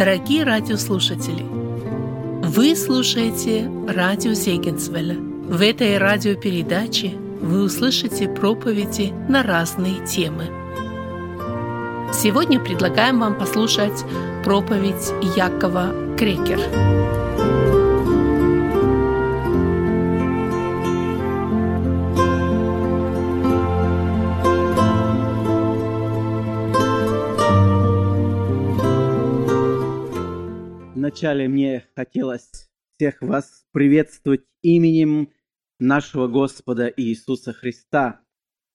Дорогие 0.00 0.44
радиослушатели, 0.44 1.44
вы 1.44 2.74
слушаете 2.74 3.70
радио 3.86 4.32
Зегенсвелля. 4.32 5.14
В 5.16 5.60
этой 5.60 5.98
радиопередаче 5.98 7.10
вы 7.42 7.64
услышите 7.64 8.26
проповеди 8.26 9.12
на 9.28 9.42
разные 9.42 10.02
темы. 10.06 10.46
Сегодня 12.14 12.58
предлагаем 12.60 13.20
вам 13.20 13.38
послушать 13.38 14.02
проповедь 14.42 15.12
Якова 15.36 16.16
Крекер. 16.16 17.19
Вначале 31.10 31.48
мне 31.48 31.84
хотелось 31.96 32.70
всех 32.94 33.20
вас 33.20 33.64
приветствовать 33.72 34.44
именем 34.62 35.32
нашего 35.80 36.28
Господа 36.28 36.86
Иисуса 36.86 37.52
Христа 37.52 38.20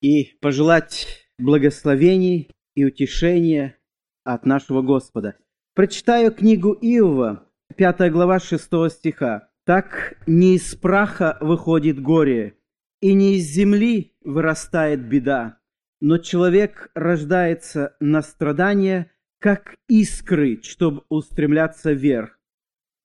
и 0.02 0.34
пожелать 0.42 1.30
благословений 1.40 2.52
и 2.76 2.84
утешения 2.84 3.78
от 4.26 4.46
нашего 4.46 4.82
Господа. 4.82 5.38
Прочитаю 5.76 6.34
книгу 6.34 6.74
Иова, 6.74 7.48
5 7.78 8.12
глава 8.12 8.42
6 8.42 8.64
стиха. 8.90 9.48
«Так 9.66 10.18
не 10.28 10.56
из 10.56 10.76
праха 10.76 11.38
выходит 11.40 12.02
горе, 12.02 12.58
и 13.00 13.14
не 13.14 13.38
из 13.38 13.46
земли 13.46 14.14
вырастает 14.26 15.08
беда, 15.08 15.60
но 16.02 16.18
человек 16.18 16.92
рождается 16.96 17.96
на 18.02 18.22
страдания– 18.22 19.10
как 19.46 19.76
искры, 19.88 20.60
чтобы 20.64 21.04
устремляться 21.08 21.92
вверх. 21.92 22.40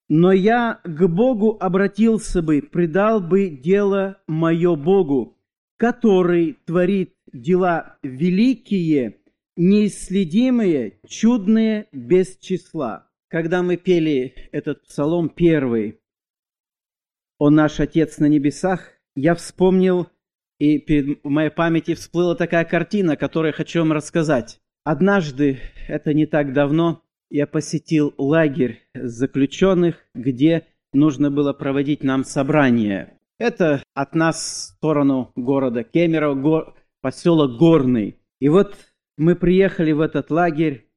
Но 0.09 0.33
я 0.33 0.81
к 0.85 1.07
Богу 1.07 1.59
обратился 1.61 2.41
бы, 2.41 2.63
предал 2.63 3.21
бы 3.21 3.51
дело 3.51 4.23
мое 4.27 4.75
Богу, 4.75 5.37
который 5.77 6.55
творит 6.65 7.15
дела 7.31 7.99
великие, 8.03 9.19
неисследимые, 9.59 11.01
чудные, 11.07 11.89
без 11.93 12.39
числа. 12.39 13.11
Когда 13.29 13.63
мы 13.63 13.77
пели 13.77 14.33
этот 14.51 14.85
псалом 14.85 15.29
первый, 15.29 16.01
«О 17.39 17.51
наш 17.51 17.81
Отец 17.81 18.17
на 18.17 18.25
небесах», 18.25 18.93
я 19.15 19.35
вспомнил, 19.35 20.09
и 20.59 20.79
перед 20.79 21.23
моей 21.23 21.51
памяти 21.51 21.93
всплыла 21.93 22.35
такая 22.35 22.65
картина, 22.65 23.19
которую 23.19 23.51
я 23.51 23.57
хочу 23.59 23.81
вам 23.81 23.93
рассказать. 23.93 24.59
Однажды, 24.85 25.61
это 25.89 26.15
не 26.15 26.27
так 26.27 26.53
давно, 26.53 27.03
я 27.31 27.47
посетил 27.47 28.15
лагерь 28.19 28.83
заключенных, 28.95 29.97
где 30.15 30.67
нужно 30.93 31.31
было 31.31 31.53
проводить 31.53 32.03
нам 32.03 32.25
собрание. 32.25 33.19
Это 33.39 33.83
от 33.95 34.15
нас 34.15 34.37
в 34.37 34.77
сторону 34.77 35.33
города 35.37 35.85
Кемерово, 35.85 36.35
го, 36.35 36.75
поселок 37.01 37.59
Горный. 37.59 38.19
И 38.41 38.49
вот 38.49 38.77
мы 39.17 39.37
приехали 39.37 39.93
в 39.93 40.01
этот 40.01 40.31
лагерь, 40.31 40.89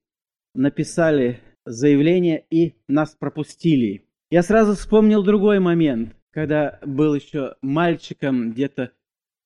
написали 0.55 1.41
заявление 1.65 2.45
и 2.49 2.75
нас 2.87 3.15
пропустили. 3.15 4.07
Я 4.29 4.43
сразу 4.43 4.73
вспомнил 4.75 5.23
другой 5.23 5.59
момент, 5.59 6.15
когда 6.31 6.79
был 6.85 7.15
еще 7.15 7.55
мальчиком 7.61 8.51
где-то 8.51 8.91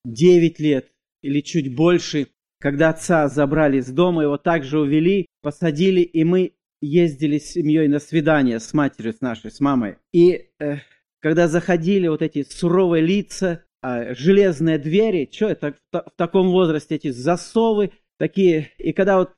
9 0.04 0.58
лет 0.58 0.90
или 1.22 1.40
чуть 1.40 1.74
больше, 1.74 2.28
когда 2.60 2.90
отца 2.90 3.28
забрали 3.28 3.80
с 3.80 3.88
дома, 3.88 4.22
его 4.22 4.36
также 4.36 4.80
увели, 4.80 5.26
посадили, 5.42 6.00
и 6.00 6.24
мы 6.24 6.54
ездили 6.80 7.38
с 7.38 7.52
семьей 7.52 7.88
на 7.88 7.98
свидание 7.98 8.60
с 8.60 8.72
матерью, 8.74 9.12
с 9.12 9.20
нашей, 9.20 9.50
с 9.50 9.60
мамой. 9.60 9.96
И 10.12 10.50
э, 10.60 10.76
когда 11.20 11.48
заходили 11.48 12.08
вот 12.08 12.22
эти 12.22 12.44
суровые 12.44 13.04
лица, 13.04 13.64
э, 13.82 14.14
железные 14.14 14.78
двери, 14.78 15.28
что 15.32 15.46
это 15.46 15.74
в, 15.92 15.96
в 15.96 16.12
таком 16.16 16.50
возрасте, 16.50 16.96
эти 16.96 17.10
засовы 17.10 17.92
такие, 18.18 18.70
и 18.78 18.92
когда 18.92 19.18
вот 19.18 19.30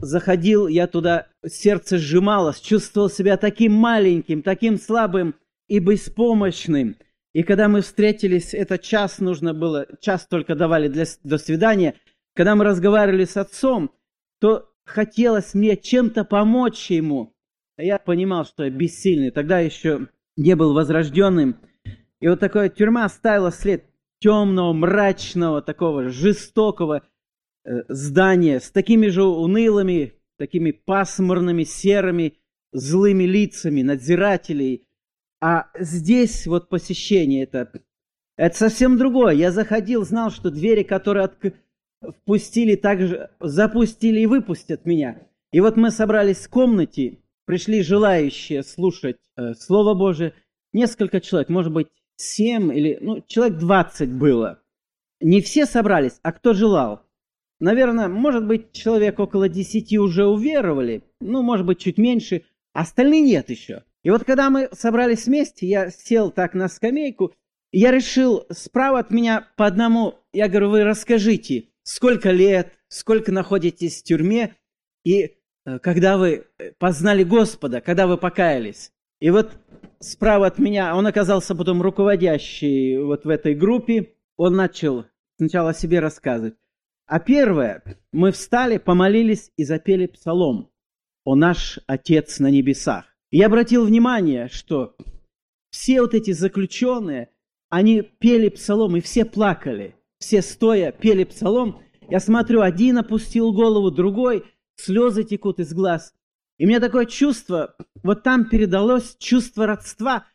заходил, 0.00 0.66
я 0.66 0.86
туда, 0.86 1.28
сердце 1.46 1.98
сжималось, 1.98 2.60
чувствовал 2.60 3.08
себя 3.08 3.36
таким 3.36 3.72
маленьким, 3.72 4.42
таким 4.42 4.78
слабым 4.78 5.34
и 5.68 5.78
беспомощным. 5.78 6.96
И 7.32 7.42
когда 7.42 7.68
мы 7.68 7.82
встретились, 7.82 8.54
это 8.54 8.78
час 8.78 9.18
нужно 9.18 9.54
было, 9.54 9.86
час 10.00 10.26
только 10.26 10.54
давали 10.54 10.88
для, 10.88 11.04
до 11.22 11.38
свидания– 11.38 11.94
когда 12.36 12.54
мы 12.54 12.64
разговаривали 12.64 13.24
с 13.24 13.36
отцом, 13.38 13.90
то 14.40 14.70
хотелось 14.84 15.54
мне 15.54 15.76
чем-то 15.76 16.24
помочь 16.24 16.90
ему. 16.90 17.34
А 17.78 17.82
я 17.82 17.98
понимал, 17.98 18.44
что 18.44 18.64
я 18.64 18.70
бессильный. 18.70 19.30
Тогда 19.30 19.58
еще 19.60 20.08
не 20.36 20.54
был 20.54 20.74
возрожденным. 20.74 21.56
И 22.20 22.28
вот 22.28 22.38
такая 22.40 22.68
тюрьма 22.68 23.06
оставила 23.06 23.50
след 23.50 23.84
темного, 24.20 24.72
мрачного, 24.74 25.62
такого 25.62 26.10
жестокого 26.10 27.02
э, 27.64 27.82
здания 27.88 28.60
с 28.60 28.70
такими 28.70 29.08
же 29.08 29.24
унылыми, 29.24 30.14
такими 30.38 30.72
пасмурными, 30.72 31.64
серыми, 31.64 32.38
злыми 32.72 33.24
лицами 33.24 33.80
надзирателей. 33.80 34.86
А 35.40 35.68
здесь 35.78 36.46
вот 36.46 36.68
посещение 36.68 37.44
это, 37.44 37.72
это 38.36 38.56
совсем 38.56 38.98
другое. 38.98 39.34
Я 39.34 39.52
заходил, 39.52 40.04
знал, 40.04 40.30
что 40.30 40.50
двери, 40.50 40.82
которые 40.82 41.24
открыты, 41.24 41.58
впустили, 42.12 42.76
также 42.76 43.30
запустили 43.40 44.20
и 44.20 44.26
выпустят 44.26 44.84
меня. 44.84 45.26
И 45.52 45.60
вот 45.60 45.76
мы 45.76 45.90
собрались 45.90 46.46
в 46.46 46.50
комнате, 46.50 47.18
пришли 47.46 47.82
желающие 47.82 48.62
слушать 48.62 49.18
э, 49.36 49.54
Слово 49.54 49.94
Божие. 49.94 50.34
Несколько 50.72 51.20
человек, 51.20 51.48
может 51.48 51.72
быть, 51.72 51.88
семь 52.16 52.76
или, 52.76 52.98
ну, 53.00 53.22
человек 53.26 53.58
двадцать 53.58 54.12
было. 54.12 54.60
Не 55.20 55.40
все 55.40 55.64
собрались, 55.66 56.18
а 56.22 56.32
кто 56.32 56.52
желал. 56.52 57.02
Наверное, 57.58 58.08
может 58.08 58.46
быть, 58.46 58.72
человек 58.72 59.18
около 59.18 59.48
десяти 59.48 59.98
уже 59.98 60.26
уверовали, 60.26 61.04
ну, 61.20 61.42
может 61.42 61.64
быть, 61.64 61.78
чуть 61.78 61.96
меньше, 61.96 62.42
остальные 62.74 63.22
нет 63.22 63.48
еще. 63.48 63.84
И 64.02 64.10
вот 64.10 64.24
когда 64.24 64.50
мы 64.50 64.68
собрались 64.72 65.26
вместе, 65.26 65.66
я 65.66 65.90
сел 65.90 66.30
так 66.30 66.52
на 66.54 66.68
скамейку, 66.68 67.32
я 67.72 67.90
решил 67.90 68.44
справа 68.50 68.98
от 68.98 69.10
меня 69.10 69.48
по 69.56 69.66
одному, 69.66 70.14
я 70.32 70.48
говорю, 70.48 70.70
вы 70.70 70.84
расскажите, 70.84 71.70
сколько 71.86 72.32
лет, 72.32 72.72
сколько 72.88 73.32
находитесь 73.32 74.00
в 74.00 74.02
тюрьме, 74.02 74.56
и 75.04 75.36
э, 75.64 75.78
когда 75.78 76.18
вы 76.18 76.46
познали 76.78 77.22
Господа, 77.22 77.80
когда 77.80 78.08
вы 78.08 78.18
покаялись. 78.18 78.92
И 79.20 79.30
вот 79.30 79.52
справа 80.00 80.48
от 80.48 80.58
меня, 80.58 80.96
он 80.96 81.06
оказался 81.06 81.54
потом 81.54 81.80
руководящий 81.80 82.98
вот 82.98 83.24
в 83.24 83.28
этой 83.28 83.54
группе, 83.54 84.14
он 84.36 84.56
начал 84.56 85.06
сначала 85.38 85.70
о 85.70 85.74
себе 85.74 86.00
рассказывать. 86.00 86.56
А 87.06 87.20
первое, 87.20 87.82
мы 88.12 88.32
встали, 88.32 88.78
помолились 88.78 89.52
и 89.56 89.64
запели 89.64 90.06
псалом 90.06 90.72
«О 91.24 91.36
наш 91.36 91.78
Отец 91.86 92.40
на 92.40 92.50
небесах». 92.50 93.04
И 93.30 93.38
я 93.38 93.46
обратил 93.46 93.86
внимание, 93.86 94.48
что 94.48 94.96
все 95.70 96.00
вот 96.00 96.14
эти 96.14 96.32
заключенные, 96.32 97.30
они 97.68 98.02
пели 98.02 98.48
псалом, 98.48 98.96
и 98.96 99.00
все 99.00 99.24
плакали 99.24 99.95
все 100.18 100.42
стоя 100.42 100.92
пели 100.92 101.24
псалом. 101.24 101.82
Я 102.08 102.20
смотрю, 102.20 102.60
один 102.60 102.98
опустил 102.98 103.52
голову, 103.52 103.90
другой, 103.90 104.44
слезы 104.76 105.24
текут 105.24 105.60
из 105.60 105.72
глаз. 105.72 106.14
И 106.58 106.66
мне 106.66 106.80
такое 106.80 107.06
чувство, 107.06 107.76
вот 108.02 108.22
там 108.22 108.48
передалось 108.48 109.16
чувство 109.18 109.66
родства. 109.66 110.26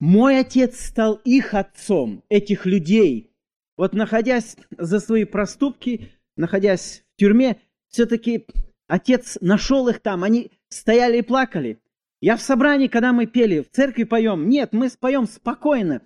Мой 0.00 0.38
отец 0.40 0.80
стал 0.80 1.20
их 1.24 1.54
отцом, 1.54 2.24
этих 2.28 2.66
людей. 2.66 3.32
Вот 3.76 3.92
находясь 3.92 4.56
за 4.76 4.98
свои 4.98 5.24
проступки, 5.24 6.10
находясь 6.36 7.04
в 7.14 7.20
тюрьме, 7.20 7.60
все-таки 7.88 8.46
отец 8.88 9.38
нашел 9.40 9.88
их 9.88 10.00
там, 10.00 10.24
они 10.24 10.52
стояли 10.68 11.18
и 11.18 11.22
плакали. 11.22 11.80
Я 12.20 12.36
в 12.36 12.42
собрании, 12.42 12.88
когда 12.88 13.12
мы 13.12 13.26
пели, 13.26 13.60
в 13.60 13.70
церкви 13.70 14.04
поем, 14.04 14.48
нет, 14.48 14.72
мы 14.72 14.88
споем 14.88 15.26
спокойно, 15.26 16.02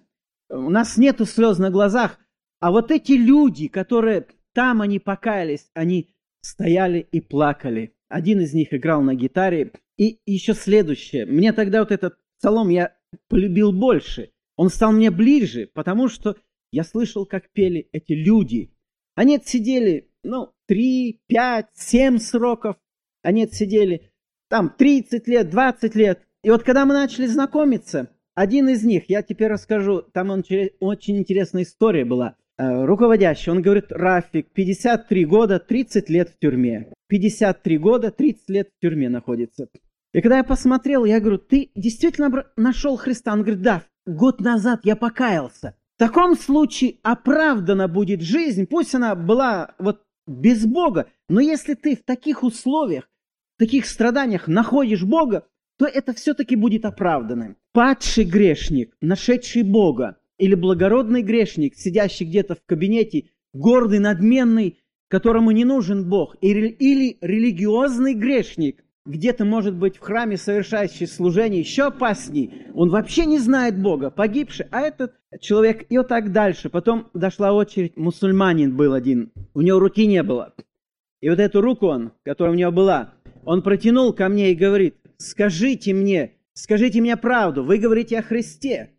у 0.48 0.70
нас 0.70 0.96
нету 0.96 1.24
слез 1.24 1.58
на 1.58 1.70
глазах, 1.70 2.18
а 2.60 2.70
вот 2.70 2.90
эти 2.90 3.12
люди, 3.12 3.68
которые 3.68 4.26
там 4.54 4.80
они 4.80 4.98
покаялись, 4.98 5.68
они 5.74 6.14
стояли 6.40 7.06
и 7.10 7.20
плакали. 7.20 7.94
Один 8.08 8.40
из 8.40 8.54
них 8.54 8.72
играл 8.72 9.02
на 9.02 9.14
гитаре. 9.14 9.72
И 9.96 10.18
еще 10.26 10.54
следующее. 10.54 11.26
Мне 11.26 11.52
тогда 11.52 11.80
вот 11.80 11.92
этот 11.92 12.16
псалом 12.38 12.68
я 12.68 12.96
полюбил 13.28 13.72
больше. 13.72 14.30
Он 14.56 14.68
стал 14.68 14.92
мне 14.92 15.10
ближе, 15.10 15.68
потому 15.72 16.08
что 16.08 16.36
я 16.72 16.84
слышал, 16.84 17.26
как 17.26 17.50
пели 17.50 17.88
эти 17.92 18.12
люди. 18.12 18.72
Они 19.14 19.36
отсидели, 19.36 20.10
ну, 20.22 20.52
три, 20.66 21.20
пять, 21.26 21.68
семь 21.74 22.18
сроков. 22.18 22.76
Они 23.22 23.44
отсидели 23.44 24.10
там 24.48 24.74
30 24.76 25.26
лет, 25.28 25.50
20 25.50 25.94
лет. 25.94 26.22
И 26.42 26.50
вот 26.50 26.62
когда 26.62 26.84
мы 26.84 26.94
начали 26.94 27.26
знакомиться, 27.26 28.10
один 28.34 28.68
из 28.68 28.84
них, 28.84 29.08
я 29.08 29.22
теперь 29.22 29.48
расскажу, 29.48 30.02
там 30.02 30.30
он, 30.30 30.44
очень 30.80 31.18
интересная 31.18 31.62
история 31.62 32.04
была– 32.04 32.36
руководящий, 32.58 33.52
он 33.52 33.62
говорит, 33.62 33.86
Рафик, 33.90 34.48
53 34.52 35.24
года, 35.24 35.58
30 35.58 36.10
лет 36.10 36.30
в 36.30 36.38
тюрьме. 36.38 36.92
53 37.08 37.78
года, 37.78 38.10
30 38.10 38.50
лет 38.50 38.68
в 38.76 38.80
тюрьме 38.80 39.08
находится. 39.08 39.68
И 40.12 40.20
когда 40.20 40.38
я 40.38 40.44
посмотрел, 40.44 41.04
я 41.04 41.20
говорю, 41.20 41.38
ты 41.38 41.70
действительно 41.74 42.44
нашел 42.56 42.96
Христа? 42.96 43.32
Он 43.32 43.42
говорит, 43.42 43.62
да, 43.62 43.82
год 44.06 44.40
назад 44.40 44.80
я 44.84 44.96
покаялся. 44.96 45.76
В 45.96 45.98
таком 45.98 46.36
случае 46.36 46.96
оправдана 47.02 47.88
будет 47.88 48.20
жизнь, 48.20 48.66
пусть 48.66 48.94
она 48.94 49.14
была 49.14 49.74
вот 49.78 50.02
без 50.26 50.66
Бога, 50.66 51.06
но 51.28 51.40
если 51.40 51.74
ты 51.74 51.96
в 51.96 52.02
таких 52.04 52.42
условиях, 52.42 53.08
в 53.56 53.58
таких 53.58 53.86
страданиях 53.86 54.48
находишь 54.48 55.04
Бога, 55.04 55.46
то 55.78 55.86
это 55.86 56.12
все-таки 56.12 56.56
будет 56.56 56.84
оправданным. 56.84 57.56
Падший 57.72 58.24
грешник, 58.24 58.96
нашедший 59.00 59.62
Бога, 59.62 60.16
или 60.38 60.54
благородный 60.54 61.22
грешник, 61.22 61.74
сидящий 61.76 62.26
где-то 62.26 62.54
в 62.54 62.64
кабинете, 62.64 63.30
гордый, 63.52 63.98
надменный, 63.98 64.78
которому 65.08 65.50
не 65.52 65.64
нужен 65.64 66.08
Бог, 66.08 66.36
или, 66.40 67.18
религиозный 67.20 68.14
грешник, 68.14 68.84
где-то, 69.06 69.44
может 69.44 69.74
быть, 69.74 69.96
в 69.96 70.00
храме 70.00 70.36
совершающий 70.36 71.06
служение 71.06 71.60
еще 71.60 71.84
опасней, 71.84 72.66
он 72.74 72.88
вообще 72.88 73.26
не 73.26 73.38
знает 73.38 73.80
Бога, 73.80 74.10
погибший, 74.10 74.66
а 74.70 74.80
этот 74.80 75.12
человек 75.40 75.84
и 75.90 75.98
вот 75.98 76.08
так 76.08 76.32
дальше. 76.32 76.70
Потом 76.70 77.08
дошла 77.12 77.52
очередь, 77.52 77.96
мусульманин 77.96 78.74
был 78.74 78.94
один, 78.94 79.30
у 79.52 79.60
него 79.60 79.78
руки 79.78 80.06
не 80.06 80.22
было. 80.22 80.54
И 81.20 81.28
вот 81.28 81.38
эту 81.38 81.60
руку 81.60 81.86
он, 81.86 82.12
которая 82.22 82.54
у 82.54 82.56
него 82.56 82.72
была, 82.72 83.14
он 83.44 83.62
протянул 83.62 84.14
ко 84.14 84.28
мне 84.28 84.52
и 84.52 84.56
говорит, 84.56 84.96
скажите 85.18 85.92
мне, 85.92 86.32
скажите 86.54 87.00
мне 87.00 87.16
правду, 87.16 87.62
вы 87.62 87.78
говорите 87.78 88.18
о 88.18 88.22
Христе, 88.22 88.93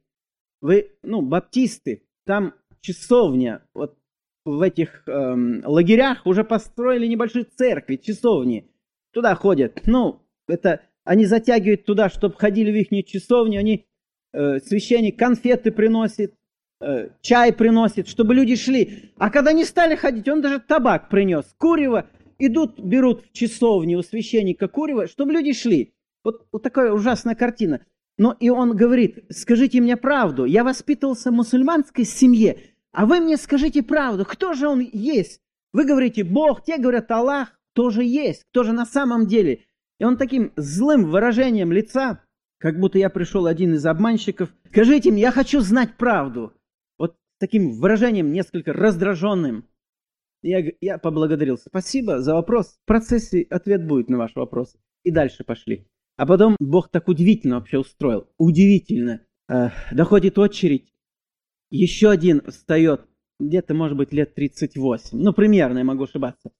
вы, 0.65 0.91
ну, 1.03 1.21
баптисты, 1.21 2.03
там 2.25 2.55
часовня, 2.81 3.61
вот 3.75 3.97
в 4.45 4.61
этих 4.61 5.07
эм, 5.07 5.61
лагерях 5.63 6.25
уже 6.25 6.43
построили 6.43 7.05
небольшие 7.05 7.45
церкви, 7.45 7.97
часовни, 7.97 8.71
туда 9.13 9.35
ходят. 9.35 9.81
Ну, 9.85 10.21
это 10.47 10.81
они 11.03 11.25
затягивают 11.25 11.85
туда, 11.85 12.09
чтобы 12.09 12.35
ходили 12.35 12.71
в 12.71 12.75
их 12.75 13.05
часовню, 13.05 13.59
они, 13.59 13.85
э, 14.33 14.59
священник 14.59 15.19
конфеты 15.19 15.71
приносит, 15.71 16.33
э, 16.81 17.09
чай 17.21 17.53
приносит, 17.53 18.07
чтобы 18.07 18.33
люди 18.33 18.55
шли. 18.55 19.11
А 19.17 19.29
когда 19.29 19.53
не 19.53 19.65
стали 19.65 19.95
ходить, 19.95 20.27
он 20.27 20.41
даже 20.41 20.59
табак 20.59 21.09
принес, 21.09 21.45
курево, 21.59 22.09
идут, 22.39 22.79
берут 22.79 23.23
в 23.23 23.33
часовню 23.33 23.99
у 23.99 24.01
священника 24.01 24.67
курево, 24.67 25.07
чтобы 25.07 25.31
люди 25.31 25.53
шли. 25.53 25.93
Вот, 26.23 26.47
вот 26.51 26.63
такая 26.63 26.91
ужасная 26.91 27.35
картина. 27.35 27.85
Но 28.17 28.35
и 28.39 28.49
он 28.49 28.75
говорит, 28.75 29.25
скажите 29.29 29.81
мне 29.81 29.97
правду, 29.97 30.45
я 30.45 30.63
воспитывался 30.63 31.31
в 31.31 31.33
мусульманской 31.33 32.05
семье, 32.05 32.59
а 32.91 33.05
вы 33.05 33.19
мне 33.19 33.35
скажите 33.35 33.83
правду, 33.83 34.25
кто 34.25 34.53
же 34.53 34.67
он 34.67 34.79
есть? 34.79 35.41
Вы 35.73 35.85
говорите 35.85 36.23
Бог, 36.23 36.63
те 36.63 36.77
говорят 36.77 37.11
Аллах, 37.11 37.59
кто 37.73 37.89
же 37.89 38.03
есть, 38.05 38.43
кто 38.51 38.63
же 38.63 38.71
на 38.71 38.85
самом 38.85 39.27
деле. 39.27 39.65
И 39.99 40.05
он 40.05 40.17
таким 40.17 40.53
злым 40.55 41.09
выражением 41.11 41.73
лица, 41.73 42.23
как 42.57 42.79
будто 42.79 42.97
я 42.97 43.09
пришел 43.09 43.47
один 43.47 43.73
из 43.73 43.85
обманщиков, 43.85 44.49
скажите 44.69 45.11
мне, 45.11 45.23
я 45.23 45.31
хочу 45.31 45.59
знать 45.59 45.97
правду. 45.97 46.53
Вот 46.97 47.17
таким 47.37 47.79
выражением 47.81 48.31
несколько 48.31 48.71
раздраженным. 48.71 49.67
Я, 50.41 50.63
я 50.79 50.97
поблагодарил. 50.97 51.57
Спасибо 51.57 52.21
за 52.21 52.33
вопрос. 52.33 52.77
В 52.83 52.85
процессе 52.85 53.45
ответ 53.49 53.85
будет 53.85 54.09
на 54.09 54.17
ваш 54.17 54.35
вопрос. 54.35 54.77
И 55.03 55.11
дальше 55.11 55.43
пошли. 55.43 55.85
А 56.17 56.25
потом 56.25 56.55
Бог 56.59 56.89
так 56.89 57.07
удивительно 57.07 57.55
вообще 57.55 57.79
устроил. 57.79 58.29
Удивительно. 58.37 59.21
Э, 59.49 59.69
доходит 59.91 60.37
очередь. 60.37 60.93
Еще 61.69 62.09
один 62.09 62.41
встает. 62.49 63.05
Где-то, 63.39 63.73
может 63.73 63.97
быть, 63.97 64.13
лет 64.13 64.33
38. 64.33 65.17
Ну, 65.17 65.33
примерно, 65.33 65.79
я 65.79 65.83
могу 65.83 66.05
ошибаться. 66.05 66.51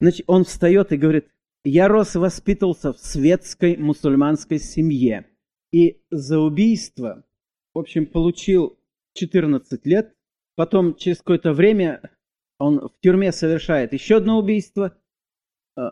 Значит, 0.00 0.24
он 0.26 0.44
встает 0.44 0.90
и 0.92 0.96
говорит, 0.96 1.28
я 1.62 1.86
рос 1.86 2.16
и 2.16 2.18
воспитывался 2.18 2.92
в 2.92 2.98
светской 2.98 3.76
мусульманской 3.76 4.58
семье. 4.58 5.26
И 5.72 6.02
за 6.10 6.40
убийство, 6.40 7.24
в 7.72 7.78
общем, 7.78 8.06
получил 8.06 8.78
14 9.14 9.86
лет. 9.86 10.14
Потом, 10.56 10.94
через 10.96 11.18
какое-то 11.18 11.52
время, 11.52 12.10
он 12.58 12.80
в 12.80 12.92
тюрьме 13.00 13.32
совершает 13.32 13.92
еще 13.92 14.16
одно 14.16 14.38
убийство, 14.38 14.96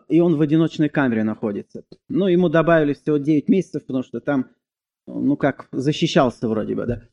и 0.07 0.19
он 0.19 0.37
в 0.37 0.41
одиночной 0.41 0.89
камере 0.89 1.23
находится. 1.23 1.83
Ну, 2.09 2.27
ему 2.27 2.49
добавили 2.49 2.93
всего 2.93 3.17
9 3.17 3.49
месяцев, 3.49 3.85
потому 3.85 4.03
что 4.03 4.19
там, 4.19 4.47
ну 5.07 5.35
как, 5.35 5.67
защищался 5.71 6.47
вроде 6.47 6.75
бы, 6.75 6.85
да. 6.85 7.03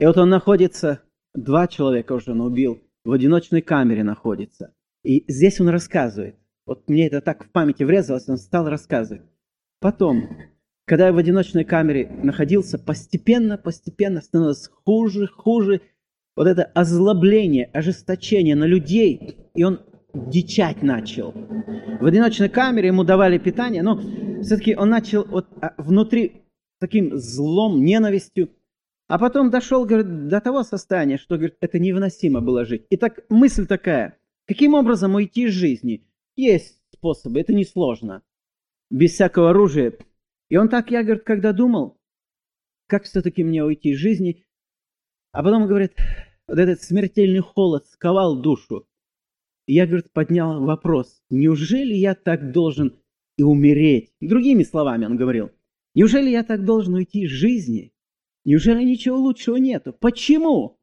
И 0.00 0.06
вот 0.06 0.16
он 0.16 0.30
находится, 0.30 1.00
два 1.34 1.66
человека 1.66 2.12
уже 2.12 2.32
он 2.32 2.40
убил, 2.40 2.82
в 3.04 3.12
одиночной 3.12 3.62
камере 3.62 4.02
находится. 4.02 4.74
И 5.04 5.24
здесь 5.28 5.60
он 5.60 5.68
рассказывает. 5.68 6.36
Вот 6.66 6.88
мне 6.88 7.06
это 7.06 7.20
так 7.20 7.44
в 7.44 7.50
памяти 7.50 7.82
врезалось, 7.82 8.28
он 8.28 8.38
стал 8.38 8.68
рассказывать. 8.68 9.22
Потом, 9.80 10.28
когда 10.86 11.08
я 11.08 11.12
в 11.12 11.18
одиночной 11.18 11.64
камере 11.64 12.08
находился, 12.22 12.78
постепенно, 12.78 13.58
постепенно 13.58 14.22
становилось 14.22 14.70
хуже, 14.84 15.26
хуже. 15.26 15.82
Вот 16.36 16.46
это 16.46 16.64
озлобление, 16.64 17.66
ожесточение 17.66 18.56
на 18.56 18.64
людей, 18.64 19.36
и 19.54 19.62
он 19.62 19.80
дичать 20.14 20.82
начал. 20.82 21.32
В 21.32 22.06
одиночной 22.06 22.48
камере 22.48 22.88
ему 22.88 23.04
давали 23.04 23.38
питание, 23.38 23.82
но 23.82 24.00
все-таки 24.42 24.76
он 24.76 24.90
начал 24.90 25.24
вот 25.24 25.48
а, 25.60 25.74
внутри 25.78 26.44
таким 26.78 27.16
злом, 27.16 27.84
ненавистью, 27.84 28.50
а 29.06 29.18
потом 29.18 29.50
дошел, 29.50 29.84
говорит, 29.84 30.28
до 30.28 30.40
того 30.40 30.62
состояния, 30.62 31.18
что, 31.18 31.36
говорит, 31.36 31.56
это 31.60 31.78
невыносимо 31.78 32.40
было 32.40 32.64
жить. 32.64 32.86
И 32.90 32.96
так 32.96 33.24
мысль 33.28 33.66
такая, 33.66 34.18
каким 34.46 34.74
образом 34.74 35.14
уйти 35.14 35.44
из 35.44 35.52
жизни? 35.52 36.06
Есть 36.36 36.80
способы, 36.92 37.40
это 37.40 37.52
несложно. 37.52 38.22
Без 38.90 39.12
всякого 39.12 39.50
оружия. 39.50 39.94
И 40.48 40.56
он 40.56 40.68
так, 40.68 40.90
я, 40.90 41.02
говорит, 41.02 41.24
когда 41.24 41.52
думал, 41.52 41.98
как 42.86 43.04
все-таки 43.04 43.42
мне 43.44 43.64
уйти 43.64 43.90
из 43.90 43.98
жизни, 43.98 44.44
а 45.32 45.42
потом, 45.42 45.66
говорит, 45.66 45.94
вот 46.46 46.58
этот 46.58 46.82
смертельный 46.82 47.40
холод 47.40 47.86
сковал 47.88 48.40
душу. 48.40 48.86
Я, 49.66 49.86
говорит, 49.86 50.12
поднял 50.12 50.62
вопрос, 50.64 51.22
неужели 51.30 51.94
я 51.94 52.14
так 52.14 52.52
должен 52.52 53.00
и 53.36 53.42
умереть? 53.42 54.12
Другими 54.20 54.62
словами 54.62 55.06
он 55.06 55.16
говорил, 55.16 55.50
неужели 55.94 56.30
я 56.30 56.44
так 56.44 56.64
должен 56.64 56.94
уйти 56.94 57.22
из 57.24 57.30
жизни? 57.30 57.92
Неужели 58.44 58.84
ничего 58.84 59.16
лучшего 59.16 59.56
нету? 59.56 59.92
Почему? 59.92 60.78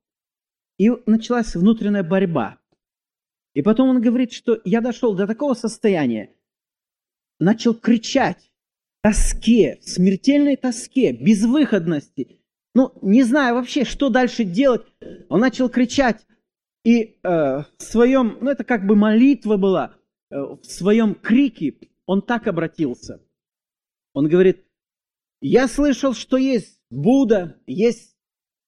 И 0.80 0.90
началась 1.06 1.56
внутренняя 1.56 2.04
борьба. 2.04 2.60
И 3.54 3.62
потом 3.62 3.90
он 3.90 4.02
говорит, 4.02 4.32
что 4.32 4.60
я 4.66 4.82
дошел 4.82 5.14
до 5.14 5.28
такого 5.28 5.54
состояния, 5.54 6.34
начал 7.40 7.76
кричать, 7.76 8.52
тоске, 9.02 9.80
смертельной 9.82 10.56
тоске, 10.56 11.12
безвыходности. 11.12 12.40
Ну, 12.74 12.94
не 13.02 13.24
знаю 13.24 13.56
вообще, 13.56 13.84
что 13.84 14.10
дальше 14.10 14.44
делать. 14.44 14.86
Он 15.30 15.42
начал 15.42 15.70
кричать. 15.70 16.26
И 16.84 17.02
э, 17.04 17.18
в 17.24 17.66
своем, 17.78 18.38
ну 18.42 18.50
это 18.50 18.64
как 18.64 18.86
бы 18.86 18.96
молитва 18.96 19.58
была, 19.58 19.96
э, 20.32 20.36
в 20.36 20.66
своем 20.66 21.16
крике 21.16 21.78
он 22.06 22.22
так 22.22 22.48
обратился. 22.48 23.22
Он 24.14 24.28
говорит, 24.28 24.66
я 25.42 25.68
слышал, 25.68 26.14
что 26.14 26.38
есть 26.38 26.82
Будда, 26.90 27.60
есть 27.68 28.16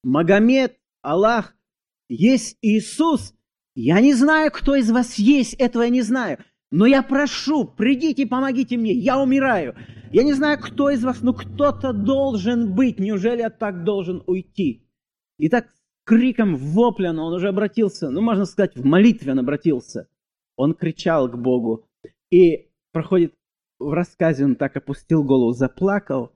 Магомед, 0.02 0.78
Аллах, 1.02 1.56
есть 2.08 2.56
Иисус, 2.62 3.34
я 3.74 4.00
не 4.00 4.14
знаю, 4.14 4.50
кто 4.52 4.76
из 4.76 4.90
вас 4.90 5.16
есть, 5.16 5.54
этого 5.54 5.82
я 5.82 5.88
не 5.88 6.02
знаю. 6.02 6.38
Но 6.70 6.86
я 6.86 7.02
прошу, 7.02 7.64
придите, 7.64 8.26
помогите 8.26 8.76
мне, 8.76 8.92
я 8.92 9.20
умираю. 9.20 9.76
Я 10.12 10.22
не 10.22 10.32
знаю, 10.32 10.58
кто 10.60 10.90
из 10.90 11.04
вас, 11.04 11.22
но 11.22 11.32
кто-то 11.32 11.92
должен 11.92 12.74
быть. 12.74 12.98
Неужели 12.98 13.40
я 13.40 13.50
так 13.50 13.84
должен 13.84 14.22
уйти? 14.26 14.88
И 15.38 15.48
так 15.48 15.68
криком 16.04 16.56
воплем 16.56 17.18
он 17.18 17.32
уже 17.32 17.48
обратился, 17.48 18.10
ну, 18.10 18.20
можно 18.20 18.44
сказать, 18.44 18.76
в 18.76 18.84
молитве 18.84 19.32
он 19.32 19.40
обратился. 19.40 20.08
Он 20.56 20.74
кричал 20.74 21.28
к 21.28 21.36
Богу. 21.36 21.86
И 22.30 22.70
проходит 22.92 23.34
в 23.78 23.92
рассказе, 23.92 24.44
он 24.44 24.56
так 24.56 24.76
опустил 24.76 25.24
голову, 25.24 25.52
заплакал, 25.52 26.32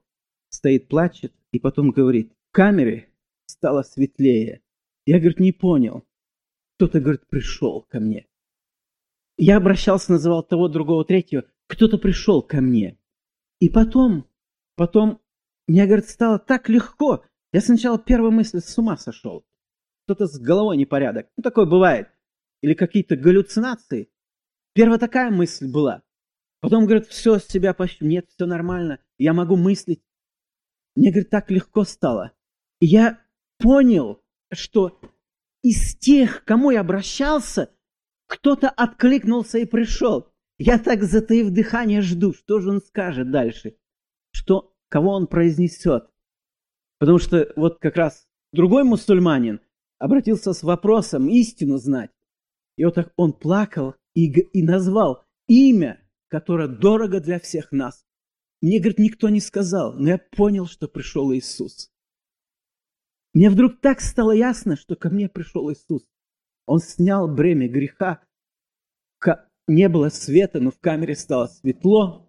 стоит, 0.49 0.87
плачет, 0.87 1.33
и 1.51 1.59
потом 1.59 1.91
говорит, 1.91 2.33
в 2.49 2.51
камере 2.51 3.09
стало 3.45 3.83
светлее. 3.83 4.61
Я, 5.05 5.19
говорит, 5.19 5.39
не 5.39 5.51
понял. 5.51 6.05
Кто-то, 6.75 6.99
говорит, 6.99 7.27
пришел 7.27 7.81
ко 7.81 7.99
мне. 7.99 8.27
Я 9.37 9.57
обращался, 9.57 10.11
называл 10.11 10.43
того, 10.43 10.67
другого, 10.67 11.05
третьего. 11.05 11.45
Кто-то 11.67 11.97
пришел 11.97 12.41
ко 12.41 12.61
мне. 12.61 12.97
И 13.59 13.69
потом, 13.69 14.27
потом, 14.75 15.21
мне, 15.67 15.85
говорит, 15.85 16.09
стало 16.09 16.39
так 16.39 16.69
легко. 16.69 17.23
Я 17.51 17.61
сначала 17.61 17.97
первая 17.97 18.31
мысль 18.31 18.59
с 18.59 18.77
ума 18.77 18.97
сошел. 18.97 19.45
Кто-то 20.09 20.25
с 20.25 20.39
головой 20.39 20.75
непорядок. 20.75 21.27
Ну, 21.37 21.43
такое 21.43 21.67
бывает. 21.67 22.09
Или 22.63 22.73
какие-то 22.73 23.15
галлюцинации. 23.15 24.09
Первая 24.73 24.97
такая 24.97 25.29
мысль 25.29 25.71
была. 25.71 26.01
Потом, 26.61 26.85
говорит, 26.85 27.05
все 27.05 27.37
с 27.37 27.45
себя 27.45 27.75
пощу. 27.75 28.03
Нет, 28.05 28.25
все 28.27 28.47
нормально. 28.47 28.97
Я 29.19 29.33
могу 29.33 29.55
мыслить. 29.55 30.03
Мне, 30.95 31.11
говорит, 31.11 31.29
так 31.29 31.51
легко 31.51 31.83
стало. 31.83 32.31
И 32.79 32.87
я 32.87 33.21
понял, 33.59 34.23
что 34.51 34.99
из 35.61 35.95
тех, 35.95 36.41
к 36.41 36.47
кому 36.47 36.71
я 36.71 36.79
обращался, 36.79 37.69
кто-то 38.25 38.67
откликнулся 38.67 39.59
и 39.59 39.65
пришел. 39.65 40.33
Я 40.57 40.79
так, 40.79 41.03
затаив 41.03 41.51
дыхание, 41.51 42.01
жду, 42.01 42.33
что 42.33 42.61
же 42.61 42.71
он 42.71 42.81
скажет 42.81 43.29
дальше. 43.29 43.77
Что 44.31 44.75
кого 44.89 45.11
он 45.11 45.27
произнесет. 45.27 46.09
Потому 46.97 47.19
что 47.19 47.53
вот 47.55 47.77
как 47.77 47.95
раз 47.95 48.27
другой 48.51 48.83
мусульманин 48.85 49.61
обратился 49.99 50.53
с 50.53 50.63
вопросом 50.63 51.29
истину 51.29 51.77
знать. 51.77 52.11
И 52.77 52.85
вот 52.85 52.95
так 52.95 53.13
он 53.17 53.33
плакал 53.33 53.95
и, 54.15 54.31
и 54.31 54.63
назвал 54.63 55.23
имя, 55.47 56.01
которое 56.29 56.67
дорого 56.67 57.19
для 57.19 57.39
всех 57.39 57.71
нас. 57.71 58.03
Мне, 58.61 58.79
говорит, 58.79 58.99
никто 58.99 59.29
не 59.29 59.39
сказал, 59.39 59.93
но 59.93 60.09
я 60.09 60.17
понял, 60.17 60.65
что 60.65 60.87
пришел 60.87 61.33
Иисус. 61.33 61.91
Мне 63.33 63.49
вдруг 63.49 63.79
так 63.79 64.01
стало 64.01 64.31
ясно, 64.31 64.75
что 64.75 64.95
ко 64.95 65.09
мне 65.09 65.29
пришел 65.29 65.71
Иисус. 65.71 66.03
Он 66.65 66.79
снял 66.79 67.27
бремя 67.27 67.67
греха. 67.67 68.23
Не 69.67 69.87
было 69.87 70.09
света, 70.09 70.59
но 70.59 70.71
в 70.71 70.79
камере 70.79 71.15
стало 71.15 71.45
светло. 71.45 72.27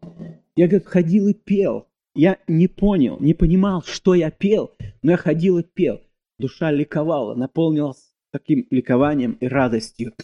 Я, 0.57 0.69
говорит, 0.69 0.87
ходил 0.87 1.29
и 1.29 1.33
пел. 1.33 1.89
Я 2.15 2.39
не 2.47 2.69
понял, 2.69 3.19
не 3.19 3.33
понимал, 3.33 3.83
что 3.83 4.15
я 4.15 4.31
пел, 4.31 4.77
но 5.01 5.13
я 5.13 5.17
ходил 5.17 5.59
и 5.59 5.63
пел. 5.63 6.03
Душа 6.41 6.71
ликовала, 6.71 7.35
наполнилась 7.35 8.15
таким 8.33 8.67
ликованием 8.71 9.33
и 9.33 9.47
радостью. 9.47 10.15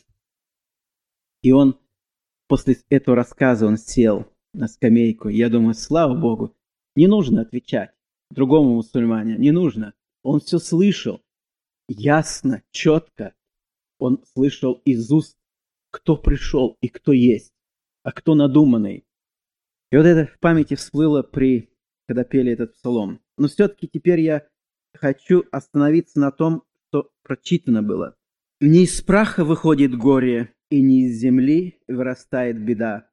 И 1.42 1.52
он 1.52 1.78
после 2.48 2.78
этого 2.88 3.16
рассказа 3.16 3.66
он 3.66 3.76
сел 3.76 4.26
на 4.54 4.66
скамейку. 4.66 5.28
Я 5.28 5.50
думаю, 5.50 5.74
слава 5.74 6.18
Богу, 6.18 6.56
не 6.94 7.06
нужно 7.06 7.42
отвечать 7.42 7.90
другому 8.30 8.76
мусульмане, 8.76 9.36
не 9.36 9.50
нужно. 9.50 9.92
Он 10.22 10.40
все 10.40 10.58
слышал, 10.58 11.20
ясно, 11.86 12.62
четко. 12.70 13.34
Он 13.98 14.24
слышал 14.32 14.80
из 14.86 15.12
уст, 15.12 15.36
кто 15.90 16.16
пришел 16.16 16.78
и 16.80 16.88
кто 16.88 17.12
есть, 17.12 17.52
а 18.02 18.12
кто 18.12 18.34
надуманный. 18.34 19.06
И 19.90 19.96
вот 19.96 20.06
это 20.06 20.32
в 20.32 20.38
памяти 20.38 20.76
всплыло 20.76 21.22
при, 21.22 21.68
когда 22.08 22.24
пели 22.24 22.52
этот 22.52 22.72
псалом. 22.72 23.20
Но 23.36 23.48
все-таки 23.48 23.86
теперь 23.86 24.20
я 24.20 24.48
хочу 24.96 25.44
остановиться 25.52 26.18
на 26.18 26.30
том, 26.30 26.64
что 26.88 27.10
прочитано 27.22 27.82
было. 27.82 28.16
Не 28.60 28.84
из 28.84 29.00
праха 29.02 29.44
выходит 29.44 29.96
горе, 29.96 30.54
и 30.70 30.82
не 30.82 31.06
из 31.06 31.18
земли 31.18 31.78
вырастает 31.86 32.62
беда. 32.62 33.08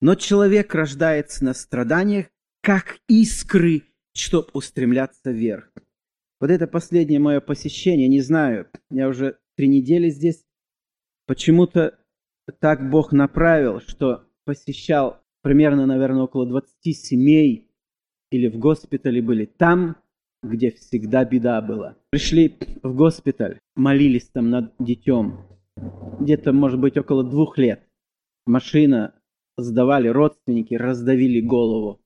Но 0.00 0.14
человек 0.14 0.74
рождается 0.74 1.44
на 1.44 1.54
страданиях, 1.54 2.26
как 2.60 2.98
искры, 3.08 3.84
чтоб 4.12 4.50
устремляться 4.54 5.30
вверх. 5.30 5.72
Вот 6.40 6.50
это 6.50 6.66
последнее 6.66 7.18
мое 7.18 7.40
посещение, 7.40 8.08
не 8.08 8.20
знаю, 8.20 8.68
я 8.90 9.08
уже 9.08 9.38
три 9.56 9.68
недели 9.68 10.10
здесь. 10.10 10.44
Почему-то 11.26 11.98
так 12.60 12.90
Бог 12.90 13.12
направил, 13.12 13.80
что 13.80 14.24
посещал 14.44 15.20
примерно, 15.42 15.86
наверное, 15.86 16.22
около 16.22 16.46
20 16.46 16.96
семей 16.96 17.70
или 18.30 18.48
в 18.48 18.58
госпитале 18.58 19.20
были 19.20 19.46
там, 19.46 19.96
где 20.42 20.70
всегда 20.70 21.24
беда 21.24 21.60
была. 21.60 21.96
Пришли 22.10 22.56
в 22.82 22.94
госпиталь, 22.94 23.58
молились 23.76 24.28
там 24.28 24.50
над 24.50 24.74
детем. 24.78 25.46
Где-то, 26.20 26.52
может 26.52 26.80
быть, 26.80 26.96
около 26.96 27.24
двух 27.24 27.58
лет. 27.58 27.86
Машина 28.46 29.14
сдавали 29.56 30.08
родственники, 30.08 30.74
раздавили 30.74 31.40
голову. 31.40 32.00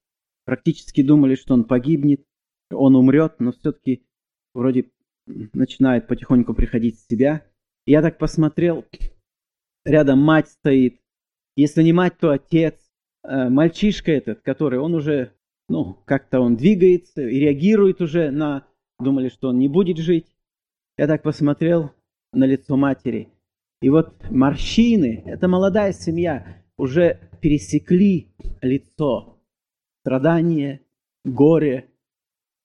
Практически 0.44 1.02
думали, 1.02 1.34
что 1.34 1.54
он 1.54 1.64
погибнет, 1.64 2.24
он 2.70 2.96
умрет, 2.96 3.36
но 3.38 3.52
все-таки 3.52 4.04
вроде 4.54 4.90
начинает 5.26 6.08
потихоньку 6.08 6.54
приходить 6.54 6.98
в 6.98 7.08
себя. 7.08 7.46
Я 7.86 8.02
так 8.02 8.18
посмотрел, 8.18 8.84
рядом 9.84 10.20
мать 10.20 10.48
стоит. 10.48 11.00
Если 11.56 11.82
не 11.82 11.92
мать, 11.92 12.18
то 12.18 12.30
отец. 12.30 12.74
Э, 13.24 13.48
мальчишка 13.48 14.10
этот, 14.10 14.40
который, 14.42 14.78
он 14.78 14.94
уже, 14.94 15.32
ну, 15.72 15.96
как-то 16.04 16.40
он 16.40 16.56
двигается 16.56 17.22
и 17.22 17.40
реагирует 17.40 18.02
уже 18.02 18.30
на... 18.30 18.66
Думали, 18.98 19.30
что 19.30 19.48
он 19.48 19.58
не 19.58 19.68
будет 19.68 19.96
жить. 19.96 20.26
Я 20.98 21.06
так 21.06 21.22
посмотрел 21.22 21.92
на 22.34 22.44
лицо 22.44 22.76
матери. 22.76 23.30
И 23.80 23.88
вот 23.88 24.28
морщины, 24.30 25.22
это 25.24 25.48
молодая 25.48 25.94
семья, 25.94 26.62
уже 26.76 27.30
пересекли 27.40 28.34
лицо. 28.60 29.42
Страдание, 30.02 30.82
горе, 31.24 31.88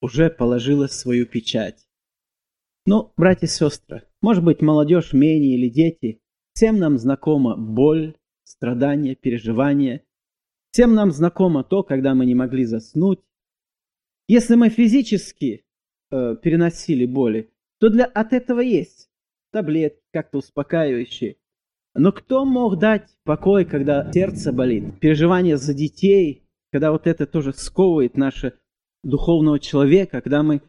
уже 0.02 0.28
положила 0.28 0.86
свою 0.86 1.24
печать. 1.24 1.88
Ну, 2.84 3.14
братья 3.16 3.46
и 3.46 3.50
сестры, 3.50 4.02
может 4.20 4.44
быть, 4.44 4.60
молодежь 4.60 5.14
менее 5.14 5.56
или 5.56 5.70
дети, 5.70 6.20
всем 6.52 6.78
нам 6.78 6.98
знакома 6.98 7.56
боль, 7.56 8.18
страдания, 8.44 9.14
переживания. 9.14 10.02
Всем 10.70 10.94
нам 10.94 11.10
знакомо 11.12 11.64
то, 11.64 11.82
когда 11.82 12.14
мы 12.14 12.26
не 12.26 12.34
могли 12.34 12.64
заснуть. 12.64 13.20
Если 14.28 14.54
мы 14.54 14.68
физически 14.68 15.64
э, 16.10 16.36
переносили 16.42 17.06
боли, 17.06 17.50
то 17.80 17.88
для, 17.88 18.04
от 18.04 18.32
этого 18.32 18.60
есть 18.60 19.08
таблетки, 19.50 20.02
как-то 20.12 20.38
успокаивающие. 20.38 21.36
Но 21.94 22.12
кто 22.12 22.44
мог 22.44 22.78
дать 22.78 23.08
покой, 23.24 23.64
когда 23.64 24.10
сердце 24.12 24.52
болит? 24.52 25.00
Переживания 25.00 25.56
за 25.56 25.74
детей, 25.74 26.44
когда 26.70 26.92
вот 26.92 27.06
это 27.06 27.26
тоже 27.26 27.52
сковывает 27.52 28.16
наше 28.16 28.58
духовного 29.02 29.58
человека, 29.58 30.20
когда 30.20 30.42
мы 30.42 30.62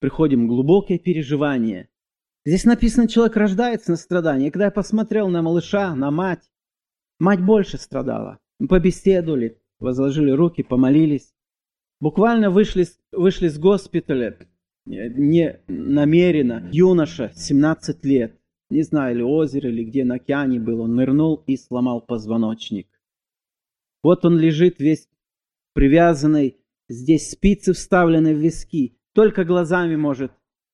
приходим 0.00 0.44
в 0.44 0.48
глубокое 0.48 0.98
переживание. 0.98 1.88
Здесь 2.44 2.64
написано, 2.64 3.06
человек 3.06 3.36
рождается 3.36 3.92
на 3.92 3.96
страдании. 3.96 4.50
Когда 4.50 4.66
я 4.66 4.70
посмотрел 4.70 5.28
на 5.28 5.42
малыша, 5.42 5.94
на 5.94 6.10
мать, 6.10 6.50
мать 7.20 7.40
больше 7.40 7.78
страдала. 7.78 8.40
Побеседовали, 8.68 9.60
возложили 9.80 10.30
руки, 10.30 10.62
помолились. 10.62 11.34
Буквально 12.00 12.50
вышли, 12.50 12.86
вышли 13.12 13.48
с 13.48 13.58
госпиталя, 13.58 14.38
не 14.84 15.60
намеренно, 15.68 16.68
юноша, 16.72 17.32
17 17.34 18.04
лет, 18.04 18.40
не 18.70 18.82
знаю, 18.82 19.16
или 19.16 19.22
озеро, 19.22 19.68
или 19.70 19.84
где 19.84 20.04
на 20.04 20.16
океане 20.16 20.58
был, 20.58 20.80
он 20.80 20.94
нырнул 20.96 21.42
и 21.46 21.56
сломал 21.56 22.00
позвоночник. 22.00 22.88
Вот 24.02 24.24
он 24.24 24.38
лежит 24.38 24.80
весь 24.80 25.08
привязанный 25.74 26.62
Здесь 26.92 27.30
спицы 27.30 27.72
вставлены 27.72 28.34
в 28.34 28.38
виски. 28.38 28.98
Только 29.14 29.44
глазами 29.44 29.96
может 29.96 30.30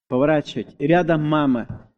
поворачивать. 0.09 0.75
Рядом 0.81 1.23
мама, 1.23 1.93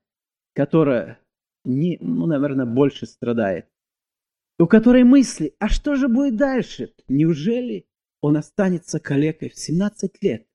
которая, 0.55 1.19
не, 1.65 1.97
ну, 2.03 2.27
наверное, 2.27 2.67
больше 2.67 3.07
страдает. 3.07 3.67
У 4.61 4.67
которой 4.67 5.03
мысли, 5.03 5.55
а 5.59 5.69
что 5.69 5.97
же 5.97 6.07
будет 6.07 6.37
дальше? 6.37 6.93
Неужели 7.09 7.87
он 8.21 8.37
останется 8.37 9.01
калекой 9.01 9.51
в 9.51 9.59
17 9.59 10.23
лет? 10.23 10.47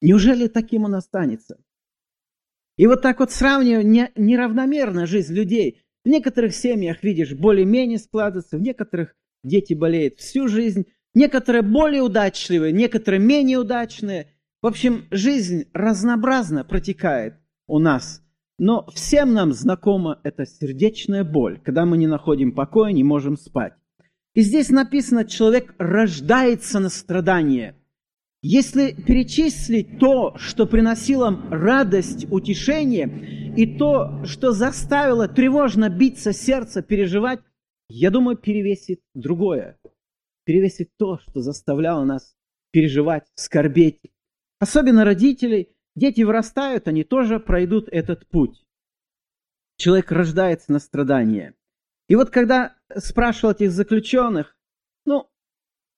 Неужели 0.00 0.46
таким 0.46 0.84
он 0.84 0.94
останется? 0.94 1.58
И 2.78 2.86
вот 2.86 3.02
так 3.02 3.20
вот 3.20 3.32
сравнивая 3.32 3.82
не, 3.82 4.12
неравномерно 4.16 5.06
жизнь 5.06 5.34
людей. 5.34 5.82
В 6.04 6.08
некоторых 6.08 6.54
семьях, 6.54 7.02
видишь, 7.02 7.34
более-менее 7.34 7.98
складывается, 7.98 8.56
в 8.56 8.62
некоторых 8.62 9.14
дети 9.42 9.74
болеют 9.74 10.18
всю 10.18 10.48
жизнь, 10.48 10.86
Некоторые 11.16 11.62
более 11.62 12.02
удачливые, 12.02 12.72
некоторые 12.72 13.20
менее 13.20 13.56
удачные. 13.56 14.34
В 14.60 14.66
общем, 14.66 15.06
жизнь 15.10 15.64
разнообразно 15.72 16.62
протекает 16.62 17.36
у 17.66 17.78
нас. 17.78 18.22
Но 18.58 18.86
всем 18.94 19.34
нам 19.34 19.52
знакома 19.52 20.20
эта 20.22 20.46
сердечная 20.46 21.24
боль, 21.24 21.60
когда 21.62 21.84
мы 21.84 21.98
не 21.98 22.06
находим 22.06 22.52
покоя, 22.52 22.92
не 22.92 23.04
можем 23.04 23.36
спать. 23.36 23.74
И 24.34 24.40
здесь 24.40 24.70
написано, 24.70 25.24
человек 25.24 25.74
рождается 25.78 26.80
на 26.80 26.88
страдание. 26.88 27.76
Если 28.42 28.92
перечислить 28.92 29.98
то, 29.98 30.36
что 30.36 30.66
приносило 30.66 31.30
радость, 31.50 32.26
утешение, 32.30 33.54
и 33.56 33.78
то, 33.78 34.24
что 34.24 34.52
заставило 34.52 35.26
тревожно 35.26 35.88
биться 35.88 36.32
сердце, 36.32 36.82
переживать, 36.82 37.40
я 37.88 38.10
думаю, 38.10 38.36
перевесит 38.36 39.00
другое 39.14 39.78
перевесить 40.46 40.96
то, 40.96 41.18
что 41.18 41.40
заставляло 41.40 42.04
нас 42.04 42.34
переживать, 42.70 43.24
скорбеть. 43.34 44.00
Особенно 44.58 45.04
родителей. 45.04 45.75
Дети 45.96 46.20
вырастают, 46.20 46.88
они 46.88 47.04
тоже 47.04 47.40
пройдут 47.40 47.88
этот 47.90 48.28
путь. 48.28 48.62
Человек 49.78 50.12
рождается 50.12 50.70
на 50.70 50.78
страдания. 50.78 51.54
И 52.08 52.14
вот 52.14 52.30
когда 52.30 52.76
спрашивал 52.94 53.52
этих 53.52 53.72
заключенных, 53.72 54.56
ну, 55.06 55.28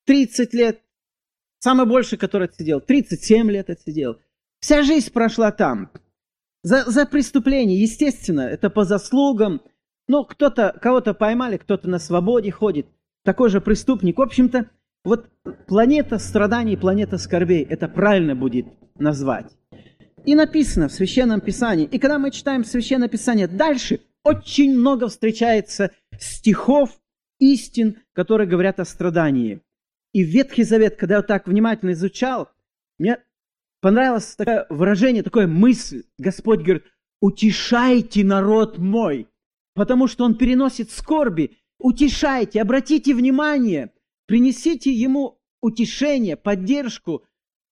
30 0.05 0.53
лет, 0.53 0.81
самый 1.59 1.85
больше, 1.85 2.15
который 2.15 2.47
отсидел, 2.47 2.79
37 2.79 3.51
лет 3.51 3.69
отсидел, 3.69 4.19
вся 4.61 4.83
жизнь 4.83 5.11
прошла 5.11 5.51
там. 5.51 5.91
За, 6.63 6.89
за 6.89 7.05
преступление, 7.05 7.81
естественно, 7.81 8.41
это 8.41 8.69
по 8.69 8.85
заслугам. 8.85 9.61
Ну, 10.07 10.23
кто-то, 10.23 10.77
кого-то 10.81 11.13
поймали, 11.13 11.57
кто-то 11.57 11.89
на 11.89 11.99
свободе 11.99 12.51
ходит 12.51 12.87
такой 13.23 13.49
же 13.49 13.59
преступник. 13.59 14.17
В 14.17 14.21
общем-то, 14.21 14.69
вот 15.03 15.29
планета 15.67 16.19
страданий, 16.19 16.77
планета 16.77 17.17
скорбей, 17.17 17.63
это 17.63 17.87
правильно 17.89 18.35
будет 18.35 18.65
назвать. 18.95 19.58
И 20.25 20.35
написано 20.35 20.87
в 20.87 20.93
Священном 20.93 21.41
Писании. 21.41 21.85
И 21.85 21.99
когда 21.99 22.19
мы 22.19 22.31
читаем 22.31 22.63
Священное 22.63 23.07
Писание 23.07 23.47
дальше, 23.47 24.01
очень 24.23 24.77
много 24.77 25.07
встречается 25.07 25.91
стихов, 26.19 26.99
истин, 27.39 27.97
которые 28.13 28.47
говорят 28.47 28.79
о 28.79 28.85
страдании. 28.85 29.61
И 30.13 30.23
Ветхий 30.23 30.63
Завет, 30.63 30.97
когда 30.97 31.17
я 31.17 31.21
так 31.21 31.47
внимательно 31.47 31.91
изучал, 31.91 32.49
Мне 32.99 33.17
понравилось 33.81 34.35
такое 34.35 34.65
выражение, 34.69 35.23
такое 35.23 35.47
мысль. 35.47 36.03
Господь 36.17 36.59
говорит, 36.59 36.83
утешайте 37.21 38.23
народ 38.23 38.77
мой, 38.77 39.27
потому 39.73 40.07
что 40.07 40.25
он 40.25 40.35
переносит 40.35 40.91
скорби. 40.91 41.57
Утешайте, 41.79 42.61
обратите 42.61 43.15
внимание, 43.15 43.93
принесите 44.25 44.91
ему 44.91 45.39
утешение, 45.61 46.35
поддержку. 46.35 47.23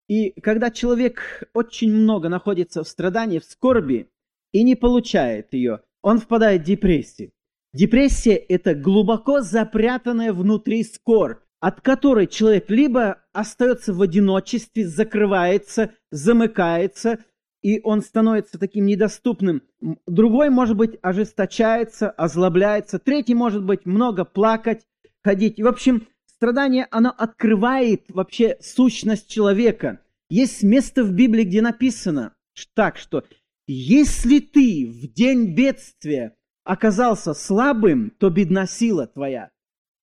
И 0.07 0.39
когда 0.41 0.71
человек 0.71 1.43
очень 1.53 1.91
много 1.91 2.29
находится 2.29 2.83
в 2.83 2.87
страдании, 2.87 3.39
в 3.39 3.45
скорби 3.45 4.09
и 4.53 4.63
не 4.63 4.75
получает 4.75 5.53
ее, 5.53 5.81
он 6.01 6.19
впадает 6.19 6.61
в 6.61 6.65
депрессию. 6.65 7.31
Депрессия– 7.73 8.35
это 8.49 8.73
глубоко 8.73 9.41
запрятанная 9.41 10.31
внутри 10.31 10.83
скорбь, 10.83 11.39
от 11.59 11.81
которой 11.81 12.27
человек 12.27 12.69
либо 12.69 13.23
остается 13.33 13.93
в 13.93 14.01
одиночестве, 14.01 14.87
закрывается, 14.87 15.91
замыкается, 16.11 17.19
и 17.61 17.81
он 17.83 18.01
становится 18.01 18.57
таким 18.57 18.85
недоступным. 18.85 19.63
Другой, 20.05 20.49
может 20.49 20.77
быть, 20.77 20.97
ожесточается, 21.01 22.09
озлобляется. 22.09 22.99
Третий, 22.99 23.35
может 23.35 23.65
быть, 23.65 23.85
много 23.85 24.23
плакать, 24.23 24.85
ходить. 25.23 25.59
В 25.59 25.67
общем, 25.67 26.07
страдание, 26.37 26.87
оно 26.91 27.13
открывает 27.15 28.09
вообще 28.09 28.57
сущность 28.61 29.29
человека. 29.29 29.99
Есть 30.29 30.63
место 30.63 31.03
в 31.03 31.11
Библии, 31.11 31.43
где 31.43 31.61
написано 31.61 32.35
так, 32.73 32.97
что 32.97 33.23
если 33.67 34.39
ты 34.39 34.87
в 34.87 35.13
день 35.13 35.55
бедствия 35.55 36.35
оказался 36.63 37.33
слабым, 37.33 38.11
то 38.11 38.29
бедна 38.29 38.65
сила 38.65 39.07
твоя. 39.07 39.51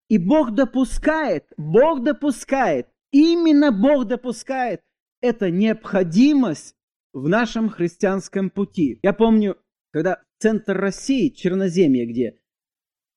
И 0.09 0.17
Бог 0.17 0.53
допускает, 0.53 1.45
Бог 1.57 2.03
допускает, 2.03 2.87
именно 3.11 3.71
Бог 3.71 4.05
допускает 4.05 4.81
это 5.21 5.49
необходимость 5.49 6.75
в 7.13 7.29
нашем 7.29 7.69
христианском 7.69 8.49
пути. 8.49 8.99
Я 9.03 9.13
помню, 9.13 9.57
когда 9.91 10.21
центр 10.39 10.77
России, 10.77 11.29
Черноземье, 11.29 12.05
где 12.05 12.39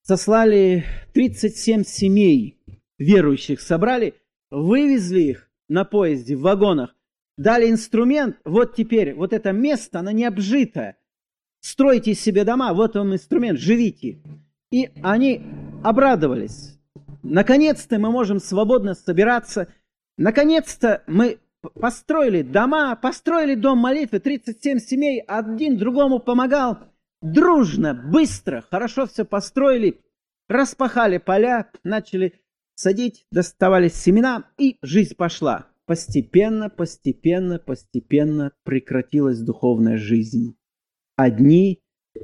сослали 0.02 0.84
37 1.12 1.82
семей 1.82 2.56
верующих, 2.98 3.60
собрали, 3.60 4.14
вывезли 4.50 5.20
их 5.20 5.50
на 5.68 5.84
поезде, 5.84 6.36
в 6.36 6.42
вагонах, 6.42 6.94
дали 7.36 7.70
инструмент, 7.70 8.36
вот 8.44 8.74
теперь 8.74 9.14
вот 9.14 9.32
это 9.32 9.52
место, 9.52 10.00
оно 10.00 10.10
не 10.10 10.24
обжитое, 10.24 10.96
стройте 11.60 12.14
себе 12.14 12.44
дома, 12.44 12.72
вот 12.72 12.94
вам 12.96 13.14
инструмент, 13.14 13.58
живите. 13.58 14.22
И 14.70 14.90
они 15.02 15.42
обрадовались. 15.84 16.78
Наконец-то 17.22 17.98
мы 17.98 18.10
можем 18.10 18.40
свободно 18.40 18.94
собираться. 18.94 19.68
Наконец-то 20.16 21.02
мы 21.06 21.38
построили 21.74 22.42
дома, 22.42 22.96
построили 22.96 23.54
дом 23.54 23.78
молитвы, 23.78 24.20
37 24.20 24.78
семей, 24.78 25.20
один 25.20 25.76
другому 25.76 26.20
помогал. 26.20 26.78
Дружно, 27.22 27.94
быстро, 27.94 28.62
хорошо 28.70 29.06
все 29.06 29.24
построили, 29.24 30.00
распахали 30.48 31.18
поля, 31.18 31.70
начали 31.82 32.40
садить, 32.76 33.26
доставались 33.32 33.94
семена, 33.94 34.48
и 34.58 34.78
жизнь 34.82 35.16
пошла. 35.16 35.66
Постепенно, 35.86 36.70
постепенно, 36.70 37.58
постепенно 37.58 38.52
прекратилась 38.62 39.40
духовная 39.40 39.96
жизнь 39.96 40.56
одни 41.16 41.82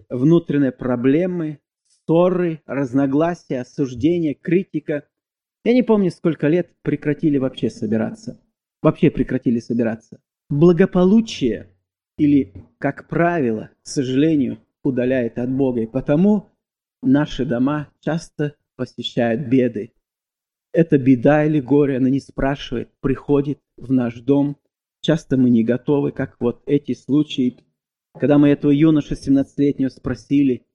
внутренние 0.08 0.72
проблемы, 0.72 1.58
ссоры, 1.86 2.62
разногласия, 2.66 3.60
осуждения, 3.60 4.34
критика. 4.34 5.08
Я 5.64 5.72
не 5.72 5.82
помню, 5.82 6.10
сколько 6.10 6.48
лет 6.48 6.70
прекратили 6.82 7.38
вообще 7.38 7.70
собираться. 7.70 8.40
Вообще 8.82 9.10
прекратили 9.10 9.58
собираться. 9.60 10.20
Благополучие 10.50 11.70
или, 12.18 12.52
как 12.78 13.08
правило, 13.08 13.70
к 13.82 13.86
сожалению, 13.86 14.58
удаляет 14.82 15.38
от 15.38 15.50
Бога. 15.50 15.82
И 15.82 15.86
потому 15.86 16.50
наши 17.02 17.44
дома 17.44 17.88
часто 18.00 18.56
посещают 18.76 19.48
беды. 19.48 19.92
Это 20.72 20.98
беда 20.98 21.44
или 21.44 21.60
горе, 21.60 21.98
она 21.98 22.08
не 22.08 22.20
спрашивает, 22.20 22.90
приходит 23.00 23.60
в 23.76 23.92
наш 23.92 24.20
дом. 24.20 24.56
Часто 25.00 25.36
мы 25.36 25.50
не 25.50 25.64
готовы, 25.64 26.12
как 26.12 26.36
вот 26.40 26.62
эти 26.66 26.94
случаи 26.94 27.58
когда 28.18 28.38
мы 28.38 28.50
этого 28.50 28.70
юноша 28.70 29.14
17-летнего 29.14 29.88
спросили, 29.88 30.66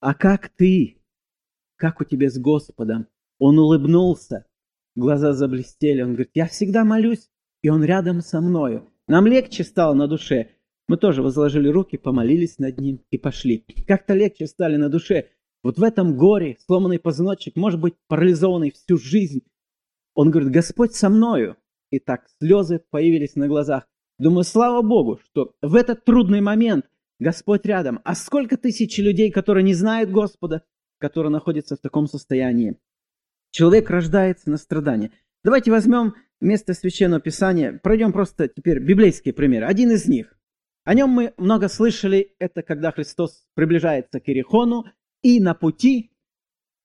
«А 0.00 0.14
как 0.14 0.48
ты? 0.48 1.02
Как 1.76 2.00
у 2.00 2.04
тебя 2.04 2.30
с 2.30 2.38
Господом?» 2.38 3.08
Он 3.38 3.58
улыбнулся, 3.58 4.46
глаза 4.96 5.32
заблестели. 5.32 6.02
Он 6.02 6.10
говорит, 6.14 6.30
«Я 6.34 6.46
всегда 6.46 6.84
молюсь, 6.84 7.30
и 7.62 7.68
он 7.68 7.84
рядом 7.84 8.20
со 8.20 8.40
мною». 8.40 8.88
Нам 9.06 9.26
легче 9.26 9.64
стало 9.64 9.94
на 9.94 10.06
душе. 10.06 10.50
Мы 10.86 10.96
тоже 10.96 11.22
возложили 11.22 11.68
руки, 11.68 11.96
помолились 11.96 12.58
над 12.58 12.78
ним 12.78 13.00
и 13.10 13.18
пошли. 13.18 13.64
Как-то 13.86 14.14
легче 14.14 14.46
стали 14.46 14.76
на 14.76 14.88
душе. 14.88 15.28
Вот 15.62 15.78
в 15.78 15.82
этом 15.82 16.16
горе 16.16 16.56
сломанный 16.66 16.98
позвоночник, 16.98 17.56
может 17.56 17.80
быть, 17.80 17.94
парализованный 18.06 18.70
всю 18.70 18.96
жизнь. 18.98 19.42
Он 20.14 20.30
говорит, 20.30 20.50
Господь 20.50 20.94
со 20.94 21.08
мною. 21.08 21.56
И 21.90 21.98
так 21.98 22.26
слезы 22.38 22.82
появились 22.90 23.34
на 23.34 23.48
глазах. 23.48 23.86
Думаю, 24.18 24.44
слава 24.44 24.82
Богу, 24.82 25.20
что 25.24 25.54
в 25.62 25.74
этот 25.74 26.04
трудный 26.04 26.40
момент 26.40 26.86
Господь 27.18 27.64
рядом. 27.66 28.00
А 28.04 28.14
сколько 28.14 28.56
тысяч 28.56 28.98
людей, 28.98 29.30
которые 29.30 29.64
не 29.64 29.74
знают 29.74 30.10
Господа, 30.10 30.64
которые 30.98 31.30
находятся 31.30 31.76
в 31.76 31.80
таком 31.80 32.06
состоянии. 32.06 32.78
Человек 33.50 33.90
рождается 33.90 34.50
на 34.50 34.56
страдания. 34.56 35.12
Давайте 35.44 35.70
возьмем 35.70 36.14
место 36.40 36.74
Священного 36.74 37.20
Писания, 37.20 37.80
пройдем 37.82 38.12
просто 38.12 38.48
теперь 38.48 38.80
библейские 38.80 39.34
примеры. 39.34 39.66
Один 39.66 39.90
из 39.90 40.06
них. 40.06 40.34
О 40.84 40.94
нем 40.94 41.10
мы 41.10 41.34
много 41.36 41.68
слышали, 41.68 42.34
это 42.38 42.62
когда 42.62 42.92
Христос 42.92 43.46
приближается 43.54 44.20
к 44.20 44.28
Иерихону, 44.28 44.84
и 45.22 45.40
на 45.40 45.54
пути 45.54 46.10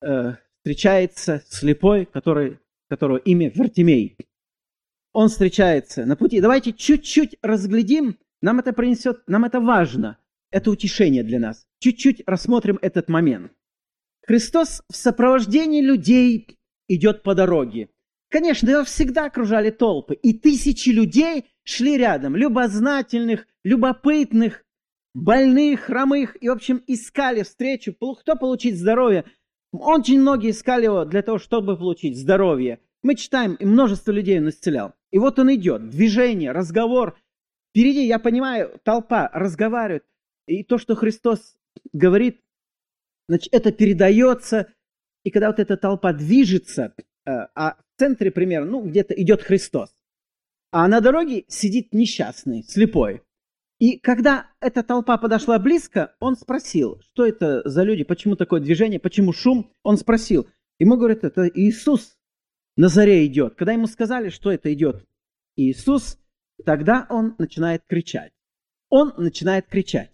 э, 0.02 0.34
встречается 0.60 1.44
слепой, 1.50 2.06
который, 2.06 2.60
которого 2.90 3.18
имя 3.18 3.50
Вертимей 3.50 4.18
он 5.14 5.30
встречается 5.30 6.06
на 6.06 6.16
пути. 6.16 6.42
Давайте 6.42 6.74
чуть-чуть 6.74 7.38
разглядим, 7.42 8.18
нам 8.42 8.60
это 8.60 8.74
принесет, 8.74 9.22
нам 9.28 9.46
это 9.46 9.62
важно, 9.62 10.18
это 10.52 10.72
утешение 10.72 11.24
для 11.24 11.40
нас. 11.40 11.66
Чуть-чуть 11.80 12.24
рассмотрим 12.26 12.80
этот 12.82 13.10
момент. 13.10 13.52
Христос 14.26 14.82
в 14.90 14.96
сопровождении 14.96 15.82
людей 15.82 16.58
идет 16.88 17.24
по 17.24 17.36
дороге. 17.36 17.90
Конечно, 18.30 18.70
его 18.70 18.84
всегда 18.84 19.26
окружали 19.26 19.70
толпы, 19.70 20.16
и 20.16 20.34
тысячи 20.34 20.90
людей 20.90 21.46
шли 21.64 21.98
рядом, 21.98 22.36
любознательных, 22.36 23.46
любопытных, 23.64 24.66
больных, 25.14 25.82
хромых, 25.82 26.38
и, 26.42 26.50
в 26.50 26.54
общем, 26.54 26.84
искали 26.88 27.44
встречу, 27.44 27.94
кто 27.94 28.36
получить 28.36 28.78
здоровье. 28.78 29.26
Очень 29.72 30.22
многие 30.22 30.52
искали 30.52 30.86
его 30.86 31.06
для 31.06 31.22
того, 31.22 31.40
чтобы 31.40 31.78
получить 31.78 32.18
здоровье. 32.18 32.80
Мы 33.02 33.16
читаем, 33.16 33.56
и 33.56 33.66
множество 33.66 34.12
людей 34.12 34.40
он 34.40 34.50
исцелял. 34.50 34.94
И 35.12 35.20
вот 35.20 35.40
он 35.40 35.54
идет, 35.54 35.90
движение, 35.90 36.52
разговор. 36.52 37.18
Впереди, 37.70 38.06
я 38.06 38.20
понимаю, 38.20 38.80
толпа 38.84 39.30
разговаривает. 39.34 40.06
И 40.48 40.64
то, 40.64 40.78
что 40.78 40.96
Христос 40.96 41.58
говорит, 41.92 42.42
значит, 43.28 43.54
это 43.54 43.72
передается. 43.72 44.74
И 45.24 45.32
когда 45.32 45.48
вот 45.48 45.60
эта 45.60 45.78
толпа 45.78 46.14
движется, 46.14 46.94
э, 47.26 47.32
а 47.56 47.76
в 47.76 48.00
центре 48.00 48.32
примерно, 48.32 48.72
ну, 48.72 48.82
где-то 48.82 49.14
идет 49.16 49.42
Христос. 49.42 49.96
А 50.72 50.88
на 50.88 51.02
дороге 51.02 51.46
сидит 51.48 51.94
несчастный, 51.94 52.64
слепой. 52.64 53.22
И 53.84 53.98
когда 53.98 54.48
эта 54.62 54.82
толпа 54.82 55.18
подошла 55.18 55.60
близко, 55.60 56.16
он 56.22 56.38
спросил, 56.38 57.02
что 57.02 57.26
это 57.26 57.68
за 57.68 57.84
люди, 57.84 58.06
почему 58.06 58.38
такое 58.38 58.62
движение, 58.62 58.98
почему 58.98 59.34
шум. 59.34 59.74
Он 59.84 59.98
спросил. 59.98 60.48
Ему 60.80 60.96
говорят, 60.96 61.26
это 61.26 61.50
Иисус 61.54 62.18
на 62.78 62.88
заре 62.88 63.26
идет. 63.26 63.56
Когда 63.56 63.74
ему 63.74 63.88
сказали, 63.88 64.30
что 64.30 64.54
это 64.54 64.74
идет 64.74 65.06
Иисус, 65.58 66.18
тогда 66.64 67.06
он 67.10 67.36
начинает 67.38 67.84
кричать. 67.86 68.32
Он 68.88 69.12
начинает 69.18 69.68
кричать. 69.68 70.12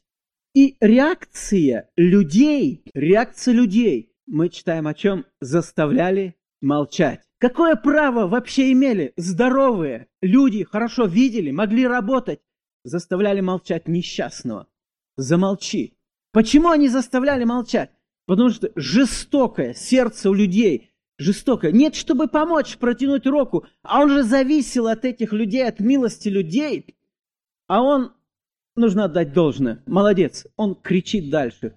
И 0.55 0.75
реакция 0.81 1.91
людей, 1.95 2.81
реакция 2.95 3.53
людей, 3.53 4.15
мы 4.25 4.49
читаем 4.49 4.87
о 4.87 4.95
чем, 4.95 5.27
заставляли 5.41 6.35
молчать. 6.59 7.21
Какое 7.37 7.75
право 7.75 8.27
вообще 8.27 8.71
имели 8.71 9.13
здоровые 9.15 10.07
люди, 10.23 10.63
хорошо 10.63 11.05
видели, 11.05 11.51
могли 11.51 11.85
работать, 11.85 12.39
заставляли 12.83 13.41
молчать 13.41 13.87
несчастного? 13.87 14.67
Замолчи. 15.17 15.97
Почему 16.31 16.69
они 16.69 16.89
заставляли 16.89 17.43
молчать? 17.43 17.91
Потому 18.25 18.49
что 18.49 18.71
жестокое 18.75 19.73
сердце 19.73 20.29
у 20.29 20.33
людей 20.33 20.91
жестоко. 21.17 21.71
Нет, 21.71 21.95
чтобы 21.95 22.27
помочь, 22.27 22.77
протянуть 22.77 23.25
руку. 23.25 23.65
А 23.83 24.01
он 24.01 24.09
же 24.09 24.23
зависел 24.23 24.87
от 24.87 25.05
этих 25.05 25.33
людей, 25.33 25.67
от 25.67 25.79
милости 25.79 26.29
людей. 26.29 26.97
А 27.67 27.81
он, 27.81 28.13
нужно 28.75 29.05
отдать 29.05 29.33
должное, 29.33 29.83
молодец, 29.85 30.47
он 30.55 30.75
кричит 30.75 31.29
дальше. 31.29 31.75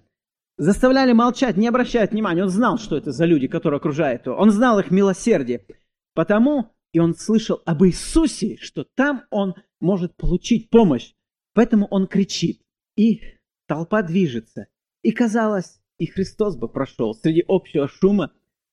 Заставляли 0.57 1.13
молчать, 1.13 1.57
не 1.57 1.67
обращать 1.67 2.11
внимания. 2.11 2.43
Он 2.43 2.49
знал, 2.49 2.77
что 2.77 2.95
это 2.95 3.11
за 3.11 3.25
люди, 3.25 3.47
которые 3.47 3.77
окружают 3.77 4.27
его. 4.27 4.35
Он 4.35 4.51
знал 4.51 4.79
их 4.79 4.91
милосердие. 4.91 5.65
Потому 6.13 6.73
и 6.93 6.99
он 6.99 7.15
слышал 7.15 7.61
об 7.65 7.83
Иисусе, 7.83 8.57
что 8.61 8.85
там 8.95 9.23
он 9.31 9.55
может 9.83 10.15
получить 10.15 10.69
помощь. 10.69 11.13
Поэтому 11.53 11.85
он 11.91 12.07
кричит, 12.07 12.61
и 12.95 13.21
толпа 13.67 14.01
движется. 14.01 14.67
И 15.03 15.11
казалось, 15.11 15.79
и 15.99 16.07
Христос 16.07 16.55
бы 16.55 16.67
прошел 16.67 17.13
среди 17.13 17.43
общего 17.47 17.87
шума, 17.87 18.31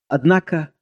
однако 0.09 0.73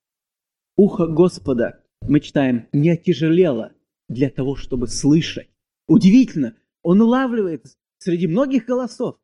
ухо 0.77 1.07
Господа, 1.07 1.83
мы 2.03 2.21
читаем, 2.21 2.69
не 2.73 2.91
отяжелело 2.91 3.73
для 4.09 4.31
того, 4.31 4.55
чтобы 4.55 4.87
слышать. 4.87 5.49
Удивительно, 5.89 6.57
он 6.83 7.01
улавливает 7.01 7.67
среди 7.99 8.29
многих 8.29 8.67
голосов 8.67 9.19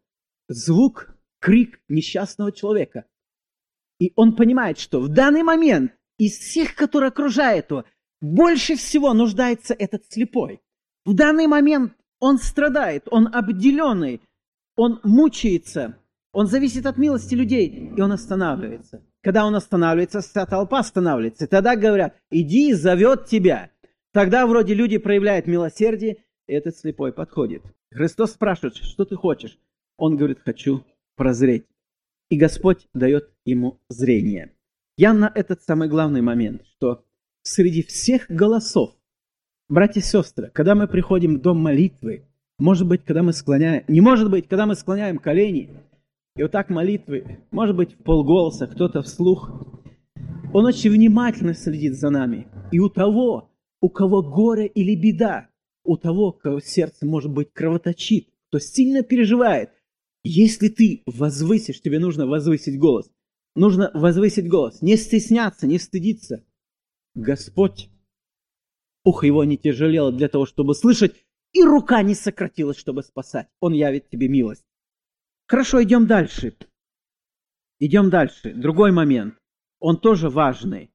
звук, 0.48 1.16
крик 1.38 1.80
несчастного 1.88 2.50
человека. 2.50 3.04
И 4.00 4.12
он 4.16 4.34
понимает, 4.34 4.78
что 4.78 5.00
в 5.00 5.08
данный 5.08 5.42
момент 5.42 5.92
из 6.18 6.38
всех, 6.38 6.74
которые 6.74 7.08
окружают 7.08 7.70
его, 7.70 7.84
больше 8.20 8.76
всего 8.76 9.12
нуждается 9.12 9.74
этот 9.74 10.06
слепой. 10.10 10.60
В 11.04 11.14
данный 11.14 11.46
момент 11.46 11.92
он 12.18 12.38
страдает, 12.38 13.06
он 13.10 13.28
обделенный, 13.32 14.22
он 14.76 15.00
мучается, 15.04 15.98
он 16.32 16.46
зависит 16.46 16.86
от 16.86 16.96
милости 16.96 17.34
людей, 17.34 17.92
и 17.96 18.00
он 18.00 18.12
останавливается. 18.12 19.02
Когда 19.22 19.46
он 19.46 19.54
останавливается, 19.54 20.20
вся 20.20 20.46
толпа 20.46 20.80
останавливается. 20.80 21.44
И 21.44 21.48
тогда 21.48 21.76
говорят, 21.76 22.16
иди, 22.30 22.72
зовет 22.72 23.26
тебя. 23.26 23.70
Тогда 24.12 24.46
вроде 24.46 24.74
люди 24.74 24.98
проявляют 24.98 25.46
милосердие, 25.46 26.24
и 26.46 26.52
этот 26.52 26.76
слепой 26.76 27.12
подходит. 27.12 27.62
Христос 27.92 28.32
спрашивает, 28.32 28.76
что 28.76 29.04
ты 29.04 29.16
хочешь? 29.16 29.58
Он 29.96 30.16
говорит, 30.16 30.40
хочу 30.44 30.84
прозреть. 31.16 31.66
И 32.30 32.36
Господь 32.36 32.88
дает 32.94 33.30
ему 33.44 33.80
зрение. 33.88 34.52
Явно 34.96 35.30
этот 35.34 35.62
самый 35.62 35.88
главный 35.88 36.20
момент, 36.20 36.62
что 36.76 37.04
среди 37.42 37.82
всех 37.82 38.26
голосов, 38.28 38.94
братья 39.68 40.00
и 40.00 40.04
сестры, 40.04 40.50
когда 40.52 40.74
мы 40.74 40.86
приходим 40.86 41.36
в 41.36 41.40
дом 41.40 41.58
молитвы, 41.58 42.26
может 42.58 42.86
быть, 42.86 43.04
когда 43.04 43.22
мы 43.22 43.32
склоняем, 43.32 43.84
не 43.88 44.00
может 44.00 44.30
быть, 44.30 44.48
когда 44.48 44.66
мы 44.66 44.74
склоняем 44.74 45.18
колени, 45.18 45.70
и 46.36 46.42
вот 46.42 46.52
так 46.52 46.70
молитвы, 46.70 47.38
может 47.50 47.76
быть, 47.76 47.94
в 47.94 48.02
полголоса, 48.02 48.66
кто-то 48.66 49.02
вслух, 49.02 49.50
он 50.52 50.64
очень 50.66 50.90
внимательно 50.90 51.54
следит 51.54 51.94
за 51.94 52.10
нами. 52.10 52.46
И 52.70 52.78
у 52.78 52.88
того, 52.88 53.50
у 53.80 53.88
кого 53.88 54.22
горе 54.22 54.66
или 54.66 54.94
беда, 54.94 55.48
у 55.84 55.96
того, 55.96 56.32
кого 56.32 56.60
сердце, 56.60 57.06
может 57.06 57.32
быть, 57.32 57.52
кровоточит, 57.52 58.28
кто 58.48 58.58
сильно 58.58 59.02
переживает, 59.02 59.70
если 60.22 60.68
ты 60.68 61.02
возвысишь, 61.06 61.80
тебе 61.80 61.98
нужно 61.98 62.26
возвысить 62.26 62.78
голос. 62.78 63.10
Нужно 63.56 63.90
возвысить 63.94 64.48
голос, 64.48 64.82
не 64.82 64.96
стесняться, 64.96 65.66
не 65.66 65.78
стыдиться. 65.78 66.44
Господь, 67.14 67.90
ухо 69.04 69.26
его 69.26 69.44
не 69.44 69.56
тяжелело 69.56 70.10
для 70.10 70.28
того, 70.28 70.46
чтобы 70.46 70.74
слышать, 70.74 71.14
и 71.52 71.62
рука 71.62 72.02
не 72.02 72.14
сократилась, 72.14 72.78
чтобы 72.78 73.02
спасать. 73.02 73.48
Он 73.60 73.72
явит 73.72 74.08
тебе 74.08 74.28
милость. 74.28 74.64
Хорошо, 75.46 75.82
идем 75.82 76.06
дальше. 76.06 76.56
Идем 77.78 78.10
дальше. 78.10 78.52
Другой 78.54 78.92
момент. 78.92 79.34
Он 79.78 79.98
тоже 79.98 80.30
важный. 80.30 80.90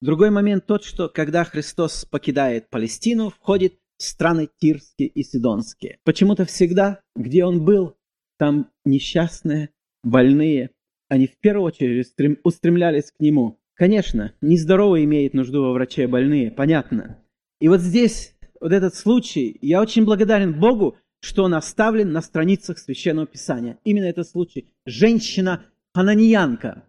Другой 0.00 0.30
момент 0.30 0.66
тот, 0.66 0.84
что 0.84 1.08
когда 1.08 1.44
Христос 1.44 2.04
покидает 2.04 2.68
Палестину, 2.68 3.30
входит 3.30 3.78
в 3.96 4.02
страны 4.02 4.48
Тирские 4.58 5.08
и 5.08 5.22
Сидонские. 5.22 5.98
Почему-то 6.04 6.44
всегда, 6.44 7.00
где 7.16 7.44
он 7.44 7.64
был, 7.64 7.96
там 8.38 8.70
несчастные, 8.84 9.70
больные, 10.04 10.70
они 11.08 11.26
в 11.26 11.38
первую 11.38 11.66
очередь 11.66 12.12
устремлялись 12.44 13.10
к 13.10 13.20
нему. 13.20 13.58
Конечно, 13.74 14.34
нездоровые 14.40 15.04
имеют 15.04 15.34
нужду 15.34 15.62
во 15.62 15.72
враче, 15.72 16.06
больные, 16.06 16.50
понятно. 16.50 17.22
И 17.60 17.68
вот 17.68 17.80
здесь, 17.80 18.36
вот 18.60 18.72
этот 18.72 18.94
случай, 18.94 19.56
я 19.62 19.80
очень 19.80 20.04
благодарен 20.04 20.58
Богу, 20.58 20.96
что 21.20 21.44
он 21.44 21.54
оставлен 21.54 22.12
на 22.12 22.20
страницах 22.20 22.78
Священного 22.78 23.26
Писания. 23.26 23.78
Именно 23.84 24.06
этот 24.06 24.28
случай. 24.28 24.68
Женщина-хананиянка. 24.84 26.84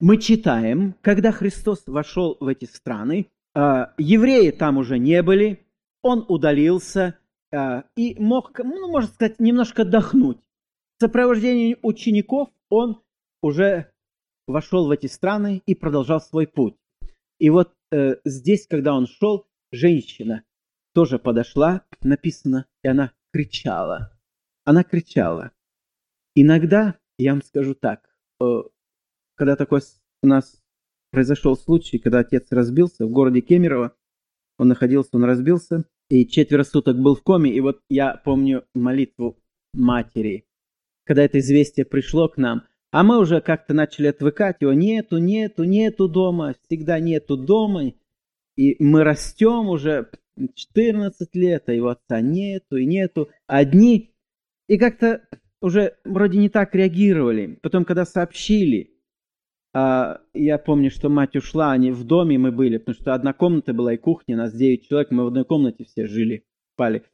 Мы 0.00 0.18
читаем, 0.18 0.94
когда 1.02 1.32
Христос 1.32 1.84
вошел 1.86 2.36
в 2.40 2.48
эти 2.48 2.64
страны, 2.64 3.28
а, 3.54 3.94
евреи 3.96 4.50
там 4.50 4.78
уже 4.78 4.98
не 4.98 5.22
были, 5.22 5.66
он 6.02 6.24
удалился 6.28 7.18
а, 7.52 7.84
и 7.96 8.16
мог, 8.18 8.58
ну, 8.58 8.90
можно 8.90 9.10
сказать, 9.10 9.40
немножко 9.40 9.82
отдохнуть. 9.82 10.38
В 10.98 11.02
сопровождении 11.02 11.78
учеников 11.82 12.48
он 12.68 13.00
уже 13.42 13.90
вошел 14.46 14.86
в 14.86 14.90
эти 14.90 15.06
страны 15.06 15.62
и 15.66 15.74
продолжал 15.74 16.20
свой 16.20 16.46
путь. 16.46 16.76
И 17.38 17.50
вот 17.50 17.72
э, 17.92 18.16
здесь, 18.24 18.66
когда 18.66 18.94
он 18.94 19.06
шел, 19.06 19.46
женщина 19.76 20.42
тоже 20.92 21.18
подошла, 21.18 21.84
написано, 22.02 22.66
и 22.82 22.88
она 22.88 23.12
кричала. 23.32 24.18
Она 24.64 24.82
кричала. 24.82 25.52
Иногда, 26.34 26.98
я 27.18 27.32
вам 27.32 27.42
скажу 27.42 27.74
так, 27.74 28.08
э, 28.40 28.62
когда 29.36 29.56
такой 29.56 29.80
у 30.22 30.26
нас 30.26 30.62
произошел 31.10 31.56
случай, 31.56 31.98
когда 31.98 32.20
отец 32.20 32.50
разбился 32.50 33.06
в 33.06 33.10
городе 33.10 33.40
Кемерово, 33.40 33.96
он 34.58 34.68
находился, 34.68 35.10
он 35.12 35.24
разбился, 35.24 35.84
и 36.08 36.26
четверо 36.26 36.64
суток 36.64 36.98
был 36.98 37.14
в 37.14 37.22
коме, 37.22 37.52
и 37.52 37.60
вот 37.60 37.80
я 37.88 38.16
помню 38.16 38.64
молитву 38.74 39.38
матери, 39.72 40.46
когда 41.04 41.22
это 41.22 41.38
известие 41.38 41.84
пришло 41.84 42.28
к 42.28 42.36
нам, 42.36 42.64
а 42.90 43.02
мы 43.02 43.18
уже 43.18 43.40
как-то 43.40 43.74
начали 43.74 44.06
отвыкать, 44.06 44.56
его 44.60 44.72
нету, 44.72 45.18
нету, 45.18 45.64
нету 45.64 46.08
дома, 46.08 46.54
всегда 46.62 46.98
нету 47.00 47.36
дома, 47.36 47.92
и 48.56 48.82
мы 48.82 49.04
растем 49.04 49.68
уже 49.68 50.10
14 50.54 51.34
лет, 51.34 51.68
а 51.68 51.72
его 51.72 51.88
отца 51.88 52.20
нету 52.20 52.76
и 52.76 52.86
нету, 52.86 53.30
одни, 53.46 54.14
и 54.68 54.78
как-то 54.78 55.22
уже 55.60 55.96
вроде 56.04 56.38
не 56.38 56.48
так 56.48 56.74
реагировали. 56.74 57.58
Потом, 57.62 57.84
когда 57.84 58.04
сообщили, 58.04 58.96
а, 59.74 60.20
я 60.32 60.58
помню, 60.58 60.90
что 60.90 61.08
мать 61.08 61.36
ушла, 61.36 61.72
они 61.72 61.90
в 61.92 62.04
доме 62.04 62.38
мы 62.38 62.50
были, 62.50 62.78
потому 62.78 62.94
что 62.94 63.14
одна 63.14 63.32
комната 63.32 63.72
была 63.72 63.94
и 63.94 63.98
кухня, 63.98 64.36
нас 64.36 64.54
9 64.54 64.88
человек, 64.88 65.10
мы 65.10 65.24
в 65.24 65.28
одной 65.28 65.44
комнате 65.44 65.84
все 65.84 66.06
жили, 66.06 66.46
спали. 66.74 67.04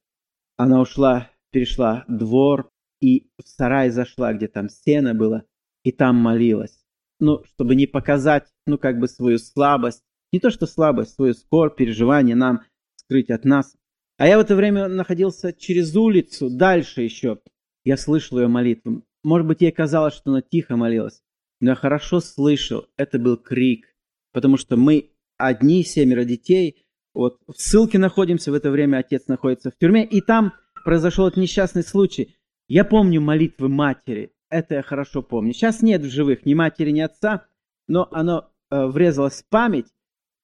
Она 0.56 0.80
ушла, 0.80 1.30
перешла 1.50 2.04
двор 2.08 2.70
и 3.00 3.30
в 3.36 3.48
сарай 3.48 3.90
зашла, 3.90 4.32
где 4.32 4.46
там 4.46 4.68
сено 4.68 5.14
было, 5.14 5.44
и 5.82 5.90
там 5.90 6.16
молилась. 6.16 6.84
Ну, 7.18 7.42
чтобы 7.44 7.74
не 7.74 7.86
показать, 7.86 8.46
ну, 8.66 8.78
как 8.78 8.98
бы 8.98 9.08
свою 9.08 9.38
слабость, 9.38 10.04
не 10.32 10.40
то 10.40 10.50
что 10.50 10.66
слабость, 10.66 11.14
свою 11.14 11.34
скорбь, 11.34 11.76
переживание 11.76 12.34
нам 12.34 12.62
скрыть 12.96 13.30
от 13.30 13.44
нас. 13.44 13.76
А 14.16 14.26
я 14.26 14.38
в 14.38 14.40
это 14.40 14.56
время 14.56 14.88
находился 14.88 15.52
через 15.52 15.94
улицу, 15.94 16.48
дальше 16.50 17.02
еще. 17.02 17.40
Я 17.84 17.96
слышал 17.96 18.38
ее 18.38 18.48
молитву. 18.48 19.04
Может 19.22 19.46
быть, 19.46 19.60
ей 19.60 19.72
казалось, 19.72 20.14
что 20.14 20.30
она 20.30 20.42
тихо 20.42 20.76
молилась. 20.76 21.22
Но 21.60 21.70
я 21.70 21.74
хорошо 21.74 22.20
слышал, 22.20 22.86
это 22.96 23.18
был 23.18 23.36
крик. 23.36 23.86
Потому 24.32 24.56
что 24.56 24.76
мы 24.76 25.10
одни, 25.36 25.84
семеро 25.84 26.24
детей, 26.24 26.84
вот 27.14 27.38
в 27.46 27.60
ссылке 27.60 27.98
находимся, 27.98 28.50
в 28.50 28.54
это 28.54 28.70
время 28.70 28.98
отец 28.98 29.26
находится 29.26 29.70
в 29.70 29.76
тюрьме, 29.76 30.04
и 30.04 30.20
там 30.20 30.54
произошел 30.84 31.26
этот 31.26 31.38
несчастный 31.38 31.82
случай. 31.82 32.36
Я 32.68 32.84
помню 32.84 33.20
молитвы 33.20 33.68
матери, 33.68 34.32
это 34.48 34.76
я 34.76 34.82
хорошо 34.82 35.22
помню. 35.22 35.52
Сейчас 35.52 35.82
нет 35.82 36.02
в 36.02 36.10
живых 36.10 36.46
ни 36.46 36.54
матери, 36.54 36.90
ни 36.90 37.00
отца, 37.00 37.46
но 37.86 38.08
оно 38.12 38.50
э, 38.70 38.86
врезалось 38.86 39.42
в 39.42 39.48
память. 39.48 39.86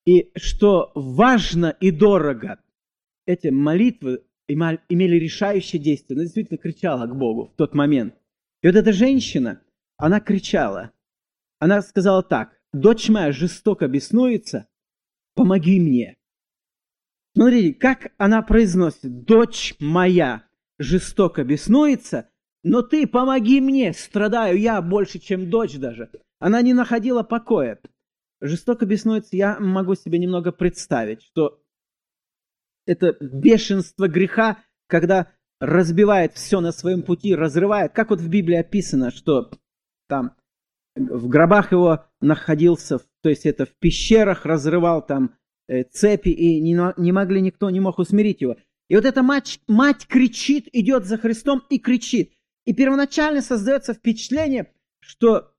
И 0.08 0.32
что 0.36 0.90
важно 0.94 1.76
и 1.80 1.90
дорого, 1.90 2.58
эти 3.26 3.48
молитвы 3.48 4.24
имели 4.48 5.16
решающее 5.16 5.78
действие. 5.78 6.16
Она 6.16 6.24
действительно 6.24 6.56
кричала 6.56 7.06
к 7.06 7.14
Богу 7.14 7.50
в 7.52 7.56
тот 7.56 7.74
момент. 7.74 8.14
И 8.62 8.68
вот 8.68 8.74
эта 8.74 8.94
женщина, 8.94 9.60
она 9.98 10.20
кричала. 10.20 10.92
Она 11.58 11.82
сказала 11.82 12.22
так, 12.22 12.58
«Дочь 12.72 13.10
моя 13.10 13.32
жестоко 13.32 13.86
беснуется, 13.86 14.66
помоги 15.34 15.78
мне». 15.78 16.16
Смотрите, 17.36 17.74
как 17.74 18.14
она 18.16 18.40
произносит, 18.40 19.24
«Дочь 19.24 19.74
моя 19.78 20.48
жестоко 20.78 21.44
беснуется, 21.44 22.30
но 22.62 22.80
ты 22.80 23.06
помоги 23.06 23.60
мне, 23.60 23.92
страдаю 23.92 24.58
я 24.58 24.80
больше, 24.80 25.18
чем 25.18 25.50
дочь 25.50 25.76
даже». 25.76 26.10
Она 26.38 26.62
не 26.62 26.72
находила 26.72 27.22
покоя. 27.22 27.78
Жестоко 28.40 28.86
беснуется, 28.86 29.36
я 29.36 29.58
могу 29.58 29.94
себе 29.94 30.18
немного 30.18 30.52
представить, 30.52 31.22
что 31.22 31.60
это 32.86 33.16
бешенство 33.20 34.08
греха, 34.08 34.58
когда 34.86 35.32
разбивает 35.60 36.34
все 36.34 36.60
на 36.60 36.72
своем 36.72 37.02
пути, 37.02 37.34
разрывает, 37.34 37.92
как 37.92 38.10
вот 38.10 38.20
в 38.20 38.28
Библии 38.28 38.56
описано, 38.56 39.10
что 39.10 39.50
там 40.08 40.36
в 40.94 41.28
гробах 41.28 41.72
его 41.72 42.06
находился, 42.20 42.98
то 43.22 43.28
есть 43.28 43.46
это 43.46 43.66
в 43.66 43.74
пещерах 43.74 44.46
разрывал 44.46 45.04
там 45.04 45.36
э, 45.68 45.84
цепи, 45.84 46.30
и 46.30 46.60
не, 46.60 46.76
не 46.96 47.12
могли 47.12 47.40
никто, 47.40 47.70
не 47.70 47.80
мог 47.80 47.98
усмирить 47.98 48.40
его. 48.40 48.56
И 48.88 48.96
вот 48.96 49.04
эта 49.04 49.22
мать, 49.22 49.60
мать 49.68 50.06
кричит, 50.06 50.68
идет 50.72 51.04
за 51.04 51.18
Христом 51.18 51.62
и 51.68 51.78
кричит. 51.78 52.32
И 52.64 52.72
первоначально 52.72 53.42
создается 53.42 53.94
впечатление, 53.94 54.72
что 55.00 55.52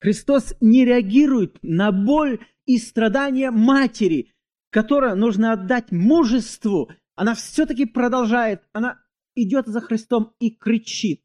Христос 0.00 0.54
не 0.60 0.84
реагирует 0.84 1.58
на 1.62 1.92
боль 1.92 2.40
и 2.66 2.78
страдания 2.78 3.50
матери. 3.50 4.32
которое 4.72 5.16
нужно 5.16 5.52
отдать 5.52 5.90
мужеству, 5.90 6.92
она 7.16 7.34
все-таки 7.34 7.86
продолжает, 7.86 8.62
она 8.72 9.00
идет 9.34 9.66
за 9.66 9.80
Христом 9.80 10.32
и 10.38 10.50
кричит. 10.50 11.24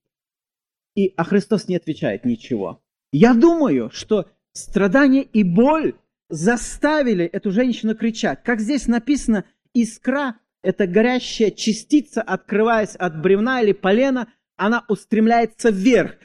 И, 0.95 1.13
а 1.15 1.23
Христос 1.23 1.67
не 1.67 1.75
отвечает 1.75 2.25
ничего. 2.25 2.83
Я 3.11 3.35
думаю, 3.35 3.91
что 3.91 4.31
страдание 4.51 5.21
и 5.21 5.43
боль 5.43 5.93
заставили 6.29 7.25
эту 7.25 7.51
женщину 7.51 7.95
кричать. 7.95 8.41
Как 8.43 8.59
здесь 8.59 8.87
написано, 8.87 9.45
искра– 9.73 10.39
это 10.63 10.87
горящая 10.87 11.51
частица, 11.51 12.23
открываясь 12.23 12.95
от 12.95 13.21
бревна 13.21 13.61
или 13.61 13.73
полена, 13.73 14.33
она 14.55 14.85
устремляется 14.87 15.69
вверх. 15.69 16.15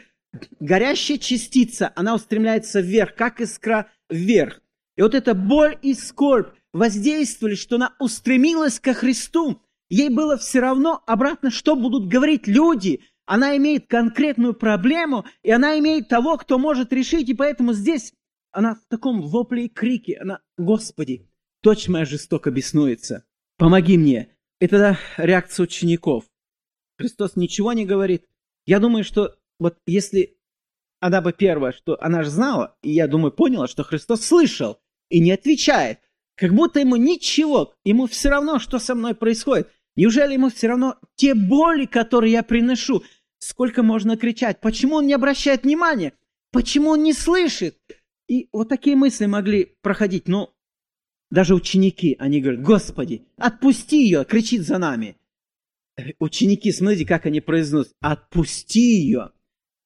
Горящая 0.60 1.18
частица, 1.18 1.92
она 1.96 2.14
устремляется 2.14 2.80
вверх, 2.80 3.14
как 3.14 3.40
искра 3.40 3.90
вверх. 4.08 4.60
И 4.96 5.02
вот 5.02 5.14
эта 5.14 5.34
боль 5.34 5.78
и 5.82 5.94
скорбь 5.94 6.54
воздействовали, 6.72 7.54
что 7.54 7.76
она 7.76 7.94
устремилась 7.98 8.78
ко 8.78 8.94
Христу. 8.94 9.62
Ей 9.88 10.08
было 10.08 10.36
все 10.36 10.60
равно 10.60 11.02
обратно, 11.06 11.50
что 11.50 11.74
будут 11.74 12.08
говорить 12.08 12.46
люди. 12.46 13.00
Она 13.26 13.56
имеет 13.56 13.88
конкретную 13.88 14.54
проблему, 14.54 15.24
и 15.42 15.50
она 15.50 15.78
имеет 15.78 16.08
того, 16.08 16.36
кто 16.36 16.58
может 16.58 16.92
решить. 16.92 17.28
И 17.28 17.34
поэтому 17.34 17.72
здесь 17.72 18.12
она 18.52 18.74
в 18.74 18.80
таком 18.88 19.22
вопле 19.22 19.66
и 19.66 19.68
крике. 19.68 20.16
Она, 20.20 20.40
Господи, 20.58 21.28
дочь 21.62 21.88
моя 21.88 22.04
жестоко 22.04 22.50
беснуется. 22.50 23.24
Помоги 23.56 23.96
мне. 23.98 24.36
Это 24.60 24.98
реакция 25.16 25.64
учеников. 25.64 26.24
Христос 26.98 27.36
ничего 27.36 27.72
не 27.72 27.86
говорит. 27.86 28.26
Я 28.66 28.78
думаю, 28.78 29.04
что 29.04 29.36
вот 29.60 29.78
если 29.86 30.36
она 30.98 31.20
бы 31.20 31.32
первая, 31.32 31.72
что 31.72 31.96
она 32.00 32.22
же 32.22 32.30
знала, 32.30 32.76
и 32.82 32.90
я 32.90 33.06
думаю, 33.06 33.32
поняла, 33.32 33.68
что 33.68 33.84
Христос 33.84 34.24
слышал 34.24 34.80
и 35.08 35.20
не 35.20 35.32
отвечает. 35.32 36.00
Как 36.36 36.54
будто 36.54 36.80
ему 36.80 36.96
ничего, 36.96 37.74
ему 37.84 38.06
все 38.06 38.30
равно, 38.30 38.58
что 38.58 38.78
со 38.78 38.94
мной 38.94 39.14
происходит. 39.14 39.70
Неужели 39.96 40.34
ему 40.34 40.50
все 40.50 40.68
равно 40.68 40.96
те 41.14 41.34
боли, 41.34 41.86
которые 41.86 42.32
я 42.32 42.42
приношу? 42.42 43.02
Сколько 43.38 43.82
можно 43.82 44.16
кричать? 44.16 44.60
Почему 44.60 44.96
он 44.96 45.06
не 45.06 45.14
обращает 45.14 45.64
внимания? 45.64 46.14
Почему 46.52 46.90
он 46.90 47.02
не 47.02 47.12
слышит? 47.12 47.78
И 48.28 48.48
вот 48.52 48.68
такие 48.68 48.96
мысли 48.96 49.26
могли 49.26 49.76
проходить. 49.82 50.28
Но 50.28 50.54
даже 51.30 51.54
ученики, 51.54 52.16
они 52.18 52.40
говорят, 52.40 52.62
Господи, 52.62 53.26
отпусти 53.36 54.04
ее, 54.04 54.24
кричит 54.24 54.62
за 54.62 54.78
нами. 54.78 55.16
Ученики, 56.18 56.72
смотрите, 56.72 57.06
как 57.06 57.26
они 57.26 57.40
произносят, 57.40 57.92
отпусти 58.00 59.02
ее. 59.02 59.32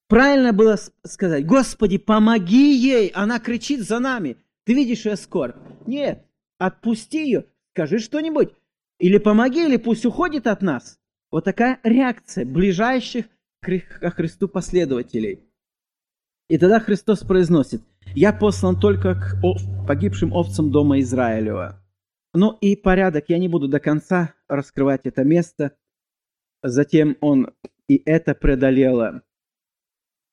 Правильно 0.08 0.52
было 0.52 0.78
сказать, 1.04 1.46
Господи, 1.46 1.98
помоги 1.98 2.74
ей, 2.74 3.08
она 3.08 3.40
кричит 3.40 3.80
за 3.80 3.98
нами. 3.98 4.36
Ты 4.64 4.74
видишь 4.74 5.06
ее 5.06 5.16
скорбь? 5.16 5.56
Нет, 5.86 6.26
отпусти 6.58 7.24
ее, 7.24 7.46
скажи 7.72 7.98
что-нибудь. 7.98 8.50
Или 8.98 9.18
помоги, 9.18 9.64
или 9.64 9.76
пусть 9.76 10.06
уходит 10.06 10.46
от 10.46 10.62
нас. 10.62 10.98
Вот 11.30 11.44
такая 11.44 11.80
реакция 11.82 12.44
ближайших 12.44 13.26
к 13.60 14.10
Христу 14.10 14.46
последователей. 14.46 15.40
И 16.48 16.58
тогда 16.58 16.78
Христос 16.78 17.20
произносит, 17.20 17.82
«Я 18.14 18.32
послан 18.32 18.78
только 18.78 19.14
к 19.14 19.86
погибшим 19.86 20.32
овцам 20.32 20.70
дома 20.70 21.00
Израилева». 21.00 21.80
Ну 22.34 22.58
и 22.60 22.76
порядок, 22.76 23.24
я 23.28 23.38
не 23.38 23.48
буду 23.48 23.68
до 23.68 23.80
конца 23.80 24.34
раскрывать 24.48 25.06
это 25.06 25.24
место. 25.24 25.76
Затем 26.62 27.16
он 27.20 27.52
и 27.88 28.02
это 28.04 28.34
преодолела. 28.34 29.22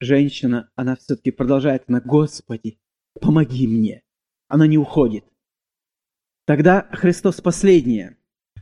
Женщина, 0.01 0.71
она 0.75 0.95
все-таки 0.95 1.29
продолжает, 1.29 1.83
она, 1.87 2.01
«Господи, 2.01 2.79
помоги 3.21 3.67
мне». 3.67 4.01
Она 4.47 4.65
не 4.65 4.79
уходит. 4.79 5.23
Тогда 6.45 6.89
Христос 6.91 7.39
последнее. 7.39 8.17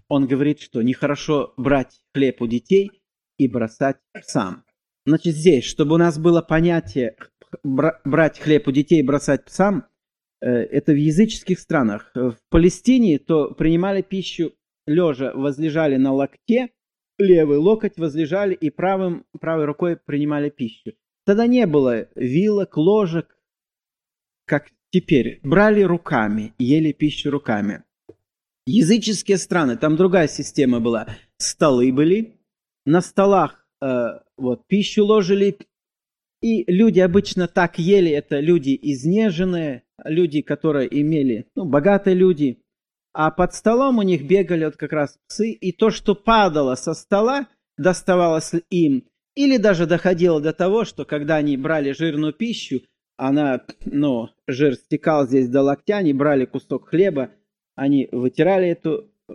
Он 0.09 0.27
говорит, 0.27 0.59
что 0.59 0.81
нехорошо 0.81 1.53
брать 1.55 2.01
хлеб 2.13 2.41
у 2.41 2.47
детей 2.47 2.91
и 3.37 3.47
бросать 3.47 3.97
псам. 4.13 4.65
Значит, 5.05 5.33
здесь, 5.33 5.63
чтобы 5.63 5.95
у 5.95 5.97
нас 5.97 6.19
было 6.19 6.41
понятие 6.41 7.15
брать 7.63 8.37
хлеб 8.37 8.67
у 8.67 8.71
детей 8.71 8.99
и 8.99 9.05
бросать 9.05 9.45
псам, 9.45 9.87
э, 10.41 10.47
это 10.47 10.91
в 10.91 10.97
языческих 10.97 11.57
странах. 11.57 12.11
В 12.13 12.35
Палестине 12.49 13.17
то 13.17 13.51
принимали 13.51 14.01
пищу 14.01 14.53
лежа, 14.85 15.31
возлежали 15.33 15.95
на 15.95 16.11
локте, 16.11 16.69
левый 17.17 17.57
локоть 17.57 17.97
возлежали 17.97 18.53
и 18.53 18.69
правым, 18.69 19.25
правой 19.39 19.65
рукой 19.65 19.95
принимали 19.97 20.49
пищу. 20.49 20.91
Тогда 21.29 21.45
не 21.45 21.67
было 21.67 22.07
вилок, 22.15 22.75
ложек, 22.75 23.37
как 24.47 24.71
теперь. 24.89 25.39
Брали 25.43 25.83
руками, 25.83 26.55
ели 26.57 26.91
пищу 26.91 27.29
руками. 27.29 27.83
Языческие 28.65 29.37
страны, 29.37 29.77
там 29.77 29.95
другая 29.95 30.27
система 30.27 30.79
была. 30.79 31.05
Столы 31.37 31.93
были, 31.93 32.39
на 32.87 33.01
столах 33.01 33.63
э, 33.79 34.21
вот 34.37 34.65
пищу 34.65 35.05
ложили, 35.05 35.55
и 36.41 36.63
люди 36.65 36.99
обычно 36.99 37.47
так 37.47 37.77
ели, 37.77 38.09
это 38.09 38.39
люди 38.39 38.75
изнеженные, 38.81 39.83
люди, 40.03 40.41
которые 40.41 40.87
имели, 40.99 41.45
ну, 41.55 41.65
богатые 41.65 42.15
люди, 42.15 42.63
а 43.13 43.29
под 43.29 43.53
столом 43.53 43.99
у 43.99 44.01
них 44.01 44.25
бегали 44.25 44.65
вот 44.65 44.77
как 44.77 44.93
раз 44.93 45.19
псы, 45.27 45.51
и 45.51 45.73
то, 45.73 45.91
что 45.91 46.15
падало 46.15 46.73
со 46.73 46.95
стола, 46.95 47.47
доставалось 47.77 48.53
им, 48.71 49.08
или 49.39 49.55
даже 49.55 49.85
доходило 49.85 50.41
до 50.41 50.51
того, 50.51 50.83
что 50.83 51.05
когда 51.05 51.37
они 51.37 51.55
брали 51.55 51.93
жирную 51.93 52.33
пищу, 52.33 52.81
она, 53.15 53.65
ну, 53.85 54.27
жир 54.47 54.75
стекал 54.75 55.25
здесь 55.27 55.47
до 55.47 55.61
локтя, 55.61 55.95
они 55.95 56.11
брали 56.11 56.43
кусок 56.43 56.89
хлеба, 56.89 57.31
они 57.73 58.09
вытирали 58.11 58.67
эту 58.67 59.09
э, 59.29 59.33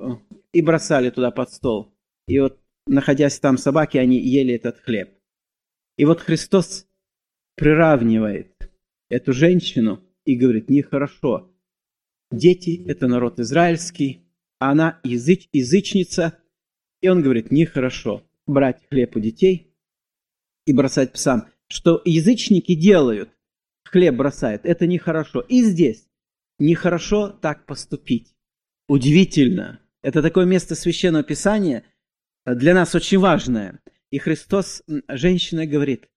и 0.52 0.60
бросали 0.60 1.08
туда 1.08 1.30
под 1.30 1.50
стол. 1.50 1.94
И 2.28 2.38
вот, 2.38 2.60
находясь 2.86 3.38
там 3.38 3.56
собаки, 3.56 3.96
они 3.96 4.18
ели 4.18 4.52
этот 4.52 4.78
хлеб. 4.78 5.08
И 5.96 6.04
вот 6.04 6.20
Христос 6.20 6.86
приравнивает 7.56 8.52
эту 9.08 9.32
женщину 9.32 10.02
и 10.26 10.36
говорит, 10.36 10.68
нехорошо. 10.68 11.50
Дети– 12.30 12.84
это 12.86 13.06
народ 13.06 13.40
израильский, 13.40 14.28
а 14.58 14.72
она 14.72 15.00
языч, 15.02 15.48
язычница. 15.54 16.36
И 17.00 17.08
он 17.08 17.22
говорит, 17.22 17.50
нехорошо 17.50 18.22
брать 18.46 18.86
хлеб 18.90 19.16
у 19.16 19.20
детей 19.20 19.70
и 20.66 20.72
бросать 20.72 21.12
псам. 21.12 21.48
Что 21.68 22.00
язычники 22.04 22.74
делают, 22.74 23.30
хлеб 23.84 24.16
бросают, 24.16 24.64
это 24.64 24.86
нехорошо. 24.86 25.40
И 25.40 25.62
здесь 25.62 26.06
нехорошо 26.58 27.28
так 27.28 27.66
поступить. 27.66 28.34
Удивительно. 28.88 29.80
Это 30.02 30.22
такое 30.22 30.44
место 30.44 30.74
Священного 30.74 31.24
Писания 31.24 31.84
для 32.44 32.74
нас 32.74 32.94
очень 32.94 33.18
важное. 33.18 33.80
И 34.10 34.18
Христос, 34.18 34.82
женщина 35.08 35.66
говорит, 35.66 36.08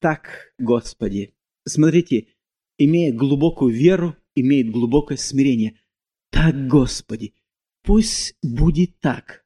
так, 0.00 0.52
Господи. 0.58 1.34
Смотрите, 1.66 2.26
имея 2.76 3.12
глубокую 3.12 3.72
веру, 3.72 4.16
имеет 4.34 4.70
глубокое 4.70 5.16
смирение. 5.16 5.78
Так, 6.30 6.66
Господи, 6.66 7.34
пусть 7.82 8.36
будет 8.42 8.98
так. 9.00 9.44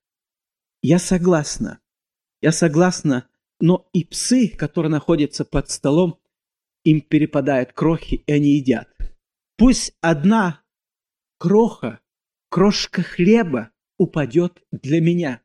Я 0.82 0.98
согласна. 0.98 1.80
Я 2.40 2.52
согласна, 2.52 3.28
но 3.60 3.88
и 3.92 4.04
псы, 4.04 4.48
которые 4.48 4.90
находятся 4.90 5.44
под 5.44 5.70
столом, 5.70 6.18
им 6.84 7.00
перепадают 7.00 7.72
крохи, 7.72 8.22
и 8.26 8.32
они 8.32 8.56
едят. 8.56 8.88
Пусть 9.56 9.96
одна 10.00 10.62
кроха, 11.38 12.00
крошка 12.48 13.02
хлеба 13.02 13.70
упадет 13.98 14.62
для 14.70 15.00
меня. 15.00 15.42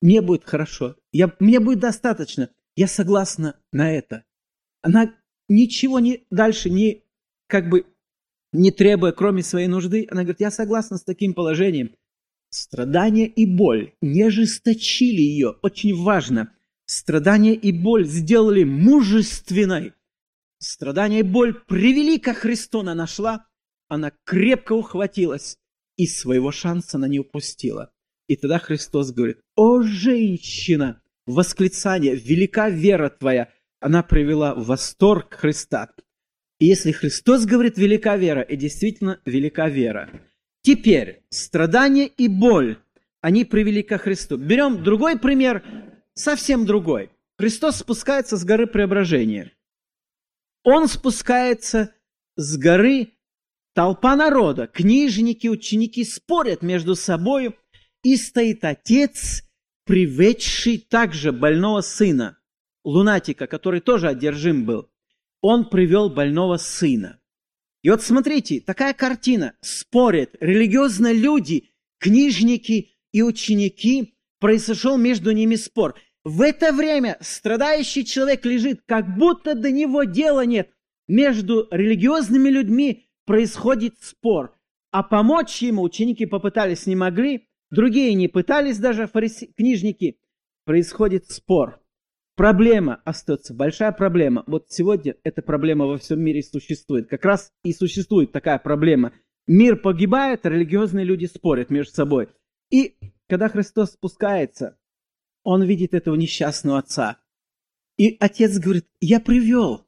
Мне 0.00 0.20
будет 0.20 0.44
хорошо. 0.44 0.96
Я, 1.12 1.34
мне 1.40 1.60
будет 1.60 1.80
достаточно. 1.80 2.50
Я 2.76 2.86
согласна 2.86 3.60
на 3.72 3.92
это. 3.92 4.24
Она 4.82 5.14
ничего 5.48 5.98
не 5.98 6.26
дальше 6.30 6.70
не 6.70 7.04
как 7.46 7.68
бы 7.68 7.86
не 8.52 8.70
требуя, 8.70 9.12
кроме 9.12 9.42
своей 9.42 9.66
нужды, 9.66 10.06
она 10.10 10.22
говорит, 10.22 10.40
я 10.40 10.50
согласна 10.50 10.96
с 10.96 11.04
таким 11.04 11.34
положением. 11.34 11.94
Страдания 12.50 13.26
и 13.26 13.46
боль 13.46 13.94
не 14.00 14.30
жесточили 14.30 15.20
ее. 15.20 15.56
Очень 15.62 16.00
важно. 16.00 16.53
Страдания 16.86 17.54
и 17.54 17.72
боль 17.72 18.06
сделали 18.06 18.64
мужественной. 18.64 19.92
Страдания 20.58 21.20
и 21.20 21.22
боль 21.22 21.54
привели 21.54 22.18
ко 22.18 22.34
Христу, 22.34 22.80
она 22.80 22.94
нашла, 22.94 23.46
она 23.88 24.12
крепко 24.24 24.72
ухватилась 24.72 25.58
и 25.96 26.06
своего 26.06 26.50
шанса 26.50 26.96
она 26.96 27.08
не 27.08 27.20
упустила. 27.20 27.92
И 28.26 28.36
тогда 28.36 28.58
Христос 28.58 29.12
говорит, 29.12 29.40
«О, 29.54 29.82
женщина!» 29.82 31.00
Восклицание, 31.26 32.16
«Велика 32.16 32.68
вера 32.68 33.08
твоя!» 33.08 33.50
Она 33.80 34.02
привела 34.02 34.54
в 34.54 34.66
восторг 34.66 35.34
Христа. 35.34 35.90
И 36.58 36.66
если 36.66 36.92
Христос 36.92 37.44
говорит 37.44 37.78
«велика 37.78 38.16
вера», 38.16 38.42
и 38.42 38.56
действительно 38.56 39.20
велика 39.24 39.68
вера. 39.68 40.10
Теперь 40.62 41.22
страдания 41.28 42.06
и 42.06 42.28
боль, 42.28 42.78
они 43.20 43.44
привели 43.44 43.82
ко 43.82 43.98
Христу. 43.98 44.36
Берем 44.38 44.82
другой 44.82 45.18
пример, 45.18 45.62
совсем 46.14 46.66
другой. 46.66 47.10
Христос 47.38 47.76
спускается 47.76 48.36
с 48.36 48.44
горы 48.44 48.66
преображения. 48.66 49.52
Он 50.62 50.88
спускается 50.88 51.94
с 52.36 52.56
горы 52.56 53.12
толпа 53.74 54.16
народа, 54.16 54.66
книжники, 54.66 55.48
ученики 55.48 56.04
спорят 56.04 56.62
между 56.62 56.94
собой, 56.94 57.56
и 58.02 58.16
стоит 58.16 58.64
отец, 58.64 59.42
приведший 59.84 60.78
также 60.78 61.32
больного 61.32 61.80
сына, 61.80 62.38
лунатика, 62.84 63.46
который 63.46 63.80
тоже 63.80 64.08
одержим 64.08 64.64
был. 64.64 64.90
Он 65.40 65.68
привел 65.68 66.08
больного 66.08 66.56
сына. 66.56 67.20
И 67.82 67.90
вот 67.90 68.02
смотрите, 68.02 68.60
такая 68.60 68.94
картина. 68.94 69.54
Спорят 69.60 70.30
религиозные 70.40 71.12
люди, 71.12 71.70
книжники 71.98 72.96
и 73.12 73.22
ученики. 73.22 74.13
Произошел 74.44 74.98
между 74.98 75.30
ними 75.30 75.54
спор. 75.54 75.94
В 76.22 76.42
это 76.42 76.74
время 76.74 77.16
страдающий 77.22 78.04
человек 78.04 78.44
лежит, 78.44 78.82
как 78.84 79.16
будто 79.16 79.54
до 79.54 79.70
него 79.70 80.04
дела 80.04 80.44
нет. 80.44 80.68
Между 81.08 81.66
религиозными 81.70 82.50
людьми 82.50 83.06
происходит 83.24 83.94
спор. 84.02 84.54
А 84.90 85.02
помочь 85.02 85.62
ему 85.62 85.80
ученики 85.80 86.26
попытались, 86.26 86.84
не 86.84 86.94
могли. 86.94 87.48
Другие 87.70 88.12
не 88.12 88.28
пытались, 88.28 88.76
даже 88.76 89.06
фариси... 89.06 89.46
книжники. 89.56 90.18
Происходит 90.66 91.30
спор. 91.30 91.80
Проблема 92.36 93.00
остается, 93.06 93.54
большая 93.54 93.92
проблема. 93.92 94.44
Вот 94.46 94.66
сегодня 94.68 95.16
эта 95.24 95.40
проблема 95.40 95.86
во 95.86 95.96
всем 95.96 96.20
мире 96.20 96.42
существует. 96.42 97.08
Как 97.08 97.24
раз 97.24 97.50
и 97.62 97.72
существует 97.72 98.30
такая 98.30 98.58
проблема. 98.58 99.14
Мир 99.46 99.76
погибает, 99.76 100.44
религиозные 100.44 101.06
люди 101.06 101.24
спорят 101.24 101.70
между 101.70 101.94
собой. 101.94 102.28
И 102.70 102.96
когда 103.28 103.48
Христос 103.48 103.92
спускается, 103.92 104.78
он 105.42 105.62
видит 105.62 105.94
этого 105.94 106.14
несчастного 106.14 106.78
отца. 106.78 107.18
И 107.96 108.16
отец 108.20 108.58
говорит, 108.58 108.88
я 109.00 109.20
привел 109.20 109.86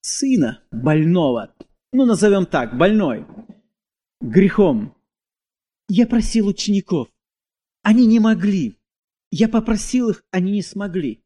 сына 0.00 0.62
больного, 0.70 1.54
ну 1.92 2.04
назовем 2.04 2.46
так, 2.46 2.76
больной, 2.76 3.26
грехом. 4.20 4.96
Я 5.88 6.06
просил 6.06 6.48
учеников, 6.48 7.08
они 7.82 8.06
не 8.06 8.18
могли. 8.18 8.76
Я 9.30 9.48
попросил 9.48 10.10
их, 10.10 10.24
они 10.30 10.52
не 10.52 10.62
смогли. 10.62 11.24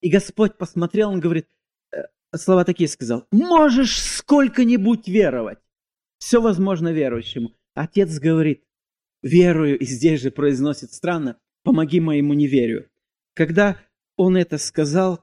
И 0.00 0.10
Господь 0.10 0.58
посмотрел, 0.58 1.10
он 1.10 1.20
говорит, 1.20 1.48
э, 1.92 2.02
слова 2.36 2.64
такие 2.64 2.88
сказал, 2.88 3.26
можешь 3.30 4.02
сколько-нибудь 4.02 5.08
веровать. 5.08 5.58
Все 6.18 6.40
возможно 6.40 6.92
верующему. 6.92 7.54
Отец 7.74 8.18
говорит, 8.18 8.64
верую, 9.22 9.78
и 9.78 9.84
здесь 9.84 10.20
же 10.20 10.30
произносит 10.30 10.92
странно, 10.92 11.38
помоги 11.62 12.00
моему 12.00 12.34
неверию. 12.34 12.88
Когда 13.34 13.76
он 14.16 14.36
это 14.36 14.58
сказал, 14.58 15.20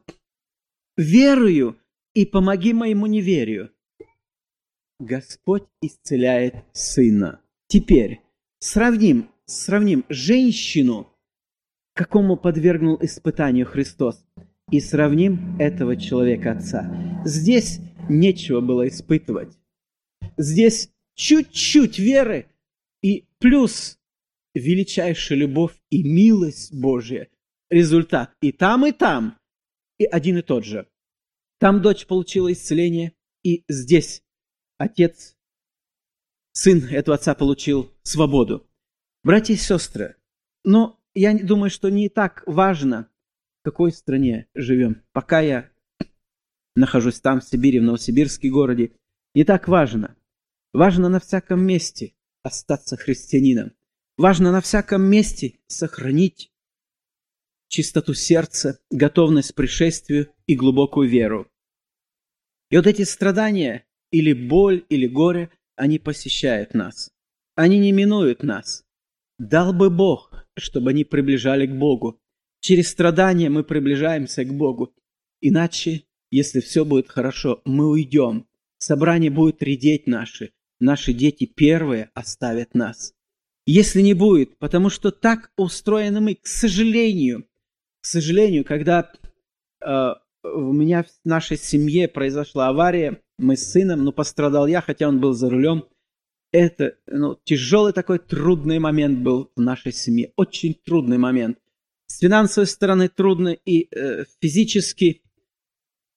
верую 0.95 1.77
и 2.13 2.25
помоги 2.25 2.73
моему 2.73 3.05
неверию. 3.05 3.71
Господь 4.99 5.65
исцеляет 5.81 6.55
сына. 6.73 7.41
Теперь 7.67 8.21
сравним 8.60 9.29
сравним 9.47 10.05
женщину, 10.10 11.07
какому 11.93 12.38
подвергнул 12.38 12.97
испытанию 13.01 13.65
Христос, 13.65 14.23
и 14.69 14.81
сравним 14.81 15.57
этого 15.60 15.95
человека 15.95 16.51
отца. 16.51 17.21
Здесь 17.25 17.79
нечего 18.10 18.60
было 18.60 18.88
испытывать. 18.89 19.57
Здесь 20.36 20.91
чуть-чуть 21.15 21.97
веры 21.97 22.47
и 23.01 23.27
плюс 23.39 23.99
величайшая 24.53 25.39
любовь 25.39 25.75
и 25.89 26.03
милость 26.03 26.73
Божья. 26.73 27.29
Результат 27.69 28.33
и 28.41 28.51
там, 28.51 28.86
и 28.86 28.91
там, 28.91 29.38
и 29.97 30.05
один 30.05 30.38
и 30.38 30.41
тот 30.41 30.63
же. 30.63 30.88
Там 31.60 31.81
дочь 31.81 32.05
получила 32.05 32.51
исцеление, 32.51 33.13
и 33.43 33.63
здесь 33.67 34.23
отец, 34.77 35.36
сын 36.53 36.86
этого 36.86 37.15
отца 37.15 37.36
получил 37.36 37.91
свободу. 38.03 38.67
Братья 39.23 39.53
и 39.53 39.57
сестры, 39.57 40.15
но 40.63 40.99
я 41.13 41.38
думаю, 41.38 41.69
что 41.69 41.89
не 41.89 42.10
так 42.10 42.43
важно, 42.45 43.10
в 43.62 43.65
какой 43.65 43.91
стране 43.91 44.47
живем. 44.53 45.03
Пока 45.12 45.41
я 45.41 45.69
нахожусь 46.75 47.19
там, 47.19 47.41
в 47.41 47.43
Сибири, 47.43 47.79
в 47.79 47.83
Новосибирске 47.83 48.49
городе, 48.49 48.93
не 49.33 49.43
так 49.43 49.67
важно. 49.67 50.15
Важно 50.73 51.10
на 51.10 51.19
всяком 51.19 51.65
месте 51.65 52.13
остаться 52.47 52.97
христианином. 52.97 53.73
Важно 54.17 54.51
на 54.51 54.62
всяком 54.62 55.03
месте 55.03 55.60
сохранить 55.67 56.51
чистоту 57.67 58.13
сердца, 58.13 58.79
готовность 58.89 59.51
к 59.51 59.55
пришествию 59.55 60.33
и 60.47 60.55
глубокую 60.55 61.10
веру. 61.10 61.47
И 62.69 62.77
вот 62.77 62.88
эти 62.88 63.03
страдания, 63.03 63.86
или 64.12 64.33
боль, 64.33 64.86
или 64.89 65.07
горе, 65.07 65.51
они 65.75 65.99
посещают 65.99 66.73
нас. 66.73 67.12
Они 67.55 67.77
не 67.77 67.91
минуют 67.91 68.43
нас. 68.43 68.83
Дал 69.38 69.73
бы 69.73 69.89
Бог, 69.89 70.31
чтобы 70.57 70.89
они 70.89 71.03
приближали 71.03 71.67
к 71.67 71.75
Богу. 71.75 72.19
Через 72.60 72.89
страдания 72.89 73.49
мы 73.49 73.63
приближаемся 73.63 74.43
к 74.43 74.53
Богу. 74.53 74.93
Иначе, 75.41 76.03
если 76.31 76.60
все 76.60 76.83
будет 76.83 77.07
хорошо, 77.07 77.62
мы 77.65 77.88
уйдем. 77.88 78.47
Собрание 78.79 79.29
будет 79.29 79.62
редеть 79.62 80.07
наши. 80.07 80.51
Наши 80.79 81.13
дети 81.13 81.45
первые 81.45 82.11
оставят 82.13 82.75
нас. 82.75 83.13
Если 83.65 84.01
не 84.01 84.13
будет, 84.13 84.57
потому 84.59 84.89
что 84.89 85.11
так 85.11 85.51
устроены 85.57 86.21
мы, 86.21 86.35
к 86.35 86.47
сожалению, 86.47 87.47
к 88.01 88.05
сожалению, 88.05 88.63
когда 88.63 89.11
э, 89.85 90.09
у 90.43 90.71
меня 90.71 91.03
в 91.03 91.09
нашей 91.25 91.57
семье 91.57 92.07
произошла 92.07 92.69
авария, 92.69 93.21
мы 93.37 93.57
с 93.57 93.71
сыном, 93.71 94.03
ну 94.03 94.11
пострадал 94.11 94.67
я, 94.67 94.81
хотя 94.81 95.07
он 95.07 95.19
был 95.19 95.33
за 95.33 95.49
рулем– 95.49 95.85
это 96.51 96.97
ну, 97.07 97.39
тяжелый 97.43 97.93
такой 97.93 98.19
трудный 98.19 98.79
момент 98.79 99.19
был 99.19 99.51
в 99.55 99.61
нашей 99.61 99.91
семье. 99.91 100.31
Очень 100.35 100.73
трудный 100.73 101.17
момент. 101.17 101.59
С 102.07 102.19
финансовой 102.19 102.67
стороны 102.67 103.09
трудно 103.09 103.49
и 103.49 103.93
э, 103.93 104.25
физически. 104.41 105.23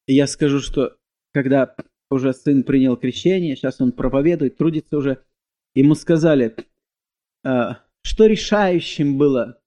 Я 0.06 0.26
скажу, 0.26 0.60
что 0.60 0.96
когда 1.32 1.74
уже 2.10 2.32
сын 2.32 2.62
принял 2.64 2.96
крещение, 2.96 3.56
сейчас 3.56 3.80
он 3.80 3.92
проповедует, 3.92 4.56
трудится 4.56 4.96
уже, 4.96 5.24
ему 5.74 5.94
сказали, 5.94 6.56
э, 7.44 7.48
что 8.02 8.26
решающим 8.26 9.16
было 9.16 9.60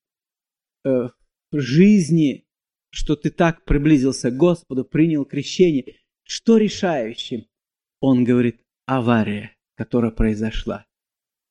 э, 0.86 1.10
в 1.52 1.60
жизни, 1.60 2.46
что 2.90 3.16
ты 3.16 3.32
так 3.32 3.66
приблизился 3.66 4.30
к 4.30 4.38
Господу, 4.38 4.86
принял 4.86 5.26
крещение. 5.26 5.96
Что 6.24 6.58
решающим? 6.58 7.46
Он 8.00 8.24
говорит, 8.24 8.62
авария 8.86 9.56
которая 9.76 10.12
произошла. 10.12 10.86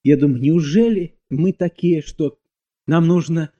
Я 0.02 0.16
думаю, 0.16 0.40
неужели 0.40 1.18
мы 1.28 1.52
такие, 1.52 2.02
что 2.02 2.38
нам 2.87 3.07
нужно 3.07 3.52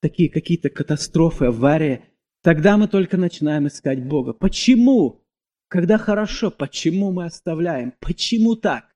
такие 0.00 0.28
какие-то 0.28 0.70
катастрофы, 0.70 1.46
аварии? 1.46 2.04
Тогда 2.42 2.76
мы 2.76 2.88
только 2.88 3.16
начинаем 3.16 3.66
искать 3.66 4.04
Бога. 4.04 4.32
Почему? 4.32 5.24
Когда 5.68 5.98
хорошо, 5.98 6.50
почему 6.50 7.12
мы 7.12 7.26
оставляем? 7.26 7.92
Почему 8.00 8.56
так? 8.56 8.88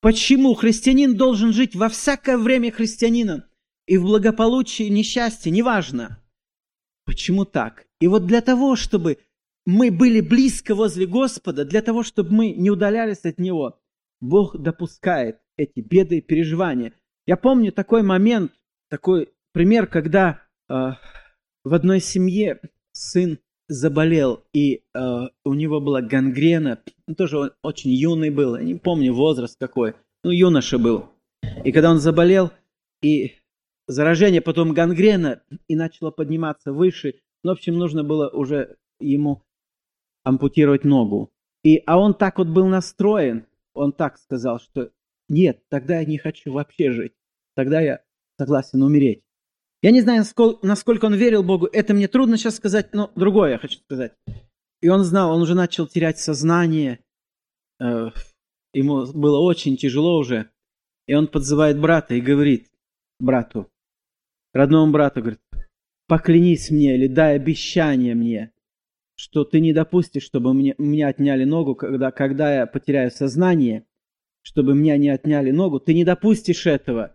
Почему 0.00 0.54
христианин 0.54 1.16
должен 1.16 1.52
жить 1.52 1.74
во 1.74 1.88
всякое 1.88 2.36
время 2.36 2.70
христианином 2.70 3.44
и 3.86 3.96
в 3.96 4.02
благополучии, 4.02 4.84
несчастье, 4.84 5.50
неважно? 5.50 6.22
Почему 7.04 7.44
так? 7.44 7.86
И 8.00 8.06
вот 8.06 8.26
для 8.26 8.40
того, 8.40 8.76
чтобы 8.76 9.18
мы 9.66 9.90
были 9.90 10.20
близко 10.20 10.74
возле 10.74 11.06
Господа, 11.06 11.64
для 11.64 11.82
того, 11.82 12.02
чтобы 12.02 12.32
мы 12.32 12.52
не 12.52 12.70
удалялись 12.70 13.24
от 13.24 13.38
Него, 13.38 13.78
Бог 14.20 14.58
допускает 14.58 15.40
эти 15.56 15.80
беды 15.80 16.18
и 16.18 16.22
переживания. 16.22 16.92
Я 17.26 17.36
помню 17.36 17.72
такой 17.72 18.02
момент, 18.02 18.52
такой 18.88 19.30
пример, 19.52 19.86
когда 19.86 20.42
э, 20.68 20.92
в 21.64 21.74
одной 21.74 22.00
семье 22.00 22.60
сын 22.92 23.38
заболел, 23.70 24.42
и 24.52 24.82
э, 24.94 25.28
у 25.44 25.54
него 25.54 25.80
была 25.80 26.02
гангрена, 26.02 26.80
он 27.06 27.14
тоже 27.14 27.38
он 27.38 27.50
очень 27.62 27.90
юный 27.90 28.30
был, 28.30 28.56
не 28.58 28.74
помню 28.74 29.14
возраст 29.14 29.56
какой, 29.58 29.94
ну 30.24 30.30
юноша 30.30 30.78
был. 30.78 31.06
И 31.64 31.70
когда 31.70 31.90
он 31.90 32.00
заболел, 32.00 32.50
и 33.00 33.36
заражение, 33.86 34.40
потом 34.40 34.74
гангрена, 34.74 35.42
и 35.68 35.76
начало 35.76 36.10
подниматься 36.10 36.72
выше, 36.72 37.20
ну, 37.44 37.50
в 37.50 37.54
общем, 37.54 37.78
нужно 37.78 38.02
было 38.02 38.28
уже 38.28 38.76
ему 38.98 39.42
ампутировать 40.24 40.84
ногу. 40.84 41.30
И, 41.62 41.82
а 41.86 41.98
он 41.98 42.14
так 42.14 42.38
вот 42.38 42.48
был 42.48 42.66
настроен, 42.66 43.46
он 43.72 43.92
так 43.92 44.18
сказал, 44.18 44.58
что 44.58 44.90
нет, 45.28 45.62
тогда 45.68 46.00
я 46.00 46.04
не 46.04 46.18
хочу 46.18 46.52
вообще 46.52 46.90
жить. 46.90 47.12
Тогда 47.54 47.80
я 47.80 48.00
согласен 48.36 48.82
умереть. 48.82 49.22
Я 49.82 49.92
не 49.92 50.02
знаю, 50.02 50.24
насколько 50.62 51.06
он 51.06 51.14
верил 51.14 51.42
Богу. 51.42 51.66
Это 51.66 51.94
мне 51.94 52.06
трудно 52.06 52.36
сейчас 52.36 52.56
сказать, 52.56 52.92
но 52.92 53.10
другое 53.16 53.52
я 53.52 53.58
хочу 53.58 53.78
сказать. 53.78 54.12
И 54.82 54.88
он 54.88 55.04
знал, 55.04 55.32
он 55.32 55.42
уже 55.42 55.54
начал 55.54 55.86
терять 55.86 56.18
сознание. 56.18 57.00
Э, 57.80 58.10
ему 58.74 59.06
было 59.12 59.38
очень 59.38 59.76
тяжело 59.76 60.18
уже. 60.18 60.50
И 61.06 61.14
он 61.14 61.28
подзывает 61.28 61.80
брата 61.80 62.14
и 62.14 62.20
говорит 62.20 62.68
брату, 63.18 63.70
родному 64.52 64.92
брату, 64.92 65.20
говорит, 65.20 65.40
поклянись 66.06 66.70
мне 66.70 66.94
или 66.96 67.06
дай 67.06 67.36
обещание 67.36 68.14
мне, 68.14 68.52
что 69.14 69.44
ты 69.44 69.60
не 69.60 69.72
допустишь, 69.72 70.24
чтобы 70.24 70.54
мне, 70.54 70.74
мне 70.78 71.06
отняли 71.06 71.44
ногу, 71.44 71.74
когда, 71.74 72.10
когда 72.10 72.54
я 72.54 72.66
потеряю 72.66 73.10
сознание, 73.10 73.86
чтобы 74.42 74.74
меня 74.74 74.96
не 74.96 75.08
отняли 75.08 75.50
ногу, 75.50 75.80
ты 75.80 75.94
не 75.94 76.04
допустишь 76.04 76.66
этого. 76.66 77.14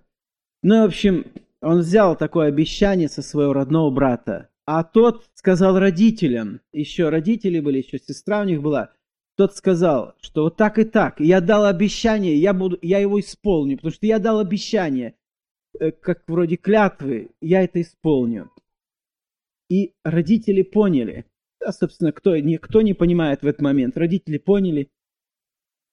Ну, 0.61 0.81
в 0.81 0.85
общем, 0.85 1.25
он 1.65 1.79
взял 1.79 2.15
такое 2.15 2.47
обещание 2.47 3.09
со 3.09 3.23
своего 3.23 3.51
родного 3.51 3.89
брата. 3.89 4.49
А 4.67 4.83
тот 4.83 5.25
сказал 5.33 5.79
родителям, 5.79 6.61
еще 6.71 7.09
родители 7.09 7.59
были, 7.59 7.79
еще 7.79 7.97
сестра 7.97 8.41
у 8.41 8.43
них 8.43 8.61
была, 8.61 8.93
тот 9.35 9.55
сказал, 9.55 10.13
что 10.21 10.43
вот 10.43 10.57
так 10.57 10.77
и 10.77 10.83
так, 10.83 11.19
я 11.19 11.41
дал 11.41 11.65
обещание, 11.65 12.37
я, 12.37 12.53
буду, 12.53 12.77
я 12.83 12.99
его 12.99 13.19
исполню, 13.19 13.77
потому 13.77 13.93
что 13.93 14.05
я 14.05 14.19
дал 14.19 14.39
обещание, 14.39 15.15
э, 15.79 15.91
как 15.91 16.23
вроде 16.27 16.55
клятвы, 16.55 17.31
я 17.41 17.63
это 17.63 17.81
исполню. 17.81 18.51
И 19.67 19.95
родители 20.03 20.61
поняли, 20.61 21.25
да, 21.59 21.71
собственно, 21.71 22.11
кто, 22.11 22.37
никто 22.37 22.83
не 22.83 22.93
понимает 22.93 23.41
в 23.41 23.47
этот 23.47 23.61
момент, 23.61 23.97
родители 23.97 24.37
поняли, 24.37 24.91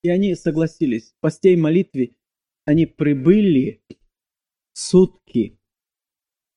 и 0.03 0.11
они 0.11 0.35
согласились. 0.35 1.15
Постей 1.21 1.57
молитве 1.57 2.15
они 2.67 2.85
прибыли 2.85 3.83
сутки 4.75 5.59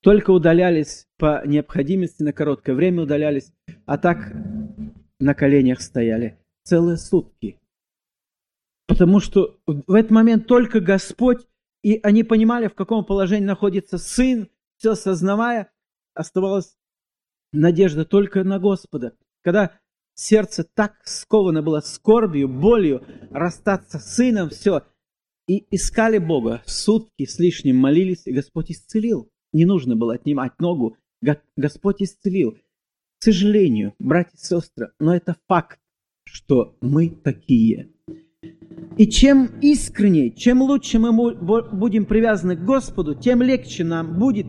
только 0.05 0.29
удалялись 0.29 1.07
по 1.17 1.41
необходимости 1.47 2.21
на 2.21 2.31
короткое 2.31 2.75
время 2.75 3.01
удалялись, 3.01 3.51
а 3.87 3.97
так 3.97 4.31
на 5.19 5.33
коленях 5.33 5.81
стояли 5.81 6.37
целые 6.61 6.97
сутки. 6.97 7.59
Потому 8.87 9.19
что 9.19 9.57
в 9.65 9.93
этот 9.95 10.11
момент 10.11 10.45
только 10.45 10.79
Господь, 10.79 11.47
и 11.81 11.99
они 12.03 12.23
понимали, 12.23 12.67
в 12.67 12.75
каком 12.75 13.03
положении 13.03 13.47
находится 13.47 13.97
сын, 13.97 14.47
все 14.77 14.91
осознавая, 14.91 15.71
оставалась 16.13 16.77
надежда 17.51 18.05
только 18.05 18.43
на 18.43 18.59
Господа. 18.59 19.17
Когда 19.41 19.71
сердце 20.13 20.67
так 20.75 20.97
сковано 21.05 21.63
было 21.63 21.79
скорбью, 21.79 22.47
болью, 22.47 23.03
расстаться 23.31 23.97
с 23.97 24.17
сыном, 24.17 24.51
все, 24.51 24.83
и 25.47 25.65
искали 25.75 26.19
Бога, 26.19 26.61
сутки 26.67 27.25
с 27.25 27.39
лишним 27.39 27.77
молились, 27.77 28.27
и 28.27 28.33
Господь 28.33 28.69
исцелил 28.69 29.31
не 29.55 29.65
нужно 29.65 29.95
было 29.95 30.15
отнимать 30.15 30.59
ногу, 30.59 30.97
Господь 31.55 32.01
исцелил. 32.01 32.57
К 33.19 33.23
сожалению, 33.23 33.93
братья 33.99 34.35
и 34.35 34.45
сестры, 34.45 34.91
но 34.99 35.15
это 35.15 35.37
факт, 35.47 35.79
что 36.25 36.75
мы 36.81 37.09
такие. 37.09 37.89
И 38.97 39.07
чем 39.07 39.45
искреннее, 39.61 40.31
чем 40.31 40.61
лучше 40.61 40.99
мы 40.99 41.13
будем 41.13 42.05
привязаны 42.05 42.57
к 42.57 42.65
Господу, 42.65 43.15
тем 43.15 43.41
легче 43.41 43.85
нам 43.85 44.19
будет. 44.19 44.45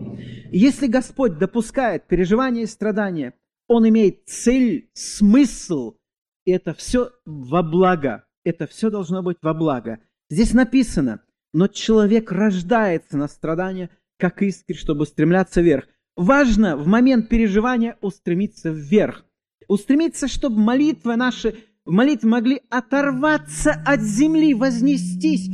Если 0.50 0.88
Господь 0.88 1.38
допускает 1.38 2.08
переживания 2.08 2.64
и 2.64 2.66
страдания, 2.66 3.34
Он 3.68 3.88
имеет 3.88 4.26
цель, 4.26 4.90
смысл, 4.92 5.96
и 6.44 6.50
это 6.50 6.74
все 6.74 7.12
во 7.24 7.62
благо. 7.62 8.24
Это 8.44 8.66
все 8.66 8.90
должно 8.90 9.22
быть 9.22 9.38
во 9.40 9.54
благо. 9.54 10.00
Здесь 10.30 10.52
написано, 10.52 11.22
но 11.52 11.68
человек 11.68 12.32
рождается 12.32 13.16
на 13.16 13.28
страдания– 13.28 13.88
как 14.18 14.42
искры, 14.42 14.76
чтобы 14.76 15.06
стремляться 15.06 15.60
вверх. 15.60 15.86
Важно 16.16 16.76
в 16.76 16.86
момент 16.86 17.28
переживания 17.28 17.98
устремиться 18.00 18.70
вверх. 18.70 19.24
Устремиться, 19.68 20.28
чтобы 20.28 20.58
молитвы 20.58 21.16
наши, 21.16 21.56
в 21.84 21.92
молитве 21.92 22.28
могли 22.28 22.62
оторваться 22.70 23.72
от 23.72 24.00
земли, 24.00 24.54
вознестись 24.54 25.48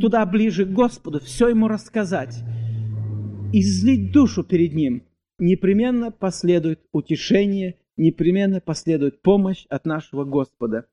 туда 0.00 0.24
ближе 0.26 0.64
к 0.64 0.70
Господу, 0.70 1.20
все 1.20 1.48
Ему 1.48 1.68
рассказать. 1.68 2.36
Излить 3.52 4.12
душу 4.12 4.44
перед 4.44 4.74
Ним. 4.74 5.04
Непременно 5.38 6.10
последует 6.10 6.80
утешение, 6.92 7.78
непременно 7.96 8.60
последует 8.60 9.22
помощь 9.22 9.66
от 9.68 9.84
нашего 9.86 10.24
Господа. 10.24 10.86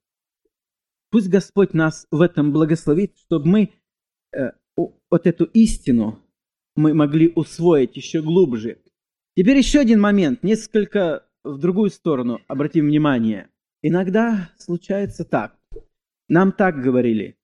Пусть 1.09 1.29
Господь 1.29 1.73
нас 1.73 2.07
в 2.11 2.21
этом 2.21 2.51
благословит, 2.51 3.17
чтобы 3.17 3.47
мы 3.47 3.69
э, 4.35 4.51
вот 4.75 5.27
эту 5.27 5.45
истину, 5.45 6.19
мы 6.75 6.93
могли 6.93 7.31
усвоить 7.35 7.95
еще 7.95 8.21
глубже. 8.21 8.79
Теперь 9.35 9.57
еще 9.57 9.79
один 9.79 9.99
момент, 9.99 10.43
несколько 10.43 11.25
в 11.43 11.57
другую 11.57 11.89
сторону, 11.89 12.41
обратим 12.47 12.87
внимание. 12.87 13.49
Иногда 13.81 14.49
случается 14.57 15.25
так. 15.25 15.59
Нам 16.27 16.51
так 16.51 16.81
говорили. 16.81 17.37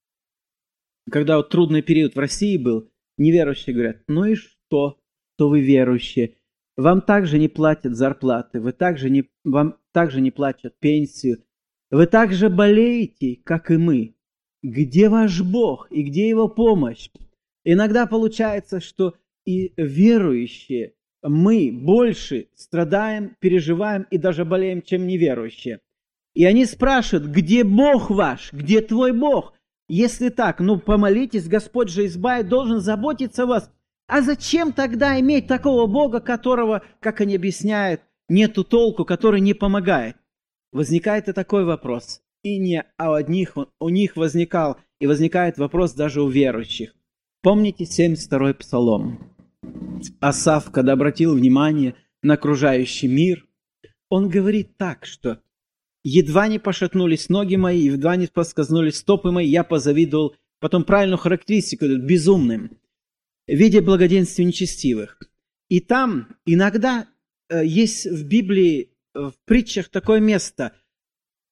Когда 1.10 1.38
вот 1.38 1.50
трудный 1.50 1.82
период 1.82 2.16
в 2.16 2.20
России 2.20 2.58
был, 2.58 2.90
неверующие 3.18 3.74
говорят, 3.74 4.04
ну 4.08 4.26
и 4.26 4.36
что, 4.36 5.00
что 5.36 5.50
вы 5.50 5.62
верующие? 5.62 6.38
Вам 6.78 7.02
также 7.02 7.38
не 7.38 7.48
платят 7.48 7.96
зарплаты, 7.96 8.60
вы 8.60 8.72
также 8.72 9.10
не, 9.10 9.30
вам 9.44 9.78
также 9.92 10.22
не 10.22 10.32
платят 10.32 10.80
пенсию, 10.80 11.44
вы 11.92 12.08
также 12.08 12.50
болеете, 12.50 13.42
как 13.44 13.70
и 13.70 13.78
мы. 13.78 14.16
Где 14.64 15.10
ваш 15.10 15.42
Бог 15.42 15.92
и 15.92 16.04
где 16.04 16.30
Его 16.30 16.48
помощь? 16.48 17.10
Иногда 17.64 18.06
получается, 18.06 18.80
что 18.80 19.16
и 19.46 19.74
верующие, 19.78 20.94
мы 21.24 21.72
больше 21.72 22.48
страдаем, 22.56 23.36
переживаем 23.40 24.08
и 24.10 24.18
даже 24.18 24.46
болеем, 24.46 24.82
чем 24.82 25.06
неверующие. 25.06 25.80
И 26.34 26.46
они 26.46 26.66
спрашивают, 26.66 27.30
где 27.30 27.64
Бог 27.64 28.10
ваш, 28.10 28.54
где 28.54 28.82
твой 28.82 29.12
Бог? 29.12 29.54
Если 29.88 30.30
так, 30.30 30.60
ну 30.60 30.80
помолитесь, 30.80 31.48
Господь 31.48 31.90
же 31.90 32.06
избавит, 32.06 32.48
должен 32.48 32.80
заботиться 32.80 33.44
о 33.44 33.48
вас. 33.48 33.72
А 34.08 34.22
зачем 34.22 34.72
тогда 34.72 35.20
иметь 35.20 35.48
такого 35.48 35.86
Бога, 35.86 36.22
которого, 36.22 36.84
как 37.00 37.22
они 37.22 37.36
объясняют, 37.36 38.02
нету 38.30 38.64
толку, 38.64 39.06
который 39.06 39.42
не 39.42 39.54
помогает? 39.54 40.16
Возникает 40.72 41.28
и 41.28 41.34
такой 41.34 41.66
вопрос. 41.66 42.22
И 42.44 42.58
не 42.58 42.86
у 42.98 43.12
одних, 43.12 43.56
у 43.80 43.90
них 43.90 44.16
возникал, 44.16 44.78
и 45.00 45.08
возникает 45.08 45.58
вопрос 45.58 45.94
даже 45.94 46.22
у 46.22 46.30
верующих. 46.30 46.96
Помните 47.42 47.86
72-й 47.86 48.54
псалом? 48.54 49.34
Асав, 50.20 50.72
когда 50.72 50.94
обратил 50.94 51.34
внимание 51.34 51.96
на 52.22 52.36
окружающий 52.36 53.08
мир, 53.08 53.48
он 54.10 54.30
говорит 54.30 54.78
так, 54.78 55.06
что 55.06 55.42
«Едва 56.04 56.48
не 56.48 56.60
пошатнулись 56.60 57.30
ноги 57.30 57.56
мои, 57.56 57.86
едва 57.86 58.16
не 58.16 58.28
поскользнулись 58.28 58.98
стопы 58.98 59.32
мои, 59.32 59.48
я 59.48 59.64
позавидовал». 59.64 60.36
Потом 60.60 60.84
правильную 60.84 61.18
характеристику 61.18 61.88
безумным, 61.98 62.78
видя 63.48 63.82
благоденствие 63.82 64.46
нечестивых. 64.46 65.18
И 65.70 65.80
там 65.80 66.36
иногда 66.46 67.08
э, 67.50 67.66
есть 67.66 68.06
в 68.06 68.28
Библии, 68.28 68.92
э, 69.16 69.20
в 69.20 69.34
притчах 69.46 69.90
такое 69.90 70.20
место, 70.20 70.76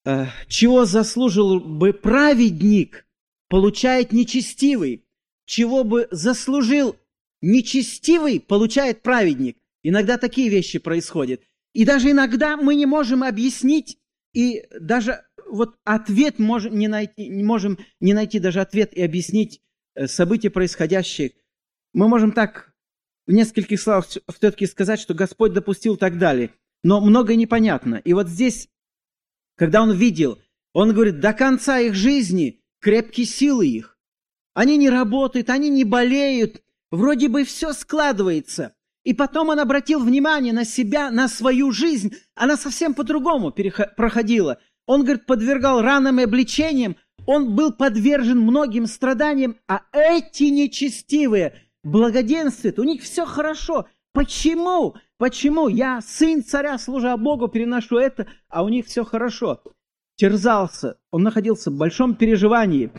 э, 0.06 0.28
чего 0.48 0.86
заслужил 0.86 1.60
бы 1.60 1.92
праведник, 1.92 3.08
получает 3.48 4.12
нечестивый, 4.12 5.06
чего 5.50 5.84
бы 5.84 6.08
заслужил 6.12 6.96
Нечестивый 7.42 8.40
получает 8.40 9.02
праведник. 9.02 9.58
Иногда 9.82 10.18
такие 10.18 10.50
вещи 10.50 10.78
происходят. 10.78 11.42
И 11.74 11.86
даже 11.86 12.12
иногда 12.12 12.58
мы 12.58 12.76
не 12.76 12.86
можем 12.86 13.24
объяснить, 13.24 13.98
и 14.34 14.68
даже 14.80 15.24
вот 15.50 15.78
ответ 15.86 16.38
можем 16.38 16.78
не 16.78 16.88
найти, 16.88 17.30
не 17.30 17.44
можем 17.44 17.80
не 18.00 18.14
найти 18.14 18.40
даже 18.40 18.60
ответ 18.60 18.94
и 18.94 19.02
объяснить 19.02 19.62
э, 19.96 20.08
события 20.08 20.50
происходящие. 20.50 21.32
Мы 21.94 22.08
можем 22.08 22.34
так 22.34 22.74
в 23.26 23.32
нескольких 23.32 23.80
словах 23.80 24.08
все-таки 24.08 24.66
сказать, 24.66 25.00
что 25.00 25.14
Господь 25.14 25.54
допустил 25.54 25.96
так 25.96 26.18
далее. 26.18 26.54
Но 26.84 27.00
многое 27.00 27.38
непонятно. 27.38 27.96
И 28.04 28.14
вот 28.14 28.28
здесь, 28.28 28.68
когда 29.56 29.82
он 29.82 29.94
видел, 29.94 30.40
он 30.74 30.94
говорит, 30.94 31.20
до 31.20 31.34
конца 31.34 31.80
их 31.80 31.96
жизни 31.96 32.62
крепкие 32.82 33.26
силы 33.26 33.68
их. 33.68 33.99
Они 34.54 34.78
не 34.78 34.90
работают, 34.90 35.50
они 35.50 35.70
не 35.70 35.84
болеют, 35.84 36.62
Вроде 36.92 37.28
бы 37.30 37.44
все 37.44 37.74
складывается. 37.74 38.74
И 39.04 39.14
потом 39.14 39.50
он 39.50 39.60
обратил 39.60 40.04
внимание 40.04 40.54
на 40.54 40.66
себя, 40.66 41.12
на 41.12 41.28
свою 41.28 41.72
жизнь. 41.72 42.14
Она 42.36 42.58
совсем 42.58 42.94
по-другому 42.94 43.54
проходила. 43.96 44.60
Он, 44.86 45.04
говорит, 45.04 45.26
подвергал 45.26 45.82
ранам 45.82 46.20
и 46.20 46.24
обличениям. 46.24 46.96
Он 47.26 47.56
был 47.56 47.72
подвержен 47.72 48.40
многим 48.40 48.88
страданиям. 48.88 49.58
А 49.68 49.82
эти 49.94 50.46
нечестивые 50.46 51.54
благоденствуют. 51.84 52.80
У 52.80 52.84
них 52.84 53.04
все 53.04 53.26
хорошо. 53.26 53.86
Почему? 54.12 54.96
Почему 55.18 55.68
я, 55.68 56.02
сын 56.02 56.44
царя, 56.44 56.78
служа 56.78 57.16
Богу, 57.18 57.48
переношу 57.48 57.98
это, 57.98 58.26
а 58.48 58.64
у 58.64 58.70
них 58.70 58.88
все 58.88 59.04
хорошо? 59.06 59.62
Терзался. 60.16 60.98
Он 61.12 61.24
находился 61.24 61.70
в 61.70 61.78
большом 61.78 62.16
переживании 62.16 62.92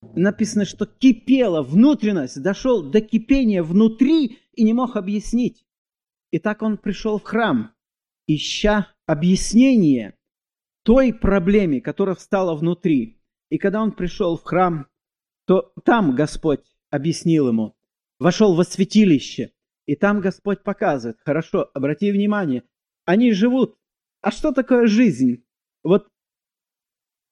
написано, 0.00 0.64
что 0.64 0.86
кипела 0.86 1.62
внутренность, 1.62 2.42
дошел 2.42 2.82
до 2.82 3.00
кипения 3.00 3.62
внутри 3.62 4.38
и 4.52 4.64
не 4.64 4.72
мог 4.72 4.96
объяснить. 4.96 5.64
И 6.30 6.38
так 6.38 6.62
он 6.62 6.78
пришел 6.78 7.18
в 7.18 7.24
храм, 7.24 7.74
ища 8.26 8.94
объяснение 9.06 10.16
той 10.82 11.12
проблеме, 11.12 11.80
которая 11.80 12.14
встала 12.14 12.54
внутри. 12.54 13.20
И 13.50 13.58
когда 13.58 13.82
он 13.82 13.92
пришел 13.92 14.36
в 14.36 14.42
храм, 14.42 14.86
то 15.46 15.72
там 15.84 16.14
Господь 16.14 16.64
объяснил 16.90 17.48
ему, 17.48 17.76
вошел 18.18 18.54
во 18.54 18.64
святилище, 18.64 19.52
и 19.86 19.96
там 19.96 20.20
Господь 20.20 20.62
показывает, 20.62 21.18
хорошо, 21.24 21.70
обрати 21.72 22.12
внимание, 22.12 22.64
они 23.06 23.32
живут. 23.32 23.78
А 24.20 24.30
что 24.30 24.52
такое 24.52 24.86
жизнь? 24.86 25.46
Вот 25.82 26.08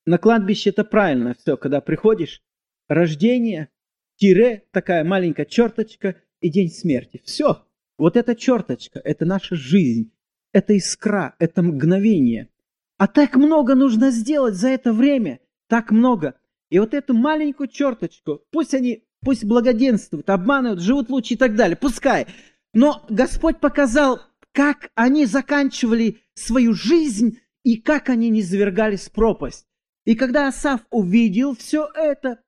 на 0.06 0.18
кладбище 0.18 0.70
это 0.70 0.84
правильно 0.84 1.34
все, 1.34 1.56
когда 1.58 1.80
приходишь, 1.80 2.42
рождения, 2.88 3.68
тире, 4.16 4.64
такая 4.70 5.04
маленькая 5.04 5.46
черточка 5.46 6.16
и 6.40 6.50
день 6.50 6.70
смерти. 6.70 7.20
Все. 7.24 7.64
Вот 7.98 8.16
эта 8.16 8.34
черточка, 8.34 9.00
это 9.02 9.24
наша 9.24 9.56
жизнь, 9.56 10.12
это 10.52 10.74
искра, 10.74 11.34
это 11.38 11.62
мгновение. 11.62 12.50
А 12.98 13.06
так 13.06 13.36
много 13.36 13.74
нужно 13.74 14.10
сделать 14.10 14.54
за 14.54 14.68
это 14.68 14.92
время, 14.92 15.40
так 15.68 15.90
много. 15.90 16.34
И 16.70 16.78
вот 16.78 16.94
эту 16.94 17.14
маленькую 17.14 17.68
черточку, 17.68 18.42
пусть 18.50 18.74
они, 18.74 19.04
пусть 19.20 19.44
благоденствуют, 19.44 20.28
обманывают, 20.30 20.80
живут 20.80 21.10
лучше 21.10 21.34
и 21.34 21.36
так 21.36 21.54
далее, 21.54 21.76
пускай. 21.76 22.26
Но 22.74 23.04
Господь 23.08 23.60
показал, 23.60 24.20
как 24.52 24.90
они 24.94 25.26
заканчивали 25.26 26.18
свою 26.34 26.74
жизнь 26.74 27.38
и 27.62 27.76
как 27.76 28.08
они 28.08 28.28
не 28.30 28.42
завергались 28.42 29.08
в 29.08 29.12
пропасть. 29.12 29.66
И 30.04 30.14
когда 30.14 30.48
Асав 30.48 30.80
увидел 30.90 31.56
все 31.56 31.88
это, 31.94 32.40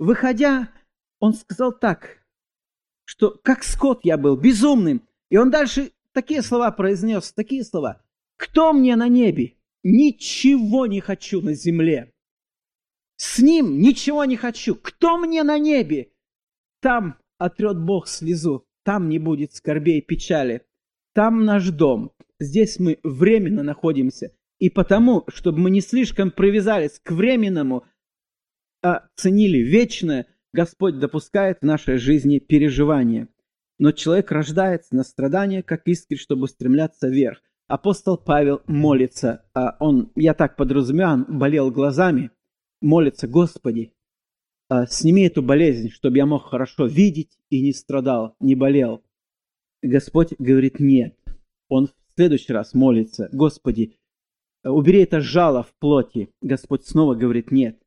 выходя, 0.00 0.72
он 1.20 1.34
сказал 1.34 1.72
так, 1.72 2.24
что 3.04 3.38
как 3.44 3.62
скот 3.62 4.00
я 4.02 4.16
был, 4.16 4.36
безумным. 4.36 5.06
И 5.28 5.36
он 5.36 5.50
дальше 5.50 5.92
такие 6.12 6.42
слова 6.42 6.72
произнес, 6.72 7.32
такие 7.32 7.62
слова. 7.62 8.02
«Кто 8.36 8.72
мне 8.72 8.96
на 8.96 9.06
небе? 9.06 9.54
Ничего 9.84 10.86
не 10.86 11.00
хочу 11.00 11.40
на 11.40 11.54
земле. 11.54 12.12
С 13.16 13.38
ним 13.38 13.78
ничего 13.80 14.24
не 14.24 14.36
хочу. 14.36 14.74
Кто 14.74 15.18
мне 15.18 15.42
на 15.42 15.58
небе? 15.58 16.12
Там 16.80 17.18
отрет 17.38 17.78
Бог 17.78 18.08
слезу, 18.08 18.66
там 18.82 19.08
не 19.08 19.18
будет 19.18 19.52
скорбей 19.52 19.98
и 19.98 20.04
печали. 20.04 20.66
Там 21.12 21.44
наш 21.44 21.68
дом. 21.68 22.12
Здесь 22.38 22.78
мы 22.78 22.98
временно 23.02 23.62
находимся. 23.62 24.34
И 24.58 24.70
потому, 24.70 25.24
чтобы 25.28 25.58
мы 25.58 25.70
не 25.70 25.80
слишком 25.82 26.30
привязались 26.30 26.98
к 26.98 27.10
временному, 27.10 27.84
а 28.82 29.06
ценили 29.14 29.58
вечное, 29.58 30.26
Господь 30.52 30.98
допускает 30.98 31.58
в 31.60 31.64
нашей 31.64 31.98
жизни 31.98 32.38
переживания. 32.38 33.28
Но 33.78 33.92
человек 33.92 34.30
рождается 34.30 34.94
на 34.94 35.04
страдания, 35.04 35.62
как 35.62 35.86
искры, 35.86 36.16
чтобы 36.16 36.48
стремляться 36.48 37.08
вверх. 37.08 37.40
Апостол 37.66 38.18
Павел 38.18 38.62
молится, 38.66 39.44
а 39.54 39.76
он, 39.78 40.10
я 40.16 40.34
так 40.34 40.56
подразумеваю, 40.56 41.24
болел 41.28 41.70
глазами, 41.70 42.30
молится, 42.80 43.28
Господи, 43.28 43.92
а, 44.68 44.86
сними 44.86 45.26
эту 45.26 45.42
болезнь, 45.42 45.90
чтобы 45.90 46.16
я 46.16 46.26
мог 46.26 46.44
хорошо 46.44 46.86
видеть 46.86 47.38
и 47.48 47.62
не 47.62 47.72
страдал, 47.72 48.36
не 48.40 48.54
болел. 48.54 49.02
Господь 49.82 50.34
говорит 50.38 50.78
нет. 50.78 51.16
Он 51.68 51.86
в 51.86 51.94
следующий 52.14 52.52
раз 52.52 52.74
молится, 52.74 53.28
Господи, 53.32 53.96
убери 54.64 55.02
это 55.02 55.20
жало 55.20 55.62
в 55.62 55.72
плоти. 55.78 56.32
Господь 56.42 56.86
снова 56.86 57.14
говорит 57.14 57.50
нет. 57.50 57.79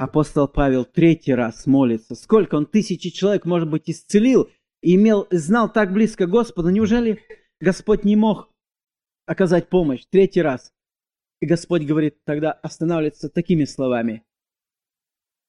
Апостол 0.00 0.48
Павел 0.48 0.86
третий 0.86 1.34
раз 1.34 1.66
молится. 1.66 2.14
Сколько 2.14 2.54
он 2.54 2.64
тысячи 2.64 3.10
человек, 3.10 3.44
может 3.44 3.68
быть, 3.68 3.90
исцелил 3.90 4.48
имел, 4.80 5.28
знал 5.30 5.70
так 5.70 5.92
близко 5.92 6.26
Господа. 6.26 6.70
Неужели 6.70 7.22
Господь 7.60 8.02
не 8.02 8.16
мог 8.16 8.48
оказать 9.26 9.68
помощь? 9.68 10.06
Третий 10.08 10.40
раз. 10.40 10.72
И 11.42 11.46
Господь 11.46 11.82
говорит, 11.82 12.16
тогда 12.24 12.50
останавливается 12.50 13.28
такими 13.28 13.64
словами. 13.64 14.24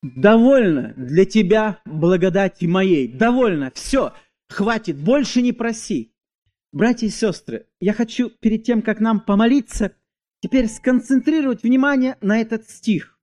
Довольно 0.01 0.95
для 0.97 1.23
тебя 1.23 1.79
благодати 1.85 2.65
моей. 2.65 3.07
Довольно. 3.07 3.71
Все. 3.73 4.11
Хватит. 4.49 4.97
Больше 4.97 5.41
не 5.41 5.53
проси. 5.53 6.13
Братья 6.73 7.07
и 7.07 7.09
сестры, 7.09 7.67
я 7.79 7.93
хочу 7.93 8.29
перед 8.29 8.65
тем, 8.65 8.81
как 8.81 8.99
нам 8.99 9.21
помолиться, 9.21 9.95
теперь 10.41 10.67
сконцентрировать 10.67 11.63
внимание 11.63 12.17
на 12.19 12.41
этот 12.41 12.69
стих. 12.69 13.17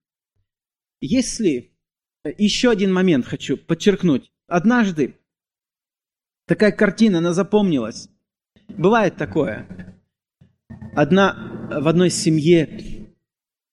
Если 1.00 1.76
э, 2.24 2.32
еще 2.38 2.70
один 2.70 2.92
момент 2.92 3.26
хочу 3.26 3.56
подчеркнуть. 3.56 4.32
Однажды 4.46 5.18
такая 6.46 6.72
картина, 6.72 7.18
она 7.18 7.32
запомнилась. 7.32 8.08
Бывает 8.68 9.16
такое. 9.16 9.66
Одна, 10.94 11.68
в 11.70 11.86
одной 11.86 12.10
семье 12.10 13.14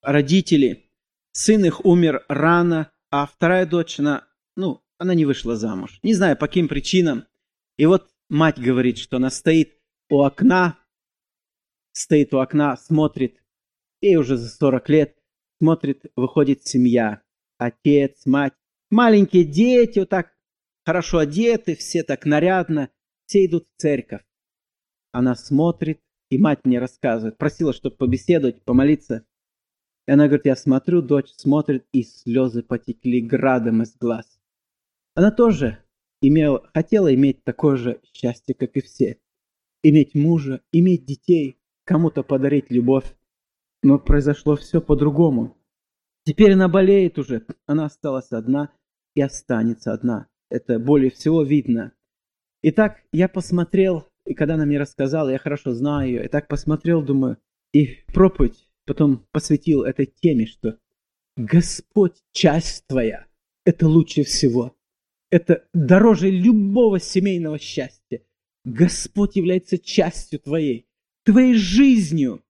родители, 0.02 0.90
сын 1.32 1.64
их 1.64 1.84
умер 1.84 2.24
рано, 2.28 2.90
а 3.10 3.26
вторая 3.26 3.66
дочь, 3.66 3.98
она, 3.98 4.26
ну, 4.54 4.82
она 4.98 5.14
не 5.14 5.24
вышла 5.24 5.56
замуж. 5.56 5.98
Не 6.02 6.14
знаю, 6.14 6.36
по 6.36 6.46
каким 6.46 6.68
причинам. 6.68 7.24
И 7.76 7.86
вот 7.86 8.08
мать 8.28 8.58
говорит, 8.58 8.98
что 8.98 9.16
она 9.16 9.30
стоит 9.30 9.78
у 10.08 10.22
окна, 10.22 10.78
стоит 11.92 12.32
у 12.32 12.38
окна, 12.38 12.76
смотрит, 12.76 13.42
ей 14.00 14.16
уже 14.16 14.36
за 14.36 14.48
40 14.48 14.88
лет, 14.88 15.15
смотрит, 15.58 16.04
выходит 16.16 16.66
семья, 16.66 17.22
отец, 17.58 18.26
мать, 18.26 18.54
маленькие 18.90 19.44
дети, 19.44 20.00
вот 20.00 20.08
так 20.08 20.34
хорошо 20.84 21.18
одеты, 21.18 21.74
все 21.76 22.02
так 22.02 22.24
нарядно, 22.24 22.90
все 23.26 23.46
идут 23.46 23.66
в 23.66 23.80
церковь. 23.80 24.24
Она 25.12 25.34
смотрит, 25.34 26.00
и 26.30 26.38
мать 26.38 26.60
мне 26.64 26.78
рассказывает, 26.78 27.38
просила, 27.38 27.72
чтобы 27.72 27.96
побеседовать, 27.96 28.62
помолиться. 28.64 29.26
И 30.06 30.12
она 30.12 30.26
говорит, 30.26 30.46
я 30.46 30.56
смотрю, 30.56 31.02
дочь 31.02 31.30
смотрит, 31.30 31.86
и 31.92 32.02
слезы 32.02 32.62
потекли 32.62 33.20
градом 33.20 33.82
из 33.82 33.96
глаз. 33.96 34.38
Она 35.14 35.30
тоже 35.30 35.82
имела, 36.20 36.68
хотела 36.74 37.12
иметь 37.14 37.42
такое 37.44 37.76
же 37.76 38.00
счастье, 38.12 38.54
как 38.54 38.76
и 38.76 38.80
все. 38.80 39.18
Иметь 39.82 40.14
мужа, 40.14 40.60
иметь 40.72 41.04
детей, 41.04 41.58
кому-то 41.84 42.22
подарить 42.22 42.70
любовь. 42.70 43.15
Но 43.86 44.00
произошло 44.00 44.56
все 44.56 44.80
по-другому. 44.80 45.56
Теперь 46.24 46.54
она 46.54 46.68
болеет 46.68 47.18
уже, 47.18 47.46
она 47.66 47.84
осталась 47.84 48.32
одна 48.32 48.72
и 49.14 49.22
останется 49.22 49.92
одна. 49.92 50.26
Это 50.50 50.80
более 50.80 51.12
всего 51.12 51.44
видно. 51.44 51.92
Итак, 52.62 53.02
я 53.12 53.28
посмотрел 53.28 54.08
и 54.26 54.34
когда 54.34 54.54
она 54.54 54.66
мне 54.66 54.80
рассказала, 54.80 55.30
я 55.30 55.38
хорошо 55.38 55.72
знаю 55.72 56.08
ее, 56.08 56.24
и 56.24 56.28
так 56.28 56.48
посмотрел, 56.48 57.00
думаю, 57.00 57.38
и 57.72 58.02
проповедь 58.12 58.68
потом 58.86 59.24
посвятил 59.30 59.84
этой 59.84 60.06
теме, 60.06 60.46
что 60.46 60.78
Господь, 61.36 62.16
часть 62.32 62.86
твоя, 62.88 63.26
это 63.64 63.86
лучше 63.86 64.24
всего. 64.24 64.76
Это 65.30 65.64
дороже 65.72 66.28
любого 66.28 66.98
семейного 66.98 67.60
счастья. 67.60 68.22
Господь 68.64 69.36
является 69.36 69.78
частью 69.78 70.40
твоей, 70.40 70.88
твоей 71.24 71.54
жизнью. 71.54 72.42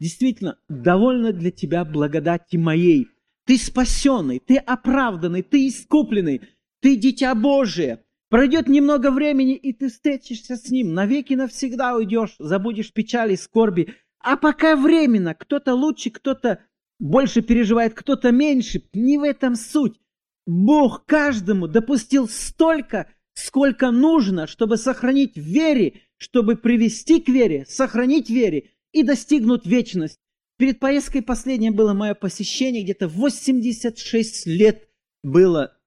Действительно, 0.00 0.58
довольно 0.68 1.32
для 1.32 1.50
тебя 1.50 1.84
благодати 1.84 2.56
моей. 2.56 3.08
Ты 3.46 3.56
спасенный, 3.56 4.38
ты 4.38 4.56
оправданный, 4.56 5.42
ты 5.42 5.68
искупленный, 5.68 6.42
ты 6.80 6.96
дитя 6.96 7.34
Божие. 7.34 8.04
Пройдет 8.28 8.68
немного 8.68 9.10
времени, 9.10 9.54
и 9.54 9.72
ты 9.72 9.88
встретишься 9.88 10.56
с 10.56 10.70
ним. 10.70 10.92
Навеки 10.92 11.32
навсегда 11.34 11.96
уйдешь, 11.96 12.36
забудешь 12.38 12.92
печали, 12.92 13.34
скорби. 13.34 13.94
А 14.20 14.36
пока 14.36 14.76
временно, 14.76 15.34
кто-то 15.34 15.74
лучше, 15.74 16.10
кто-то 16.10 16.62
больше 16.98 17.40
переживает, 17.40 17.94
кто-то 17.94 18.30
меньше. 18.30 18.82
Не 18.92 19.18
в 19.18 19.22
этом 19.22 19.56
суть. 19.56 19.98
Бог 20.46 21.06
каждому 21.06 21.68
допустил 21.68 22.28
столько, 22.28 23.10
сколько 23.32 23.90
нужно, 23.90 24.46
чтобы 24.46 24.76
сохранить 24.76 25.36
вере, 25.36 26.02
чтобы 26.18 26.56
привести 26.56 27.20
к 27.20 27.28
вере, 27.28 27.64
сохранить 27.66 28.28
вере 28.28 28.70
и 28.92 29.02
достигнуть 29.02 29.66
вечность. 29.66 30.18
Перед 30.58 30.80
поездкой 30.80 31.22
последнее 31.22 31.70
было 31.70 31.94
мое 31.94 32.14
посещение, 32.14 32.82
где-то 32.82 33.08
86 33.08 34.46
лет 34.46 34.88
было 35.22 35.78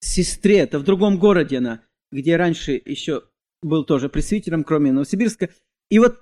сестре, 0.00 0.58
это 0.58 0.78
в 0.78 0.84
другом 0.84 1.18
городе 1.18 1.58
она, 1.58 1.82
где 2.12 2.36
раньше 2.36 2.80
еще 2.84 3.24
был 3.62 3.84
тоже 3.84 4.08
пресвитером, 4.08 4.64
кроме 4.64 4.92
Новосибирска. 4.92 5.50
И 5.90 5.98
вот 5.98 6.20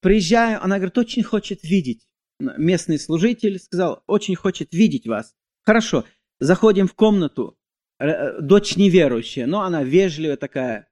приезжаю, 0.00 0.62
она 0.62 0.76
говорит, 0.76 0.98
очень 0.98 1.22
хочет 1.22 1.62
видеть. 1.62 2.06
Местный 2.38 2.98
служитель 2.98 3.58
сказал, 3.58 4.02
очень 4.06 4.36
хочет 4.36 4.72
видеть 4.72 5.06
вас. 5.06 5.34
Хорошо, 5.64 6.04
заходим 6.38 6.86
в 6.86 6.94
комнату, 6.94 7.58
э, 7.98 8.40
дочь 8.40 8.76
неверующая, 8.76 9.46
но 9.46 9.62
она 9.62 9.82
вежливая 9.82 10.36
такая, 10.36 10.88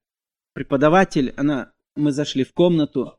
преподаватель, 0.55 1.35
она, 1.37 1.73
мы 1.97 2.13
зашли 2.13 2.45
в 2.45 2.53
комнату, 2.53 3.19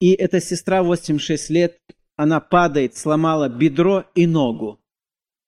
и 0.00 0.12
эта 0.12 0.40
сестра 0.40 0.82
86 0.82 1.50
лет, 1.50 1.78
она 2.16 2.40
падает, 2.40 2.96
сломала 2.96 3.48
бедро 3.48 4.04
и 4.14 4.26
ногу 4.26 4.80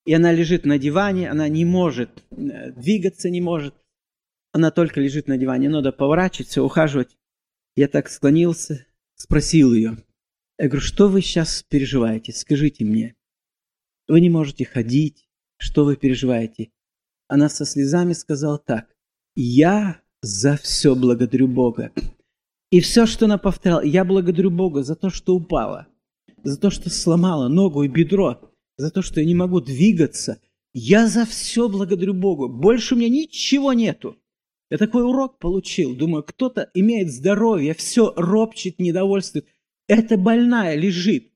и 0.04 0.12
она 0.14 0.32
лежит 0.32 0.64
на 0.64 0.78
диване, 0.78 1.30
она 1.30 1.48
не 1.48 1.64
может 1.64 2.24
э, 2.30 2.72
двигаться, 2.72 3.30
не 3.30 3.40
может. 3.40 3.74
Она 4.52 4.70
только 4.70 5.00
лежит 5.00 5.28
на 5.28 5.38
диване, 5.38 5.68
надо 5.68 5.92
поворачиваться, 5.92 6.62
ухаживать. 6.62 7.16
Я 7.76 7.88
так 7.88 8.08
склонился, 8.08 8.86
спросил 9.14 9.72
ее. 9.72 9.96
Я 10.58 10.68
говорю, 10.68 10.84
что 10.84 11.08
вы 11.08 11.22
сейчас 11.22 11.62
переживаете? 11.62 12.32
Скажите 12.32 12.84
мне. 12.84 13.14
Вы 14.08 14.20
не 14.20 14.28
можете 14.28 14.64
ходить, 14.64 15.28
что 15.56 15.84
вы 15.84 15.96
переживаете? 15.96 16.70
Она 17.28 17.48
со 17.48 17.64
слезами 17.64 18.12
сказала 18.12 18.58
так. 18.58 18.94
Я 19.34 20.02
за 20.20 20.56
все 20.56 20.94
благодарю 20.94 21.48
Бога. 21.48 21.92
И 22.72 22.80
все, 22.80 23.04
что 23.04 23.26
она 23.26 23.36
повторяла, 23.36 23.84
я 23.84 24.02
благодарю 24.02 24.50
Бога 24.50 24.82
за 24.82 24.96
то, 24.96 25.10
что 25.10 25.34
упала, 25.34 25.88
за 26.42 26.58
то, 26.58 26.70
что 26.70 26.88
сломала 26.88 27.48
ногу 27.48 27.82
и 27.82 27.88
бедро, 27.88 28.50
за 28.78 28.90
то, 28.90 29.02
что 29.02 29.20
я 29.20 29.26
не 29.26 29.34
могу 29.34 29.60
двигаться. 29.60 30.40
Я 30.72 31.06
за 31.06 31.26
все 31.26 31.68
благодарю 31.68 32.14
Богу. 32.14 32.48
Больше 32.48 32.94
у 32.94 32.98
меня 32.98 33.10
ничего 33.10 33.74
нету. 33.74 34.16
Я 34.70 34.78
такой 34.78 35.04
урок 35.04 35.38
получил. 35.38 35.94
Думаю, 35.94 36.22
кто-то 36.22 36.70
имеет 36.72 37.12
здоровье, 37.12 37.74
все 37.74 38.14
ропчет, 38.16 38.78
недовольствует. 38.78 39.46
Это 39.86 40.16
больная 40.16 40.74
лежит. 40.74 41.30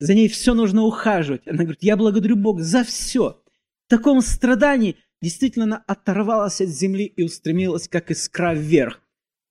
За 0.00 0.12
ней 0.12 0.26
все 0.26 0.54
нужно 0.54 0.82
ухаживать. 0.82 1.46
Она 1.46 1.58
говорит, 1.58 1.84
я 1.84 1.96
благодарю 1.96 2.34
Бога 2.34 2.64
за 2.64 2.82
все. 2.82 3.40
В 3.86 3.90
таком 3.90 4.20
страдании 4.22 4.96
действительно 5.22 5.66
она 5.66 5.84
оторвалась 5.86 6.60
от 6.60 6.68
земли 6.68 7.04
и 7.04 7.22
устремилась, 7.22 7.86
как 7.86 8.10
искра 8.10 8.54
вверх. 8.54 9.00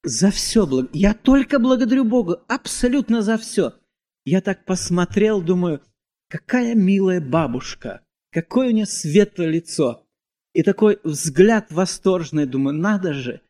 За 0.03 0.31
все. 0.31 0.65
Благ... 0.65 0.89
Я 0.93 1.13
только 1.13 1.59
благодарю 1.59 2.05
Бога. 2.05 2.43
Абсолютно 2.47 3.21
за 3.21 3.37
все. 3.37 3.73
Я 4.25 4.41
так 4.41 4.65
посмотрел, 4.65 5.41
думаю, 5.41 5.81
какая 6.29 6.75
милая 6.75 7.21
бабушка. 7.21 8.01
Какое 8.31 8.69
у 8.69 8.71
нее 8.71 8.85
светлое 8.85 9.47
лицо. 9.47 10.05
И 10.53 10.63
такой 10.63 10.99
взгляд 11.03 11.71
восторженный. 11.71 12.45
Думаю, 12.45 12.77
надо 12.77 13.13
же. 13.13 13.41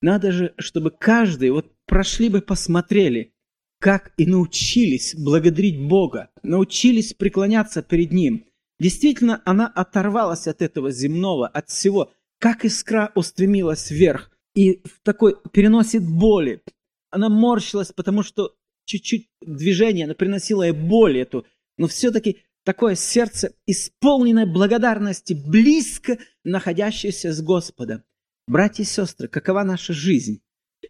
Надо 0.00 0.32
же, 0.32 0.54
чтобы 0.58 0.90
каждый, 0.90 1.50
вот 1.50 1.72
прошли 1.86 2.28
бы, 2.28 2.42
посмотрели, 2.42 3.32
как 3.80 4.12
и 4.18 4.26
научились 4.26 5.14
благодарить 5.14 5.80
Бога, 5.80 6.30
научились 6.42 7.14
преклоняться 7.14 7.82
перед 7.82 8.12
Ним. 8.12 8.46
Действительно, 8.78 9.40
она 9.46 9.66
оторвалась 9.66 10.46
от 10.46 10.60
этого 10.60 10.90
земного, 10.90 11.48
от 11.48 11.70
всего, 11.70 12.12
как 12.38 12.64
искра 12.66 13.12
устремилась 13.14 13.90
вверх 13.90 14.30
и 14.54 14.82
такой 15.02 15.36
переносит 15.52 16.02
боли. 16.04 16.62
Она 17.10 17.28
морщилась, 17.28 17.92
потому 17.92 18.22
что 18.22 18.54
чуть-чуть 18.86 19.28
движение, 19.40 20.04
она 20.04 20.14
приносила 20.14 20.62
ей 20.62 20.72
боль 20.72 21.18
эту, 21.18 21.46
но 21.76 21.86
все-таки 21.86 22.42
такое 22.64 22.94
сердце, 22.94 23.54
исполненное 23.66 24.46
благодарности, 24.46 25.34
близко 25.34 26.18
находящееся 26.44 27.32
с 27.32 27.40
Господом. 27.42 28.02
Братья 28.46 28.82
и 28.82 28.86
сестры, 28.86 29.28
какова 29.28 29.62
наша 29.62 29.92
жизнь? 29.92 30.42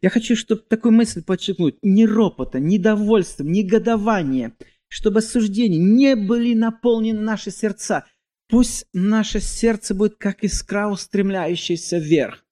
Я 0.03 0.11
хочу, 0.11 0.35
чтобы 0.35 0.63
такую 0.63 0.93
мысль 0.93 1.23
подчеркнуть. 1.23 1.77
Ни 1.83 2.05
ропота, 2.05 2.59
ни 2.59 2.79
довольства, 2.79 3.45
ни 3.45 3.63
годования, 3.63 4.57
чтобы 4.89 5.21
осуждения 5.21 5.79
не 5.79 6.17
были 6.17 6.55
наполнены 6.55 7.21
наши 7.21 7.51
сердца. 7.51 8.05
Пусть 8.49 8.87
наше 8.93 9.41
сердце 9.41 9.95
будет 9.95 10.17
как 10.17 10.43
искра, 10.43 10.91
устремляющаяся 10.91 11.99
вверх. 11.99 12.44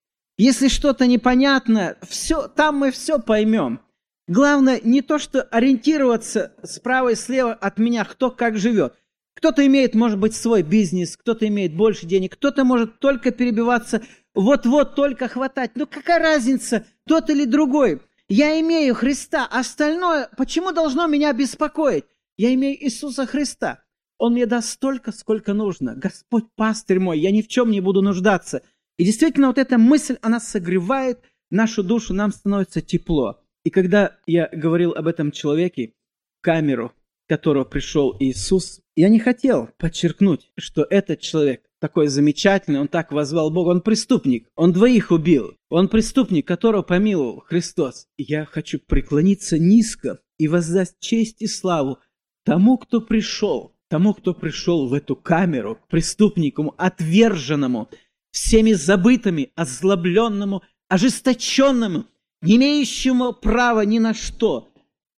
Если 0.44 0.66
что-то 0.66 1.06
непонятно, 1.06 1.96
все, 2.02 2.48
там 2.48 2.78
мы 2.78 2.90
все 2.90 3.20
поймем. 3.20 3.80
Главное 4.26 4.80
не 4.82 5.00
то, 5.00 5.20
что 5.20 5.42
ориентироваться 5.42 6.52
справа 6.64 7.10
и 7.10 7.14
слева 7.14 7.52
от 7.52 7.78
меня, 7.78 8.04
кто 8.04 8.32
как 8.32 8.58
живет. 8.58 8.92
Кто-то 9.36 9.64
имеет, 9.64 9.94
может 9.94 10.18
быть, 10.18 10.34
свой 10.34 10.62
бизнес, 10.62 11.16
кто-то 11.16 11.46
имеет 11.46 11.76
больше 11.76 12.06
денег, 12.06 12.34
кто-то 12.34 12.64
может 12.64 12.98
только 12.98 13.30
перебиваться, 13.30 14.02
вот-вот 14.34 14.96
только 14.96 15.28
хватать. 15.28 15.76
Ну 15.76 15.86
какая 15.86 16.18
разница, 16.18 16.86
тот 17.06 17.30
или 17.30 17.44
другой? 17.44 18.02
Я 18.26 18.58
имею 18.58 18.96
Христа, 18.96 19.46
остальное 19.48 20.28
почему 20.36 20.72
должно 20.72 21.06
меня 21.06 21.32
беспокоить? 21.32 22.06
Я 22.36 22.52
имею 22.54 22.84
Иисуса 22.84 23.26
Христа. 23.26 23.84
Он 24.18 24.32
мне 24.32 24.46
даст 24.46 24.70
столько, 24.70 25.12
сколько 25.12 25.54
нужно. 25.54 25.94
Господь 25.94 26.46
пастырь 26.56 26.98
мой, 26.98 27.20
я 27.20 27.30
ни 27.30 27.42
в 27.42 27.48
чем 27.48 27.70
не 27.70 27.80
буду 27.80 28.02
нуждаться. 28.02 28.62
И 29.02 29.04
действительно, 29.04 29.48
вот 29.48 29.58
эта 29.58 29.78
мысль, 29.78 30.16
она 30.22 30.38
согревает 30.38 31.18
нашу 31.50 31.82
душу, 31.82 32.14
нам 32.14 32.30
становится 32.30 32.80
тепло. 32.80 33.40
И 33.64 33.70
когда 33.70 34.16
я 34.28 34.48
говорил 34.52 34.92
об 34.92 35.08
этом 35.08 35.32
человеке, 35.32 35.94
камеру, 36.40 36.92
которого 37.28 37.64
пришел 37.64 38.14
Иисус, 38.20 38.80
я 38.94 39.08
не 39.08 39.18
хотел 39.18 39.70
подчеркнуть, 39.76 40.52
что 40.56 40.86
этот 40.88 41.18
человек 41.18 41.64
такой 41.80 42.06
замечательный, 42.06 42.78
он 42.78 42.86
так 42.86 43.10
возвал 43.10 43.50
Бога, 43.50 43.70
он 43.70 43.80
преступник, 43.80 44.46
он 44.54 44.72
двоих 44.72 45.10
убил, 45.10 45.56
он 45.68 45.88
преступник, 45.88 46.46
которого 46.46 46.82
помиловал 46.82 47.40
Христос. 47.40 48.06
Я 48.16 48.44
хочу 48.44 48.78
преклониться 48.78 49.58
низко 49.58 50.20
и 50.38 50.46
воздать 50.46 50.94
честь 51.00 51.42
и 51.42 51.48
славу 51.48 51.98
тому, 52.44 52.78
кто 52.78 53.00
пришел, 53.00 53.74
тому, 53.88 54.14
кто 54.14 54.32
пришел 54.32 54.88
в 54.88 54.94
эту 54.94 55.16
камеру, 55.16 55.80
преступнику, 55.90 56.72
отверженному, 56.78 57.90
всеми 58.32 58.72
забытыми, 58.72 59.52
озлобленному, 59.54 60.62
ожесточенному, 60.88 62.06
не 62.42 62.56
имеющему 62.56 63.32
права 63.32 63.82
ни 63.82 63.98
на 63.98 64.14
что, 64.14 64.74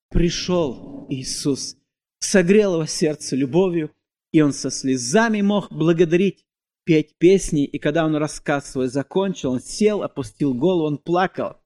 пришел 0.10 1.08
Иисус, 1.10 1.78
согрел 2.20 2.74
его 2.74 2.86
сердце 2.86 3.36
любовью, 3.36 3.92
и 4.32 4.42
он 4.42 4.52
со 4.52 4.70
слезами 4.70 5.42
мог 5.42 5.72
благодарить, 5.72 6.46
петь 6.86 7.18
песни, 7.18 7.66
и 7.66 7.80
когда 7.80 8.06
он 8.06 8.16
рассказ 8.16 8.72
свой 8.72 8.88
закончил, 8.88 9.52
он 9.52 9.62
сел, 9.62 10.04
опустил 10.04 10.54
голову, 10.54 10.88
он 10.88 10.98
плакал. 10.98 11.58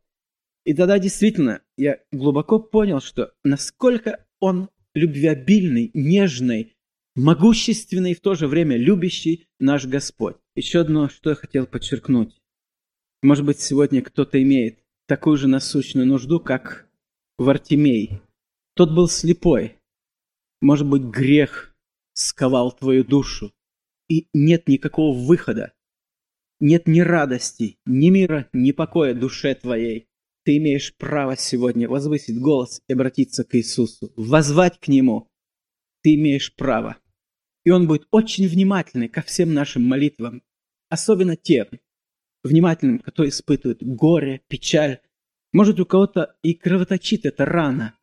И 0.63 0.73
тогда 0.73 0.99
действительно 0.99 1.61
я 1.77 1.97
глубоко 2.11 2.59
понял, 2.59 3.01
что 3.01 3.33
насколько 3.43 4.25
он 4.39 4.69
любвеобильный, 4.93 5.91
нежный, 5.93 6.76
могущественный 7.18 8.11
и 8.11 8.15
в 8.15 8.22
то 8.22 8.36
же 8.36 8.47
время 8.47 8.78
любящий 8.78 9.47
наш 9.59 9.86
Господь. 9.86 10.38
Еще 10.55 10.80
одно, 10.80 11.09
что 11.09 11.32
я 11.32 11.36
хотел 11.36 11.65
подчеркнуть. 11.65 12.39
Может 13.24 13.43
быть, 13.43 13.59
сегодня 13.59 14.01
кто-то 14.01 14.41
имеет 14.41 14.80
такую 15.07 15.38
же 15.38 15.47
насущную 15.47 16.05
нужду, 16.05 16.39
как 16.39 16.88
Вартимей. 17.38 18.22
Тот 18.76 18.93
был 18.93 19.07
слепой. 19.09 19.78
Может 20.61 20.88
быть, 20.88 21.01
грех 21.01 21.76
сковал 22.13 22.72
твою 22.72 23.03
душу, 23.03 23.51
и 24.07 24.28
нет 24.34 24.68
никакого 24.68 25.18
выхода. 25.18 25.74
Нет 26.59 26.88
ни 26.88 26.99
радости, 26.99 27.78
ни 27.86 28.09
мира, 28.09 28.47
ни 28.53 28.72
покоя 28.72 29.13
душе 29.13 29.55
твоей. 29.55 30.07
Ты 30.43 30.57
имеешь 30.57 30.95
право 30.95 31.36
сегодня 31.36 31.89
возвысить 31.89 32.39
голос 32.39 32.82
и 32.88 32.93
обратиться 32.93 33.43
к 33.43 33.55
Иисусу, 33.55 34.13
возвать 34.15 34.80
к 34.80 34.88
Нему. 34.88 35.28
Ты 36.01 36.15
имеешь 36.15 36.55
право. 36.55 36.97
И 37.68 37.70
Он 37.70 37.86
будет 37.86 38.07
очень 38.11 38.47
внимательный 38.47 39.09
ко 39.09 39.22
всем 39.22 39.53
нашим 39.53 39.84
молитвам, 39.84 40.41
особенно 40.88 41.36
тем, 41.36 41.68
внимательным, 42.41 42.99
кто 42.99 43.28
испытывает 43.28 43.84
горе, 43.84 44.41
печаль. 44.47 45.01
Может, 45.51 45.78
у 45.82 45.86
кого-то 45.86 46.38
и 46.43 46.53
кровоточит 46.53 47.26
эта 47.26 47.43
рана. 47.43 47.99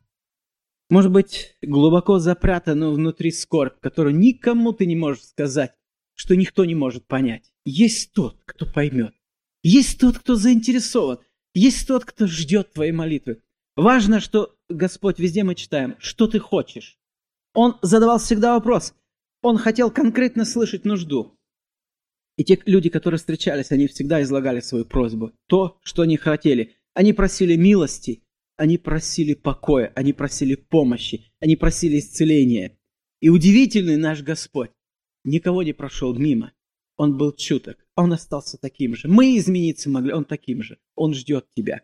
Может 0.90 1.10
быть, 1.12 1.56
глубоко 1.62 2.18
запрятана 2.18 2.90
внутри 2.90 3.30
скорбь, 3.32 3.80
которую 3.80 4.14
никому 4.16 4.74
ты 4.74 4.84
не 4.84 4.96
можешь 4.96 5.24
сказать, 5.24 5.72
что 6.12 6.36
никто 6.36 6.66
не 6.66 6.74
может 6.74 7.06
понять. 7.06 7.50
Есть 7.64 8.12
тот, 8.12 8.42
кто 8.44 8.66
поймет. 8.70 9.14
Есть 9.62 9.98
тот, 9.98 10.18
кто 10.18 10.34
заинтересован. 10.34 11.20
Есть 11.54 11.88
тот, 11.88 12.04
кто 12.04 12.26
ждет 12.26 12.74
твоей 12.74 12.92
молитвы. 12.92 13.40
Важно, 13.76 14.20
что 14.20 14.56
Господь, 14.68 15.18
везде 15.18 15.42
мы 15.42 15.54
читаем, 15.54 15.96
что 16.00 16.26
ты 16.26 16.38
хочешь. 16.38 16.98
Он 17.54 17.78
задавал 17.80 18.18
всегда 18.18 18.52
вопрос. 18.52 18.92
Он 19.44 19.58
хотел 19.58 19.90
конкретно 19.90 20.46
слышать 20.46 20.86
нужду. 20.86 21.38
И 22.38 22.44
те 22.44 22.58
люди, 22.64 22.88
которые 22.88 23.18
встречались, 23.18 23.72
они 23.72 23.88
всегда 23.88 24.22
излагали 24.22 24.60
свою 24.60 24.86
просьбу. 24.86 25.32
То, 25.48 25.78
что 25.82 26.00
они 26.00 26.16
хотели. 26.16 26.76
Они 26.94 27.12
просили 27.12 27.54
милости, 27.54 28.22
они 28.56 28.78
просили 28.78 29.34
покоя, 29.34 29.92
они 29.96 30.14
просили 30.14 30.54
помощи, 30.54 31.30
они 31.40 31.56
просили 31.56 31.98
исцеления. 31.98 32.78
И 33.20 33.28
удивительный 33.28 33.98
наш 33.98 34.22
Господь 34.22 34.70
никого 35.24 35.62
не 35.62 35.74
прошел 35.74 36.14
мимо. 36.14 36.54
Он 36.96 37.18
был 37.18 37.32
чуток, 37.32 37.76
он 37.96 38.14
остался 38.14 38.56
таким 38.56 38.96
же. 38.96 39.08
Мы 39.08 39.36
измениться 39.36 39.90
могли, 39.90 40.14
он 40.14 40.24
таким 40.24 40.62
же. 40.62 40.78
Он 40.94 41.12
ждет 41.12 41.48
тебя. 41.54 41.82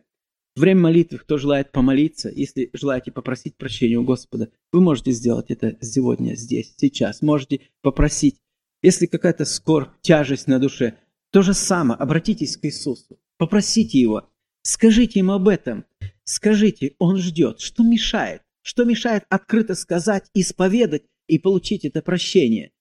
Время 0.56 0.80
молитвы, 0.80 1.18
кто 1.18 1.38
желает 1.38 1.70
помолиться, 1.70 2.28
если 2.28 2.70
желаете 2.72 3.12
попросить 3.12 3.56
прощения 3.56 3.96
у 3.96 4.04
Господа, 4.04 4.50
вы 4.72 4.80
можете 4.80 5.12
сделать 5.12 5.50
это 5.50 5.78
сегодня, 5.80 6.34
здесь, 6.34 6.74
сейчас. 6.76 7.22
Можете 7.22 7.60
попросить. 7.82 8.40
Если 8.82 9.06
какая-то 9.06 9.44
скорбь, 9.44 9.90
тяжесть 10.00 10.48
на 10.48 10.58
душе, 10.58 10.98
то 11.30 11.42
же 11.42 11.54
самое, 11.54 11.98
обратитесь 11.98 12.56
к 12.56 12.64
Иисусу, 12.64 13.20
попросите 13.38 14.00
Его, 14.00 14.28
скажите 14.62 15.20
Ему 15.20 15.34
об 15.34 15.46
этом, 15.46 15.84
скажите, 16.24 16.96
Он 16.98 17.16
ждет, 17.16 17.60
что 17.60 17.84
мешает, 17.84 18.42
что 18.62 18.84
мешает 18.84 19.24
открыто 19.28 19.74
сказать, 19.76 20.28
исповедать 20.34 21.04
и 21.28 21.38
получить 21.38 21.84
это 21.84 22.02
прощение. 22.02 22.72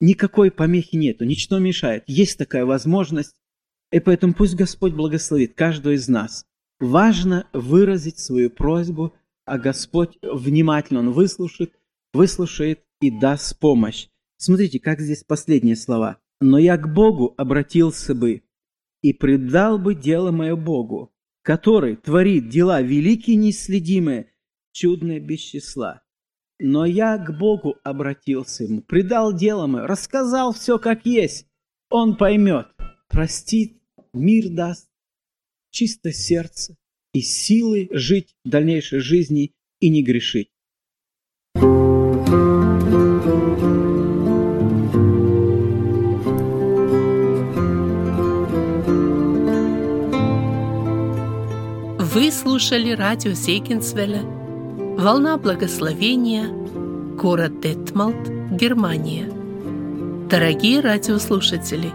Никакой 0.00 0.50
помехи 0.50 0.96
нету, 0.96 1.24
ничто 1.24 1.60
мешает, 1.60 2.02
есть 2.08 2.36
такая 2.36 2.64
возможность, 2.64 3.36
и 3.92 4.00
поэтому 4.00 4.34
пусть 4.34 4.56
Господь 4.56 4.92
благословит 4.92 5.54
каждого 5.54 5.92
из 5.92 6.08
нас. 6.08 6.46
Важно 6.84 7.48
выразить 7.54 8.18
свою 8.18 8.50
просьбу, 8.50 9.14
а 9.46 9.56
Господь 9.56 10.18
внимательно 10.20 11.00
Он 11.00 11.12
выслушает, 11.12 11.72
выслушает 12.12 12.84
и 13.00 13.10
даст 13.10 13.58
помощь. 13.58 14.08
Смотрите, 14.36 14.78
как 14.80 15.00
здесь 15.00 15.24
последние 15.24 15.76
слова. 15.76 16.18
«Но 16.42 16.58
я 16.58 16.76
к 16.76 16.92
Богу 16.92 17.32
обратился 17.38 18.14
бы 18.14 18.42
и 19.00 19.14
предал 19.14 19.78
бы 19.78 19.94
дело 19.94 20.30
мое 20.30 20.56
Богу, 20.56 21.10
который 21.40 21.96
творит 21.96 22.50
дела 22.50 22.82
великие 22.82 23.36
неисследимые, 23.36 24.34
чудные 24.72 25.20
без 25.20 25.40
числа». 25.40 26.02
но 26.60 26.84
я 26.84 27.16
к 27.16 27.36
Богу 27.38 27.76
обратился 27.82 28.64
ему, 28.64 28.82
предал 28.82 29.32
дело 29.32 29.66
мое, 29.66 29.86
рассказал 29.86 30.52
все 30.52 30.78
как 30.78 31.06
есть. 31.06 31.46
Он 31.88 32.16
поймет, 32.16 32.66
простит, 33.08 33.82
мир 34.12 34.50
даст, 34.50 34.90
чисто 35.74 36.12
сердце 36.12 36.76
и 37.12 37.20
силы 37.20 37.88
жить 37.90 38.34
дальнейшей 38.44 39.00
жизни 39.00 39.52
и 39.80 39.90
не 39.90 40.02
грешить. 40.04 40.50
Вы 51.98 52.30
слушали 52.30 52.92
радио 52.92 53.34
Сейкинсвелля 53.34 54.22
«Волна 54.96 55.36
благословения», 55.36 56.46
город 57.16 57.60
Детмалт, 57.60 58.28
Германия. 58.52 59.28
Дорогие 60.30 60.78
радиослушатели, 60.80 61.90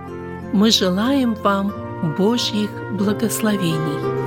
мы 0.52 0.72
желаем 0.72 1.34
вам 1.36 1.89
Божьих 2.04 2.70
благословений. 2.94 4.19